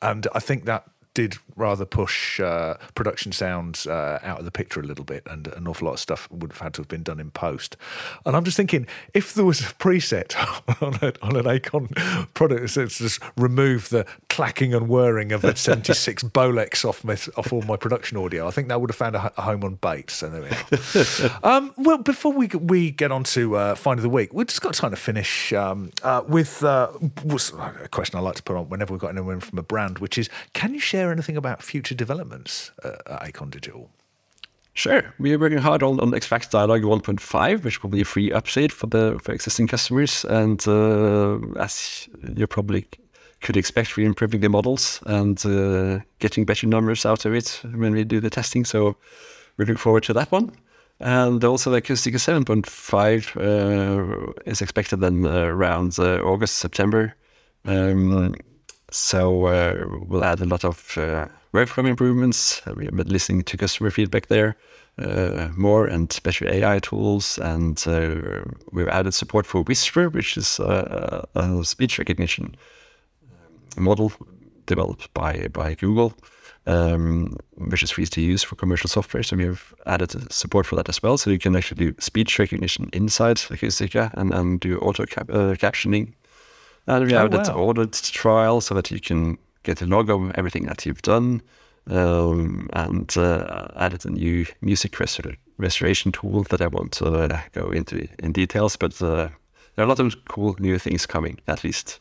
And 0.00 0.26
I 0.34 0.38
think 0.38 0.64
that 0.66 0.88
did 1.18 1.36
rather 1.56 1.84
push 1.84 2.38
uh, 2.38 2.74
production 2.94 3.32
sounds 3.32 3.88
uh, 3.88 4.20
out 4.22 4.38
of 4.38 4.44
the 4.44 4.52
picture 4.52 4.78
a 4.78 4.84
little 4.84 5.04
bit, 5.04 5.26
and 5.28 5.48
an 5.48 5.66
awful 5.66 5.86
lot 5.86 5.94
of 5.94 5.98
stuff 5.98 6.30
would 6.30 6.52
have 6.52 6.60
had 6.60 6.74
to 6.74 6.80
have 6.80 6.86
been 6.86 7.02
done 7.02 7.18
in 7.18 7.28
post. 7.32 7.76
And 8.24 8.36
I'm 8.36 8.44
just 8.44 8.56
thinking, 8.56 8.86
if 9.14 9.34
there 9.34 9.44
was 9.44 9.60
a 9.60 9.64
preset 9.64 10.36
on, 10.80 10.94
a, 11.02 11.12
on 11.20 11.34
an 11.34 11.46
Acon 11.46 11.88
product 12.34 12.72
that 12.74 12.88
just 12.90 13.20
remove 13.36 13.88
the 13.88 14.06
clacking 14.38 14.72
and 14.72 14.88
whirring 14.88 15.32
of 15.32 15.42
a 15.42 15.56
76 15.56 16.22
Bolex 16.32 16.84
off 16.84 17.02
my, 17.02 17.14
off 17.36 17.52
all 17.52 17.62
my 17.62 17.74
production 17.74 18.16
audio, 18.16 18.46
I 18.46 18.52
think 18.52 18.68
that 18.68 18.80
would 18.80 18.88
have 18.88 18.96
found 18.96 19.16
a, 19.16 19.32
a 19.36 19.42
home 19.42 19.64
on 19.64 19.74
bait. 19.74 20.12
So 20.12 20.28
there 20.28 20.42
we 20.42 20.48
are. 20.48 21.40
um, 21.56 21.74
well, 21.76 21.98
before 21.98 22.32
we 22.32 22.46
we 22.46 22.92
get 22.92 23.10
on 23.10 23.24
to 23.24 23.56
uh, 23.56 23.74
find 23.74 23.98
of 23.98 24.04
the 24.04 24.08
week, 24.08 24.32
we've 24.32 24.46
just 24.46 24.60
got 24.60 24.74
time 24.74 24.92
to 24.92 24.96
finish 24.96 25.52
um, 25.52 25.90
uh, 26.04 26.22
with 26.28 26.62
uh, 26.62 26.88
a 27.82 27.88
question 27.88 28.16
I 28.16 28.20
like 28.20 28.36
to 28.36 28.44
put 28.44 28.54
on 28.54 28.68
whenever 28.68 28.94
we've 28.94 29.00
got 29.00 29.10
anyone 29.10 29.40
from 29.40 29.58
a 29.58 29.64
brand, 29.64 29.98
which 29.98 30.16
is, 30.16 30.30
can 30.52 30.72
you 30.72 30.78
share 30.78 31.10
anything 31.10 31.36
about 31.36 31.60
future 31.60 31.96
developments 31.96 32.70
at 32.84 33.04
Acon 33.06 33.50
Digital? 33.50 33.90
Sure. 34.74 35.12
We 35.18 35.34
are 35.34 35.38
working 35.40 35.58
hard 35.58 35.82
on, 35.82 35.98
on 35.98 36.14
Extract 36.14 36.52
Dialog 36.52 36.82
1.5, 36.82 37.64
which 37.64 37.82
will 37.82 37.90
be 37.90 38.02
a 38.02 38.04
free 38.04 38.30
update 38.30 38.70
for 38.70 38.86
the 38.86 39.18
for 39.20 39.32
existing 39.32 39.66
customers. 39.66 40.24
And 40.26 40.64
uh, 40.68 41.40
as 41.58 42.08
you're 42.36 42.46
probably 42.46 42.86
could 43.40 43.56
expect, 43.56 43.96
we're 43.96 44.06
improving 44.06 44.40
the 44.40 44.48
models 44.48 45.00
and 45.06 45.44
uh, 45.46 46.00
getting 46.18 46.44
better 46.44 46.66
numbers 46.66 47.06
out 47.06 47.24
of 47.24 47.34
it 47.34 47.60
when 47.74 47.92
we 47.92 48.04
do 48.04 48.20
the 48.20 48.30
testing. 48.30 48.64
So 48.64 48.96
we 49.56 49.64
look 49.64 49.78
forward 49.78 50.04
to 50.04 50.12
that 50.14 50.32
one. 50.32 50.52
And 51.00 51.44
also 51.44 51.70
the 51.70 51.80
Acoustica 51.80 52.16
7.5 52.16 53.36
uh, 53.36 54.32
is 54.46 54.60
expected 54.60 55.00
then 55.00 55.24
uh, 55.24 55.44
around 55.44 55.96
uh, 55.98 56.18
August, 56.18 56.56
September. 56.56 57.14
Um, 57.64 58.34
so 58.90 59.46
uh, 59.46 59.84
we'll 60.06 60.24
add 60.24 60.40
a 60.40 60.44
lot 60.44 60.64
of 60.64 60.94
uh, 60.96 61.26
workflow 61.54 61.88
improvements. 61.88 62.66
Uh, 62.66 62.74
we've 62.76 62.90
been 62.90 63.08
listening 63.08 63.42
to 63.42 63.56
customer 63.56 63.90
feedback 63.90 64.26
there 64.26 64.56
uh, 64.98 65.48
more 65.56 65.86
and 65.86 66.18
better 66.22 66.48
AI 66.48 66.78
tools. 66.80 67.38
And 67.38 67.82
uh, 67.86 68.42
we've 68.72 68.88
added 68.88 69.14
support 69.14 69.46
for 69.46 69.62
Whisper, 69.62 70.08
which 70.08 70.36
is 70.36 70.58
uh, 70.60 71.24
a 71.34 71.64
speech 71.64 71.98
recognition 71.98 72.56
model 73.76 74.12
developed 74.66 75.12
by, 75.14 75.48
by 75.52 75.74
Google, 75.74 76.14
um, 76.66 77.36
which 77.56 77.82
is 77.82 77.90
free 77.90 78.06
to 78.06 78.20
use 78.20 78.42
for 78.42 78.56
commercial 78.56 78.88
software. 78.88 79.22
So 79.22 79.36
we 79.36 79.44
have 79.44 79.74
added 79.86 80.32
support 80.32 80.66
for 80.66 80.76
that 80.76 80.88
as 80.88 81.02
well. 81.02 81.16
So 81.16 81.30
you 81.30 81.38
can 81.38 81.56
actually 81.56 81.86
do 81.86 81.94
speech 81.98 82.38
recognition 82.38 82.90
inside 82.92 83.36
Acoustica 83.36 84.12
and, 84.14 84.32
and 84.34 84.60
do 84.60 84.78
auto 84.78 85.06
cap- 85.06 85.28
captioning 85.28 86.14
and 86.88 87.06
we 87.06 87.12
have 87.12 87.32
oh, 87.32 87.36
that 87.36 87.54
audit 87.54 87.92
trial 87.92 88.60
so 88.60 88.74
that 88.74 88.90
you 88.90 88.98
can 88.98 89.36
get 89.62 89.82
a 89.82 89.86
log 89.86 90.08
of 90.08 90.32
everything 90.36 90.64
that 90.66 90.86
you've 90.86 91.02
done 91.02 91.42
um, 91.90 92.68
and 92.72 93.16
uh, 93.18 93.68
added 93.76 94.06
a 94.06 94.10
new 94.10 94.46
music 94.62 94.92
restor- 94.92 95.36
restoration 95.58 96.12
tool 96.12 96.44
that 96.44 96.62
I 96.62 96.66
won't 96.66 97.00
uh, 97.02 97.40
go 97.52 97.70
into 97.70 98.08
in 98.18 98.32
details, 98.32 98.76
but 98.76 99.00
uh, 99.02 99.28
there 99.74 99.84
are 99.84 99.84
a 99.84 99.86
lot 99.86 100.00
of 100.00 100.14
cool 100.28 100.56
new 100.58 100.78
things 100.78 101.04
coming, 101.04 101.38
at 101.46 101.62
least. 101.62 102.00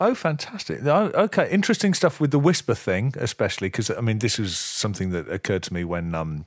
Oh, 0.00 0.14
fantastic! 0.14 0.84
Oh, 0.84 1.10
okay, 1.12 1.50
interesting 1.50 1.92
stuff 1.92 2.20
with 2.20 2.30
the 2.30 2.38
whisper 2.38 2.74
thing, 2.76 3.14
especially 3.18 3.66
because 3.66 3.90
I 3.90 4.00
mean 4.00 4.20
this 4.20 4.38
was 4.38 4.56
something 4.56 5.10
that 5.10 5.28
occurred 5.28 5.64
to 5.64 5.74
me 5.74 5.82
when 5.82 6.14
um 6.14 6.44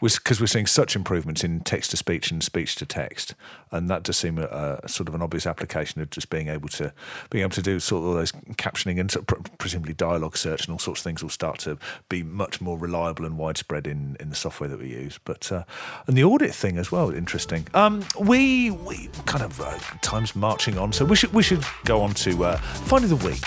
was 0.00 0.16
because 0.16 0.40
we're 0.40 0.48
seeing 0.48 0.66
such 0.66 0.96
improvements 0.96 1.44
in 1.44 1.60
text 1.60 1.92
to 1.92 1.96
speech 1.96 2.32
and 2.32 2.42
speech 2.42 2.74
to 2.76 2.86
text, 2.86 3.36
and 3.70 3.88
that 3.88 4.02
does 4.02 4.16
seem 4.16 4.36
a, 4.36 4.80
a, 4.82 4.88
sort 4.88 5.08
of 5.08 5.14
an 5.14 5.22
obvious 5.22 5.46
application 5.46 6.00
of 6.00 6.10
just 6.10 6.28
being 6.28 6.48
able 6.48 6.68
to 6.70 6.92
being 7.30 7.42
able 7.42 7.52
to 7.52 7.62
do 7.62 7.78
sort 7.78 8.02
of 8.02 8.08
all 8.08 8.14
those 8.14 8.32
captioning 8.56 8.98
and 8.98 9.12
sort 9.12 9.30
of 9.30 9.58
presumably 9.58 9.94
dialogue 9.94 10.36
search 10.36 10.66
and 10.66 10.72
all 10.72 10.80
sorts 10.80 11.00
of 11.00 11.04
things 11.04 11.22
will 11.22 11.30
start 11.30 11.60
to 11.60 11.78
be 12.08 12.24
much 12.24 12.60
more 12.60 12.76
reliable 12.76 13.24
and 13.24 13.38
widespread 13.38 13.86
in, 13.86 14.16
in 14.18 14.28
the 14.28 14.34
software 14.34 14.68
that 14.68 14.80
we 14.80 14.88
use. 14.88 15.20
But 15.24 15.52
uh, 15.52 15.62
and 16.08 16.18
the 16.18 16.24
audit 16.24 16.52
thing 16.52 16.78
as 16.78 16.90
well, 16.90 17.14
interesting. 17.14 17.64
Um, 17.74 18.04
we 18.18 18.72
we 18.72 19.08
kind 19.26 19.44
of 19.44 19.60
uh, 19.60 19.78
time's 20.02 20.34
marching 20.34 20.76
on, 20.76 20.92
so 20.92 21.04
we 21.04 21.14
should 21.14 21.32
we 21.32 21.44
should 21.44 21.64
go 21.84 22.00
on 22.00 22.12
to 22.14 22.44
uh, 22.44 22.56
find 22.88 23.04
of 23.04 23.10
the 23.10 23.16
week. 23.28 23.44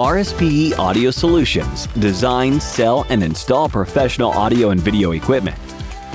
RSPE 0.00 0.78
Audio 0.78 1.10
Solutions 1.10 1.86
design, 1.98 2.58
sell, 2.58 3.04
and 3.10 3.22
install 3.22 3.68
professional 3.68 4.30
audio 4.30 4.70
and 4.70 4.80
video 4.80 5.10
equipment. 5.10 5.58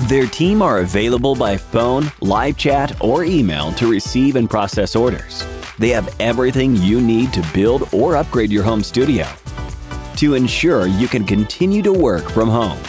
Their 0.08 0.26
team 0.26 0.62
are 0.62 0.80
available 0.80 1.36
by 1.36 1.56
phone, 1.56 2.10
live 2.20 2.56
chat, 2.56 3.00
or 3.00 3.22
email 3.22 3.70
to 3.74 3.88
receive 3.88 4.34
and 4.34 4.50
process 4.50 4.96
orders. 4.96 5.46
They 5.78 5.90
have 5.90 6.12
everything 6.18 6.74
you 6.74 7.00
need 7.00 7.32
to 7.34 7.48
build 7.54 7.88
or 7.94 8.16
upgrade 8.16 8.50
your 8.50 8.64
home 8.64 8.82
studio 8.82 9.28
to 10.16 10.34
ensure 10.34 10.88
you 10.88 11.06
can 11.06 11.24
continue 11.24 11.82
to 11.82 11.92
work 11.92 12.28
from 12.30 12.48
home. 12.48 12.80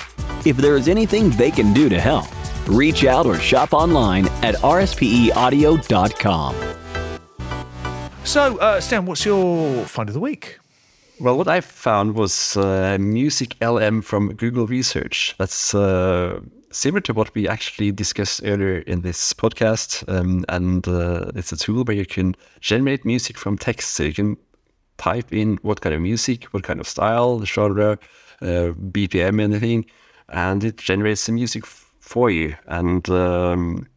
If 0.43 0.57
there 0.57 0.75
is 0.75 0.87
anything 0.87 1.29
they 1.29 1.51
can 1.51 1.71
do 1.73 1.87
to 1.87 2.01
help, 2.01 2.25
reach 2.67 3.05
out 3.05 3.27
or 3.27 3.37
shop 3.37 3.73
online 3.73 4.25
at 4.41 4.55
rspeaudio.com. 4.55 6.76
So, 8.27 8.57
uh, 8.57 8.81
Stian, 8.81 9.05
what's 9.05 9.23
your 9.23 9.85
find 9.85 10.09
of 10.09 10.13
the 10.13 10.19
week? 10.19 10.59
Well, 11.21 11.37
what 11.37 11.47
I 11.47 11.61
found 11.61 12.15
was 12.15 12.57
uh, 12.57 12.97
MusicLM 12.99 14.03
from 14.03 14.33
Google 14.33 14.67
Research. 14.67 15.33
That's 15.39 15.73
uh, 15.73 16.41
similar 16.69 16.99
to 17.01 17.13
what 17.13 17.33
we 17.33 17.47
actually 17.47 17.93
discussed 17.93 18.41
earlier 18.43 18.79
in 18.79 19.01
this 19.01 19.33
podcast. 19.33 20.03
Um, 20.09 20.43
and 20.49 20.85
uh, 20.89 21.31
it's 21.35 21.53
a 21.53 21.57
tool 21.57 21.85
where 21.85 21.95
you 21.95 22.05
can 22.05 22.35
generate 22.59 23.05
music 23.05 23.37
from 23.37 23.57
text. 23.57 23.91
So 23.91 24.03
you 24.03 24.13
can 24.13 24.37
type 24.97 25.31
in 25.31 25.57
what 25.61 25.79
kind 25.79 25.95
of 25.95 26.01
music, 26.01 26.43
what 26.51 26.63
kind 26.63 26.81
of 26.81 26.87
style, 26.87 27.45
genre, 27.45 27.97
uh, 28.41 28.73
BPM, 28.91 29.41
anything, 29.41 29.85
and 30.27 30.65
it 30.65 30.75
generates 30.75 31.25
the 31.27 31.31
music 31.31 31.63
f- 31.63 31.93
for 32.01 32.29
you. 32.29 32.57
And 32.67 33.09
um, 33.09 33.87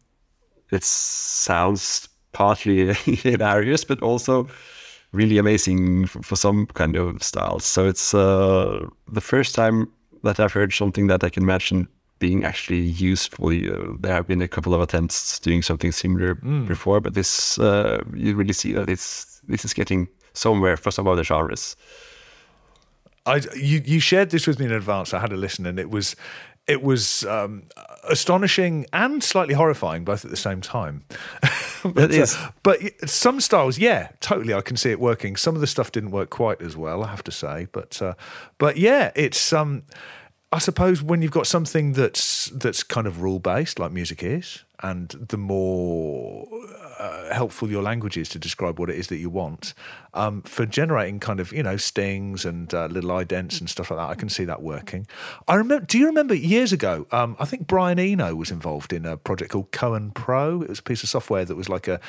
it 0.71 0.85
sounds 0.85 2.07
partly 2.31 2.93
hilarious, 3.05 3.83
but 3.83 4.01
also 4.01 4.47
really 5.11 5.37
amazing 5.37 6.07
for, 6.07 6.21
for, 6.23 6.35
some 6.35 6.67
kind 6.67 6.95
of 6.95 7.21
styles. 7.21 7.65
So 7.65 7.87
it's 7.87 8.13
uh, 8.13 8.87
the 9.11 9.21
first 9.21 9.55
time 9.55 9.91
that 10.23 10.39
I've 10.39 10.53
heard 10.53 10.73
something 10.73 11.07
that 11.07 11.23
I 11.23 11.29
can 11.29 11.43
imagine 11.43 11.87
being 12.19 12.45
actually 12.45 12.79
useful. 12.79 13.49
Uh, 13.49 13.95
there 13.99 14.13
have 14.13 14.27
been 14.27 14.41
a 14.41 14.47
couple 14.47 14.73
of 14.73 14.81
attempts 14.81 15.39
doing 15.39 15.61
something 15.61 15.91
similar 15.91 16.35
mm. 16.35 16.67
before, 16.67 17.01
but 17.01 17.13
this 17.13 17.59
uh, 17.59 18.01
you 18.13 18.35
really 18.35 18.53
see 18.53 18.71
that 18.73 18.89
it's 18.89 19.41
this 19.47 19.65
is 19.65 19.73
getting 19.73 20.07
somewhere 20.33 20.77
for 20.77 20.91
some 20.91 21.07
other 21.07 21.23
genres. 21.23 21.75
I 23.25 23.41
you 23.55 23.81
you 23.85 23.99
shared 23.99 24.29
this 24.29 24.47
with 24.47 24.59
me 24.59 24.65
in 24.65 24.71
advance. 24.71 25.13
I 25.13 25.19
had 25.19 25.33
a 25.33 25.37
listen, 25.37 25.65
and 25.65 25.79
it 25.79 25.89
was 25.89 26.15
it 26.67 26.81
was 26.81 27.25
um, 27.25 27.63
astonishing 28.07 28.85
and 28.93 29.23
slightly 29.23 29.53
horrifying 29.53 30.03
both 30.03 30.23
at 30.23 30.31
the 30.31 30.37
same 30.37 30.61
time. 30.61 31.03
but, 31.83 32.13
uh, 32.13 32.51
but 32.63 33.09
some 33.09 33.41
styles, 33.41 33.77
yeah, 33.77 34.09
totally, 34.19 34.53
I 34.53 34.61
can 34.61 34.77
see 34.77 34.91
it 34.91 34.99
working. 34.99 35.35
Some 35.35 35.55
of 35.55 35.61
the 35.61 35.67
stuff 35.67 35.91
didn't 35.91 36.11
work 36.11 36.29
quite 36.29 36.61
as 36.61 36.77
well, 36.77 37.03
I 37.03 37.07
have 37.07 37.23
to 37.23 37.31
say. 37.31 37.67
But 37.71 38.01
uh, 38.01 38.13
but 38.57 38.77
yeah, 38.77 39.11
it's 39.15 39.51
um, 39.51 39.83
I 40.51 40.59
suppose 40.59 41.01
when 41.01 41.21
you've 41.21 41.31
got 41.31 41.47
something 41.47 41.93
that's 41.93 42.47
that's 42.47 42.83
kind 42.83 43.07
of 43.07 43.21
rule 43.21 43.39
based, 43.39 43.79
like 43.79 43.91
music 43.91 44.23
is, 44.23 44.63
and 44.83 45.09
the 45.29 45.37
more 45.37 46.47
uh, 46.99 47.33
helpful 47.33 47.69
your 47.69 47.83
language 47.83 48.17
is 48.17 48.29
to 48.29 48.39
describe 48.39 48.79
what 48.79 48.89
it 48.89 48.95
is 48.95 49.07
that 49.07 49.17
you 49.17 49.29
want, 49.29 49.73
um, 50.13 50.41
for 50.41 50.65
generating 50.65 51.19
kind 51.19 51.39
of 51.39 51.51
you 51.51 51.63
know 51.63 51.77
stings 51.77 52.45
and 52.45 52.73
uh, 52.73 52.87
little 52.87 53.11
idents 53.11 53.59
and 53.59 53.69
stuff 53.69 53.91
like 53.91 53.99
that, 53.99 54.09
I 54.09 54.15
can 54.15 54.29
see 54.29 54.45
that 54.45 54.61
working. 54.61 55.07
I 55.47 55.55
remember. 55.55 55.85
Do 55.85 55.97
you 55.97 56.05
remember 56.07 56.33
years 56.33 56.73
ago? 56.73 57.07
Um, 57.11 57.35
I 57.39 57.45
think 57.45 57.67
Brian 57.67 57.99
Eno 57.99 58.35
was 58.35 58.51
involved 58.51 58.93
in 58.93 59.05
a 59.05 59.17
project 59.17 59.51
called 59.51 59.71
Koan 59.71 60.13
Pro. 60.13 60.61
It 60.61 60.69
was 60.69 60.79
a 60.79 60.83
piece 60.83 61.03
of 61.03 61.09
software 61.09 61.45
that 61.45 61.55
was 61.55 61.69
like 61.69 61.87
a 61.87 61.99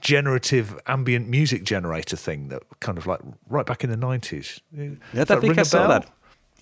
generative 0.00 0.78
ambient 0.86 1.28
music 1.28 1.64
generator 1.64 2.16
thing 2.16 2.48
that 2.48 2.62
kind 2.80 2.98
of 2.98 3.06
like 3.06 3.20
right 3.48 3.66
back 3.66 3.84
in 3.84 3.90
the 3.90 3.96
nineties. 3.96 4.60
Yeah, 4.72 4.90
I 5.14 5.24
think 5.24 5.58
I 5.58 5.62
saw 5.62 5.88
that. 5.88 6.08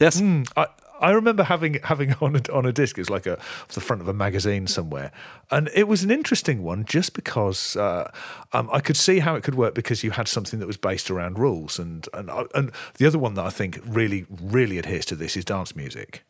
Yes. 0.00 0.20
Mm, 0.20 0.50
I, 0.56 0.66
I 1.00 1.10
remember 1.10 1.44
having 1.44 1.74
having 1.84 2.14
on 2.20 2.36
a, 2.36 2.52
on 2.52 2.66
a 2.66 2.72
disc. 2.72 2.96
It 2.98 3.00
was 3.02 3.10
like 3.10 3.26
a 3.26 3.38
the 3.72 3.80
front 3.80 4.02
of 4.02 4.08
a 4.08 4.12
magazine 4.12 4.66
somewhere, 4.66 5.10
and 5.50 5.68
it 5.74 5.88
was 5.88 6.02
an 6.02 6.10
interesting 6.10 6.62
one 6.62 6.84
just 6.84 7.14
because 7.14 7.76
uh, 7.76 8.10
um, 8.52 8.68
I 8.72 8.80
could 8.80 8.96
see 8.96 9.20
how 9.20 9.34
it 9.34 9.42
could 9.42 9.54
work 9.54 9.74
because 9.74 10.04
you 10.04 10.12
had 10.12 10.28
something 10.28 10.60
that 10.60 10.66
was 10.66 10.76
based 10.76 11.10
around 11.10 11.38
rules, 11.38 11.78
and 11.78 12.06
and 12.14 12.30
and 12.54 12.70
the 12.98 13.06
other 13.06 13.18
one 13.18 13.34
that 13.34 13.46
I 13.46 13.50
think 13.50 13.80
really 13.86 14.26
really 14.30 14.78
adheres 14.78 15.06
to 15.06 15.16
this 15.16 15.36
is 15.36 15.44
dance 15.44 15.74
music. 15.74 16.24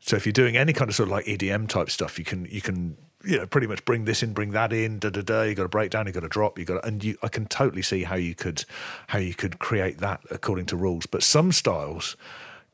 So 0.00 0.16
if 0.16 0.24
you're 0.26 0.32
doing 0.32 0.56
any 0.56 0.72
kind 0.72 0.88
of 0.88 0.94
sort 0.94 1.08
of 1.08 1.12
like 1.12 1.26
EDM 1.26 1.68
type 1.68 1.90
stuff, 1.90 2.18
you 2.18 2.24
can 2.24 2.46
you 2.46 2.60
can 2.60 2.96
you 3.24 3.36
know 3.36 3.46
pretty 3.46 3.66
much 3.66 3.84
bring 3.84 4.04
this 4.04 4.22
in, 4.22 4.32
bring 4.32 4.52
that 4.52 4.72
in, 4.72 4.98
da 4.98 5.10
da 5.10 5.22
da. 5.22 5.42
You 5.42 5.54
got 5.54 5.66
a 5.66 5.68
breakdown, 5.68 6.06
you 6.06 6.12
got 6.12 6.24
a 6.24 6.28
drop, 6.28 6.58
you 6.58 6.64
got, 6.64 6.84
and 6.86 7.02
you 7.02 7.16
I 7.22 7.28
can 7.28 7.46
totally 7.46 7.82
see 7.82 8.04
how 8.04 8.16
you 8.16 8.34
could 8.34 8.64
how 9.08 9.18
you 9.18 9.34
could 9.34 9.58
create 9.58 9.98
that 9.98 10.20
according 10.30 10.66
to 10.66 10.76
rules. 10.76 11.06
But 11.06 11.22
some 11.22 11.52
styles 11.52 12.16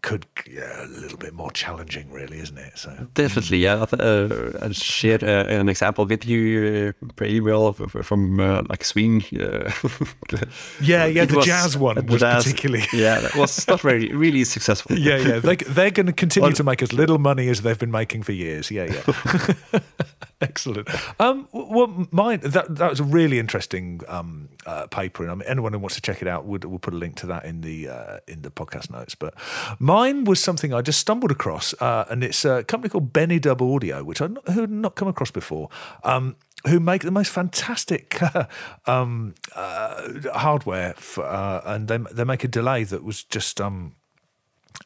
could 0.05 0.27
yeah, 0.47 0.85
a 0.85 0.87
little 1.01 1.19
bit 1.19 1.33
more 1.35 1.51
challenging, 1.53 2.13
really, 2.13 2.39
isn't 2.39 2.59
it? 2.59 2.79
So 2.79 2.91
Definitely, 3.15 3.59
yeah. 3.65 3.83
I 3.83 3.87
th- 3.87 4.03
Uh, 4.03 4.67
I 4.67 4.73
shared 4.73 5.23
uh, 5.23 5.61
an 5.61 5.69
example 5.69 6.05
with 6.07 6.25
you 6.27 6.93
uh, 7.03 7.07
pretty 7.17 7.41
well 7.41 7.73
from 8.03 8.39
uh, 8.41 8.63
like 8.71 8.85
swing. 8.85 9.23
Uh, 9.33 9.71
yeah, 10.81 11.07
yeah, 11.07 11.23
it 11.23 11.29
the 11.31 11.37
was- 11.37 11.47
jazz 11.47 11.77
one 11.79 12.07
was 12.07 12.21
jazz- 12.21 12.45
particularly. 12.45 12.85
yeah, 12.93 13.21
that 13.23 13.35
was 13.37 13.67
not 13.69 13.81
very 13.81 14.09
really 14.13 14.45
successful. 14.45 14.97
Yeah, 15.05 15.19
yeah, 15.29 15.41
they, 15.41 15.57
they're 15.57 15.91
going 15.95 16.07
to 16.07 16.13
continue 16.13 16.53
to 16.55 16.65
make 16.65 16.83
as 16.83 16.93
little 16.93 17.19
money 17.19 17.49
as 17.51 17.61
they've 17.61 17.79
been 17.79 17.91
making 17.91 18.25
for 18.25 18.33
years. 18.33 18.71
Yeah, 18.71 18.87
yeah. 18.93 19.81
Excellent. 20.41 20.89
Um, 21.21 21.49
well, 21.53 22.09
mine 22.11 22.41
that 22.43 22.75
that 22.77 22.91
was 22.91 23.01
a 23.01 23.05
really 23.05 23.39
interesting 23.39 24.01
um, 24.09 24.49
uh, 24.67 24.87
paper, 24.89 25.23
and 25.23 25.33
I 25.33 25.35
mean, 25.37 25.49
anyone 25.49 25.73
who 25.73 25.79
wants 25.79 25.95
to 25.95 26.01
check 26.01 26.23
it 26.23 26.29
out, 26.29 26.45
would 26.45 26.65
we'll 26.65 26.79
put 26.79 26.95
a 26.95 26.97
link 26.97 27.17
to 27.17 27.27
that 27.27 27.45
in 27.45 27.61
the 27.61 27.89
uh, 27.89 28.19
in 28.27 28.43
the 28.43 28.51
podcast 28.51 28.91
notes. 28.91 29.15
But 29.15 29.35
mine 29.79 30.25
was 30.25 30.41
something 30.41 30.75
I 30.75 30.83
just 30.83 30.99
stumbled 30.99 31.31
across, 31.31 31.75
uh, 31.81 32.07
and 32.11 32.25
it's 32.25 32.45
a 32.45 32.65
company 32.65 32.91
called 32.91 33.13
Benidub 33.13 33.61
Audio, 33.63 34.03
which 34.03 34.21
I 34.21 34.27
who 34.27 34.61
had 34.63 34.71
not 34.71 34.97
come 34.97 35.09
across 35.09 35.31
before. 35.31 35.69
Um, 36.03 36.37
who 36.67 36.81
make 36.81 37.03
the 37.03 37.11
most 37.11 37.31
fantastic 37.31 38.19
um, 38.87 39.35
uh, 39.55 40.11
hardware, 40.33 40.95
for, 40.95 41.25
uh, 41.25 41.61
and 41.65 41.89
they 41.89 41.99
they 42.11 42.25
make 42.25 42.43
a 42.43 42.49
delay 42.49 42.85
that 42.85 43.05
was 43.05 43.23
just 43.23 43.61
um, 43.61 43.97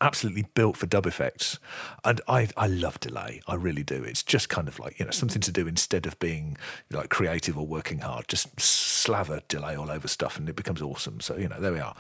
absolutely 0.01 0.47
built 0.55 0.77
for 0.77 0.87
dub 0.87 1.07
effects. 1.07 1.59
And 2.05 2.21
I, 2.29 2.49
I 2.57 2.67
love 2.67 3.01
delay. 3.01 3.41
I 3.47 3.55
really 3.55 3.83
do. 3.83 4.03
It's 4.05 4.23
just 4.23 4.49
kind 4.49 4.69
of 4.69 4.79
like, 4.79 4.99
you 4.99 5.05
know, 5.05 5.11
something 5.11 5.41
to 5.43 5.53
do 5.53 5.67
instead 5.67 6.07
of 6.07 6.19
being 6.19 6.57
like 6.91 7.09
creative 7.09 7.59
or 7.59 7.67
working 7.67 8.01
hard. 8.01 8.29
Just 8.29 8.61
slather 8.61 9.41
delay 9.49 9.77
all 9.77 9.91
over 9.91 10.07
stuff 10.07 10.39
and 10.39 10.49
it 10.49 10.57
becomes 10.57 10.83
awesome. 10.83 11.21
So, 11.21 11.37
you 11.37 11.49
know, 11.49 11.61
there 11.61 11.73
we 11.73 11.81
are. 11.81 11.97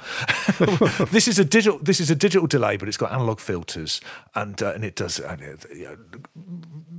this 1.10 1.28
is 1.28 1.38
a 1.38 1.44
digital 1.44 1.78
this 1.78 2.00
is 2.00 2.10
a 2.10 2.14
digital 2.14 2.46
delay, 2.46 2.76
but 2.76 2.88
it's 2.88 2.96
got 2.96 3.12
analog 3.12 3.40
filters 3.40 4.00
and 4.34 4.62
uh, 4.62 4.72
and 4.74 4.84
it 4.84 4.94
does 4.94 5.20
uh, 5.20 5.36
you 5.74 5.84
know, 5.84 5.96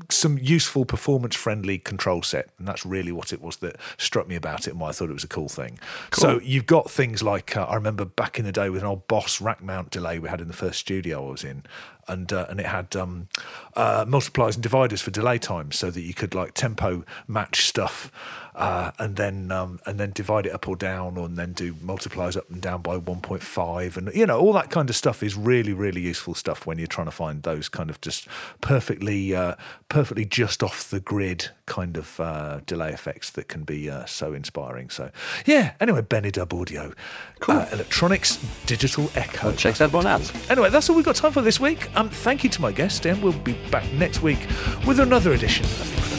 some 0.09 0.37
useful 0.39 0.85
performance 0.85 1.35
friendly 1.35 1.77
control 1.77 2.23
set 2.23 2.49
and 2.57 2.67
that's 2.67 2.85
really 2.85 3.11
what 3.11 3.31
it 3.31 3.41
was 3.41 3.57
that 3.57 3.77
struck 3.97 4.27
me 4.27 4.35
about 4.35 4.67
it 4.67 4.71
and 4.71 4.79
why 4.79 4.89
I 4.89 4.91
thought 4.91 5.09
it 5.09 5.13
was 5.13 5.23
a 5.23 5.27
cool 5.27 5.49
thing. 5.49 5.79
So 6.13 6.39
you've 6.41 6.65
got 6.65 6.89
things 6.89 7.21
like 7.21 7.55
uh, 7.55 7.65
I 7.65 7.75
remember 7.75 8.05
back 8.05 8.39
in 8.39 8.45
the 8.45 8.51
day 8.51 8.69
with 8.69 8.81
an 8.81 8.87
old 8.87 9.07
Boss 9.07 9.39
rack 9.39 9.61
mount 9.61 9.91
delay 9.91 10.19
we 10.19 10.29
had 10.29 10.41
in 10.41 10.47
the 10.47 10.53
first 10.53 10.78
studio 10.79 11.27
I 11.27 11.31
was 11.31 11.43
in 11.43 11.63
and 12.09 12.33
uh, 12.33 12.45
and 12.49 12.59
it 12.59 12.65
had 12.65 12.95
um, 12.95 13.27
uh, 13.75 14.03
multipliers 14.05 14.55
and 14.55 14.63
dividers 14.63 15.01
for 15.01 15.11
delay 15.11 15.37
times 15.37 15.77
so 15.77 15.89
that 15.91 16.01
you 16.01 16.13
could 16.13 16.33
like 16.33 16.53
tempo 16.53 17.05
match 17.27 17.67
stuff 17.67 18.11
uh, 18.55 18.91
and 18.97 19.15
then 19.15 19.51
um, 19.51 19.79
and 19.85 19.99
then 19.99 20.11
divide 20.11 20.45
it 20.45 20.53
up 20.53 20.67
or 20.67 20.75
down 20.75 21.17
and 21.17 21.37
then 21.37 21.53
do 21.53 21.73
multipliers 21.75 22.35
up 22.35 22.49
and 22.49 22.61
down 22.61 22.81
by 22.81 22.97
1.5 22.97 23.97
and 23.97 24.13
you 24.15 24.25
know 24.25 24.39
all 24.39 24.51
that 24.51 24.69
kind 24.69 24.89
of 24.89 24.95
stuff 24.95 25.21
is 25.21 25.35
really 25.35 25.73
really 25.73 26.01
useful 26.01 26.33
stuff 26.33 26.65
when 26.65 26.77
you're 26.77 26.87
trying 26.87 27.07
to 27.07 27.11
find 27.11 27.43
those 27.43 27.69
kind 27.69 27.89
of 27.89 28.01
just 28.01 28.27
perfectly 28.59 29.35
uh, 29.35 29.55
perfectly 29.87 30.25
just 30.25 30.63
off 30.63 30.89
the 30.89 30.99
grid 30.99 31.49
kind 31.67 31.95
of 31.95 32.19
uh, 32.19 32.59
delay 32.65 32.91
effects 32.91 33.29
that 33.29 33.47
can 33.47 33.63
be 33.63 33.89
uh, 33.89 34.03
so 34.05 34.33
inspiring 34.33 34.89
so 34.89 35.11
yeah 35.45 35.73
anyway 35.79 36.01
Benidub 36.01 36.59
Audio 36.59 36.93
uh, 37.47 37.67
electronics 37.71 38.43
digital 38.65 39.09
echo 39.15 39.49
Check 39.59 39.75
that 39.75 39.91
one 39.91 40.07
out. 40.07 40.31
Anyway, 40.49 40.69
that's 40.69 40.89
all 40.89 40.95
we've 40.95 41.03
got 41.03 41.17
time 41.17 41.33
for 41.33 41.41
this 41.41 41.59
week. 41.59 41.89
Um, 41.99 42.09
thank 42.09 42.45
you 42.45 42.49
to 42.51 42.61
my 42.61 42.71
guest, 42.71 43.05
and 43.05 43.21
we'll 43.21 43.33
be 43.33 43.57
back 43.71 43.83
next 43.91 44.21
week 44.21 44.39
with 44.87 45.01
another 45.01 45.33
edition 45.33 45.65
of 45.65 46.18